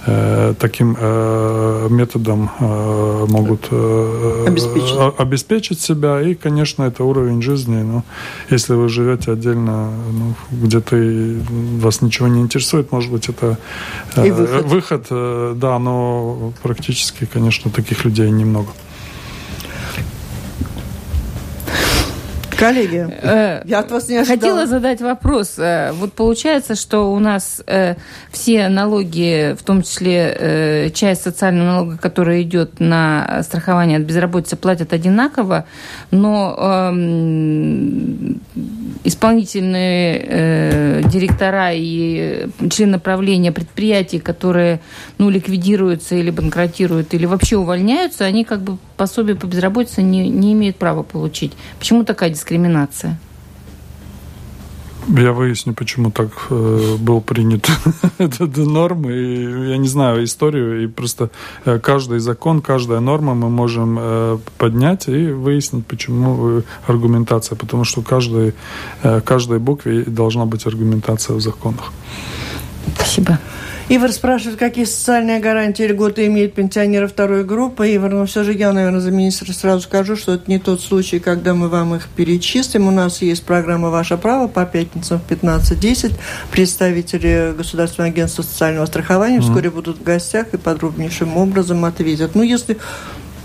таким 0.05 0.97
методом 1.89 2.49
могут 3.27 3.71
обеспечить. 3.71 4.97
обеспечить 5.17 5.79
себя. 5.81 6.21
И, 6.21 6.35
конечно, 6.35 6.83
это 6.83 7.03
уровень 7.03 7.41
жизни. 7.41 7.81
Но 7.81 8.03
если 8.49 8.73
вы 8.73 8.89
живете 8.89 9.33
отдельно, 9.33 9.91
ну, 10.11 10.33
где-то 10.51 10.95
вас 11.81 12.01
ничего 12.01 12.27
не 12.27 12.41
интересует, 12.41 12.91
может 12.91 13.11
быть, 13.11 13.29
это 13.29 13.57
и 14.17 14.31
выход. 14.31 14.65
выход, 14.65 15.07
да, 15.59 15.79
но 15.79 16.53
практически, 16.63 17.25
конечно, 17.25 17.69
таких 17.71 18.05
людей 18.05 18.31
немного. 18.31 18.69
Коллеги, 22.59 23.07
э, 23.21 23.61
я 23.65 23.79
от 23.79 23.89
вас 23.89 24.09
не 24.09 24.17
ожидала. 24.17 24.39
Хотела 24.39 24.67
задать 24.67 24.99
вопрос. 25.01 25.53
Э, 25.57 25.93
вот 25.93 26.11
получается, 26.11 26.75
что 26.75 27.09
у 27.13 27.19
нас 27.19 27.61
э, 27.65 27.95
все 28.31 28.67
налоги, 28.67 29.55
в 29.57 29.63
том 29.63 29.81
числе 29.81 30.91
часть 30.93 31.21
социального 31.21 31.67
налога, 31.67 31.97
которая 31.97 32.41
идет 32.41 32.81
на 32.81 33.41
страхование 33.43 33.97
от 33.97 34.03
безработицы, 34.03 34.57
платят 34.57 34.91
одинаково, 34.91 35.65
но 36.11 36.89
эм, 36.91 38.41
исполнительные 39.05 41.03
директора 41.03 41.71
и 41.73 42.47
члены 42.69 42.99
правления 42.99 43.53
предприятий, 43.53 44.19
которые 44.19 44.81
ну, 45.17 45.29
ликвидируются 45.29 46.15
или 46.15 46.29
банкротируют, 46.29 47.13
или 47.13 47.25
вообще 47.25 47.55
увольняются, 47.57 48.25
они 48.25 48.43
как 48.43 48.61
бы 48.61 48.77
пособие 48.97 49.35
по 49.35 49.45
безработице 49.45 50.01
не, 50.01 50.27
не 50.29 50.53
имеют 50.53 50.75
права 50.75 51.03
получить. 51.03 51.53
Почему 51.79 52.03
такая 52.03 52.29
дискриминация? 52.29 52.48
Я 55.07 55.31
выясню, 55.31 55.73
почему 55.73 56.11
так 56.11 56.29
э, 56.51 56.95
был 56.99 57.21
принят 57.21 57.67
этот 58.19 58.57
норм. 58.57 59.09
И 59.09 59.69
я 59.69 59.77
не 59.77 59.87
знаю 59.87 60.23
историю. 60.23 60.83
И 60.83 60.87
просто 60.87 61.31
э, 61.65 61.79
каждый 61.79 62.19
закон, 62.19 62.61
каждая 62.61 62.99
норма 62.99 63.33
мы 63.33 63.49
можем 63.49 63.97
э, 63.99 64.37
поднять 64.57 65.07
и 65.07 65.31
выяснить, 65.31 65.85
почему 65.87 66.59
э, 66.59 66.61
аргументация. 66.85 67.55
Потому 67.55 67.85
что 67.85 68.01
каждой, 68.01 68.53
э, 69.01 69.21
каждой 69.21 69.59
букве 69.59 70.03
должна 70.03 70.45
быть 70.45 70.67
аргументация 70.67 71.35
в 71.35 71.41
законах. 71.41 71.91
Спасибо. 72.95 73.39
Ивар 73.91 74.11
спрашивает, 74.11 74.59
какие 74.59 74.85
социальные 74.85 75.39
гарантии 75.39 75.81
льготы 75.81 76.27
имеют 76.27 76.53
пенсионеры 76.53 77.07
второй 77.07 77.43
группы. 77.43 77.95
Ивар, 77.95 78.11
но 78.11 78.19
ну, 78.19 78.25
все 78.27 78.43
же 78.43 78.53
я, 78.53 78.71
наверное, 78.71 78.99
за 78.99 79.09
министра 79.09 79.51
сразу 79.51 79.81
скажу, 79.81 80.15
что 80.15 80.35
это 80.35 80.43
не 80.45 80.59
тот 80.59 80.79
случай, 80.79 81.17
когда 81.17 81.55
мы 81.55 81.69
вам 81.69 81.95
их 81.95 82.07
перечислим. 82.07 82.87
У 82.87 82.91
нас 82.91 83.23
есть 83.23 83.43
программа 83.43 83.89
«Ваше 83.89 84.15
право» 84.17 84.47
по 84.47 84.63
пятницам 84.67 85.19
в 85.19 85.31
15.10. 85.31 86.13
Представители 86.51 87.55
Государственного 87.57 88.11
агентства 88.11 88.43
социального 88.43 88.85
страхования 88.85 89.39
mm-hmm. 89.39 89.41
вскоре 89.41 89.71
будут 89.71 89.97
в 89.97 90.03
гостях 90.03 90.53
и 90.53 90.57
подробнейшим 90.57 91.35
образом 91.35 91.83
ответят. 91.83 92.35
Ну, 92.35 92.43
если 92.43 92.77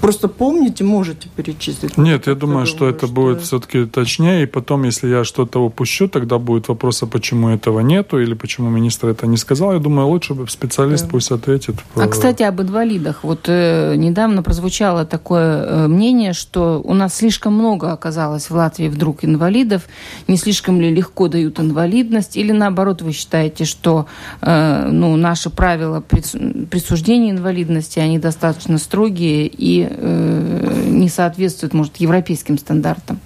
Просто 0.04 0.28
помните, 0.28 0.84
можете 0.84 1.30
перечислить. 1.34 1.96
Нет, 1.96 2.26
я 2.26 2.34
думаю, 2.34 2.66
что 2.66 2.86
это 2.86 3.06
что... 3.06 3.14
будет 3.14 3.40
все-таки 3.40 3.86
точнее. 3.86 4.42
И 4.42 4.46
потом, 4.46 4.84
если 4.84 5.08
я 5.08 5.24
что-то 5.24 5.60
упущу, 5.64 6.08
тогда 6.08 6.36
будет 6.36 6.68
вопрос, 6.68 7.02
а 7.02 7.06
почему 7.06 7.48
этого 7.48 7.80
нету, 7.80 8.20
или 8.20 8.34
почему 8.34 8.68
министр 8.68 9.08
это 9.08 9.26
не 9.26 9.38
сказал. 9.38 9.72
Я 9.72 9.78
думаю, 9.78 10.08
лучше 10.08 10.34
бы 10.34 10.46
специалист 10.46 11.04
да. 11.04 11.10
пусть 11.10 11.30
ответит. 11.30 11.76
А, 11.96 12.06
кстати, 12.06 12.42
об 12.42 12.60
инвалидах. 12.60 13.24
Вот 13.24 13.44
э, 13.46 13.94
недавно 13.96 14.42
прозвучало 14.42 15.06
такое 15.06 15.64
э, 15.64 15.86
мнение, 15.88 16.34
что 16.34 16.82
у 16.84 16.92
нас 16.92 17.14
слишком 17.14 17.54
много 17.54 17.90
оказалось 17.90 18.50
в 18.50 18.54
Латвии 18.54 18.88
вдруг 18.88 19.24
инвалидов. 19.24 19.84
Не 20.28 20.36
слишком 20.36 20.82
ли 20.82 20.94
легко 20.94 21.28
дают 21.28 21.58
инвалидность? 21.60 22.36
Или 22.36 22.52
наоборот, 22.52 23.00
вы 23.00 23.12
считаете, 23.12 23.64
что 23.64 24.04
э, 24.42 24.88
ну, 24.90 25.16
наши 25.16 25.48
правила 25.48 26.02
присуждения 26.02 27.30
инвалидности, 27.30 28.00
они 28.00 28.18
достаточно 28.18 28.76
строгие 28.76 29.46
и 29.46 29.93
не 30.00 31.08
соответствует, 31.08 31.74
может, 31.74 31.96
европейским 31.96 32.58
стандартам? 32.58 33.20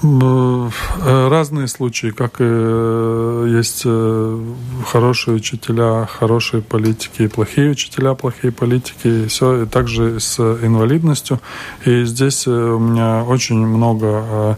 Э, 0.00 0.68
разные 1.28 1.66
случаи, 1.66 2.10
как 2.10 2.40
и 2.40 2.44
есть 2.44 3.82
э, 3.84 4.40
хорошие 4.86 5.34
учителя, 5.34 6.06
хорошие 6.06 6.62
политики, 6.62 7.26
плохие 7.26 7.70
учителя, 7.70 8.14
плохие 8.14 8.52
политики, 8.52 9.08
и 9.08 9.26
все, 9.26 9.62
и 9.62 9.66
также 9.66 10.20
с 10.20 10.38
инвалидностью. 10.38 11.40
И 11.84 12.04
здесь 12.04 12.46
у 12.46 12.78
меня 12.78 13.24
очень 13.24 13.66
много 13.66 14.56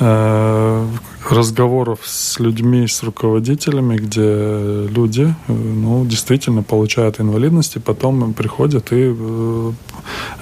разговоров 0.00 2.00
с 2.04 2.38
людьми, 2.38 2.86
с 2.86 3.02
руководителями, 3.02 3.96
где 3.96 4.86
люди 4.88 5.34
ну, 5.48 6.06
действительно 6.06 6.62
получают 6.62 7.20
инвалидность, 7.20 7.76
и 7.76 7.80
потом 7.80 8.32
приходят 8.32 8.92
и 8.92 9.14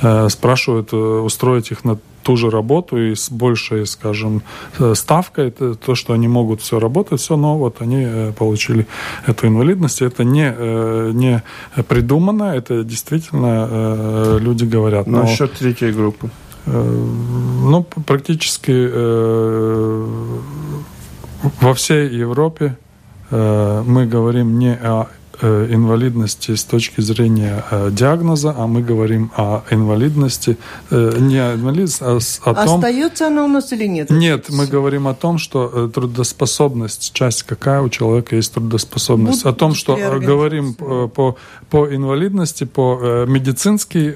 э, 0.03 0.29
спрашивают 0.29 0.93
устроить 0.93 1.71
их 1.71 1.85
на 1.85 1.99
ту 2.27 2.37
же 2.37 2.51
работу 2.51 2.97
и 2.97 3.15
с 3.15 3.31
большей, 3.31 3.87
скажем, 3.87 4.43
э, 4.81 4.95
ставкой, 4.95 5.49
это 5.49 5.77
то, 5.77 5.95
что 5.95 6.13
они 6.13 6.27
могут 6.27 6.61
все 6.61 6.81
работать, 6.81 7.21
все, 7.21 7.37
но 7.37 7.57
вот 7.57 7.81
они 7.81 8.05
э, 8.05 8.33
получили 8.33 8.89
эту 9.27 9.47
инвалидность. 9.47 10.03
Это 10.03 10.25
не, 10.25 10.53
э, 10.59 11.13
не 11.15 11.43
придумано, 11.89 12.57
это 12.57 12.83
действительно 12.83 14.39
люди 14.41 14.65
говорят. 14.65 15.07
Но... 15.07 15.23
Насчет 15.23 15.53
третьей 15.53 15.93
группы. 15.93 16.29
Ну, 16.67 17.87
практически 18.07 18.91
во 21.61 21.75
всей 21.75 22.09
Европе 22.09 22.77
мы 23.31 24.07
говорим 24.07 24.59
не 24.59 24.75
о 24.75 25.07
Э, 25.07 25.26
инвалидности 25.43 26.55
с 26.55 26.65
точки 26.65 27.01
зрения 27.01 27.65
э, 27.71 27.91
диагноза, 27.91 28.55
а 28.57 28.67
мы 28.67 28.83
говорим 28.83 29.31
о 29.37 29.63
инвалидности, 29.71 30.57
э, 30.91 31.17
не 31.19 31.39
о 31.39 31.55
инвалидности, 31.55 32.03
а 32.05 32.19
о 32.45 32.55
том... 32.55 32.77
Остается 32.77 33.27
она 33.27 33.45
у 33.45 33.49
нас 33.49 33.73
или 33.73 33.87
нет? 33.87 34.11
Нет, 34.11 34.47
мы 34.51 34.67
говорим 34.67 35.09
о 35.09 35.15
том, 35.15 35.39
что 35.39 35.89
трудоспособность, 35.89 37.13
часть 37.13 37.43
какая 37.43 37.83
у 37.83 37.89
человека 37.89 38.37
есть 38.37 38.55
трудоспособность. 38.55 39.43
Будут 39.43 39.57
о 39.57 39.59
том, 39.59 39.75
что 39.75 39.97
говорим 39.97 40.75
по, 40.75 41.37
по 41.71 41.95
инвалидности, 41.95 42.65
по 42.65 43.25
медицински 43.27 44.15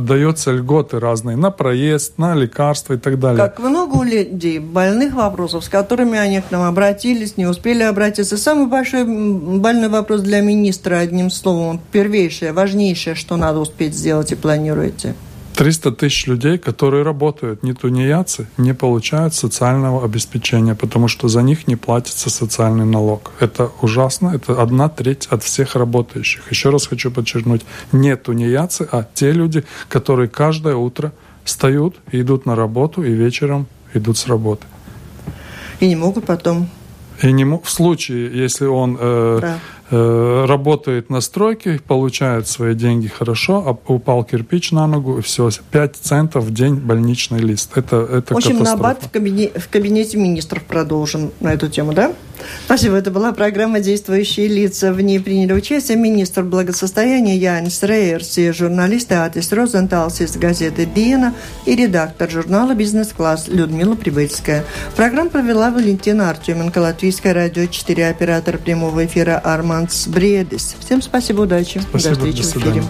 дается 0.00 0.52
льготы 0.52 1.00
разные 1.00 1.36
на 1.36 1.50
проезд, 1.50 2.18
на 2.18 2.34
лекарства 2.34 2.94
и 2.94 2.98
так 2.98 3.18
далее. 3.18 3.38
Как 3.38 3.58
много 3.58 3.96
у 3.96 4.02
людей 4.02 4.58
больных 4.58 5.14
вопросов, 5.14 5.64
с 5.64 5.68
которыми 5.68 6.18
они 6.18 6.40
к 6.40 6.50
нам 6.50 6.62
обратились, 6.62 7.36
не 7.36 7.46
успели 7.46 7.82
обратиться. 7.82 8.36
Самый 8.36 8.66
большой 8.66 9.04
больной 9.04 9.88
вопрос 9.88 10.20
для 10.20 10.40
министра, 10.44 10.98
одним 10.98 11.30
словом, 11.30 11.80
первейшее, 11.92 12.52
важнейшее, 12.52 13.14
что 13.14 13.36
надо 13.36 13.60
успеть 13.60 13.94
сделать 13.94 14.32
и 14.32 14.34
планируете? 14.34 15.14
300 15.54 15.92
тысяч 15.92 16.26
людей, 16.26 16.58
которые 16.58 17.04
работают, 17.04 17.62
не 17.62 17.74
тунеядцы, 17.74 18.48
не 18.56 18.74
получают 18.74 19.34
социального 19.34 20.04
обеспечения, 20.04 20.74
потому 20.74 21.08
что 21.08 21.28
за 21.28 21.42
них 21.42 21.68
не 21.68 21.76
платится 21.76 22.28
социальный 22.28 22.84
налог. 22.84 23.30
Это 23.38 23.70
ужасно, 23.80 24.32
это 24.34 24.60
одна 24.60 24.88
треть 24.88 25.26
от 25.30 25.42
всех 25.44 25.76
работающих. 25.76 26.50
Еще 26.50 26.70
раз 26.70 26.86
хочу 26.86 27.10
подчеркнуть, 27.10 27.62
не 27.92 28.16
тунеядцы, 28.16 28.88
а 28.90 29.06
те 29.14 29.30
люди, 29.30 29.64
которые 29.88 30.28
каждое 30.28 30.74
утро 30.74 31.12
встают 31.44 31.96
идут 32.10 32.46
на 32.46 32.56
работу, 32.56 33.04
и 33.04 33.12
вечером 33.12 33.66
идут 33.92 34.18
с 34.18 34.26
работы. 34.26 34.66
И 35.78 35.86
не 35.86 35.96
могут 35.96 36.26
потом 36.26 36.68
и 37.22 37.32
не, 37.32 37.44
в 37.44 37.70
случае, 37.70 38.30
если 38.36 38.66
он 38.66 38.96
э, 38.98 39.38
да. 39.40 39.58
Э, 39.96 40.44
работает 40.46 41.08
на 41.08 41.20
стройке, 41.20 41.80
получает 41.86 42.48
свои 42.48 42.74
деньги 42.74 43.06
хорошо, 43.06 43.62
а 43.64 43.92
упал 43.92 44.24
кирпич 44.24 44.72
на 44.72 44.88
ногу, 44.88 45.18
и 45.18 45.22
все, 45.22 45.50
5 45.70 45.96
центов 45.96 46.44
в 46.44 46.52
день 46.52 46.74
больничный 46.74 47.38
лист. 47.38 47.70
Это, 47.76 47.98
это 47.98 48.34
в 48.34 48.38
общем, 48.38 48.58
набат 48.58 49.04
в, 49.04 49.10
кабинете, 49.10 49.56
в 49.56 49.68
кабинете 49.68 50.16
министров 50.18 50.64
продолжен 50.64 51.30
на 51.38 51.52
эту 51.52 51.68
тему, 51.68 51.92
да? 51.92 52.12
Спасибо. 52.66 52.96
Это 52.96 53.10
была 53.10 53.32
программа 53.32 53.80
«Действующие 53.80 54.48
лица». 54.48 54.92
В 54.92 55.00
ней 55.00 55.20
приняли 55.20 55.52
участие 55.52 55.96
министр 55.96 56.42
благосостояния 56.42 57.36
Янис 57.36 57.82
Рейерс 57.82 58.38
и 58.38 58.50
журналисты 58.52 59.14
Атис 59.14 59.52
Розенталс 59.52 60.20
из 60.20 60.36
газеты 60.36 60.86
«Диена» 60.86 61.34
и 61.66 61.76
редактор 61.76 62.30
журнала 62.30 62.74
«Бизнес-класс» 62.74 63.48
Людмила 63.48 63.94
Прибыльская. 63.94 64.64
Программу 64.96 65.30
провела 65.30 65.70
Валентина 65.70 66.30
Артеменко, 66.30 66.78
Латвийское 66.78 67.34
радио 67.34 67.66
4, 67.66 68.08
оператор 68.08 68.58
прямого 68.58 69.04
эфира 69.04 69.38
Арман 69.38 69.88
Бредис. 70.06 70.76
Всем 70.80 71.02
спасибо, 71.02 71.42
удачи. 71.42 71.80
Спасибо, 71.80 72.14
до 72.14 72.20
встречи 72.20 72.42
до 72.42 72.48
в 72.48 72.56
эфире. 72.56 72.82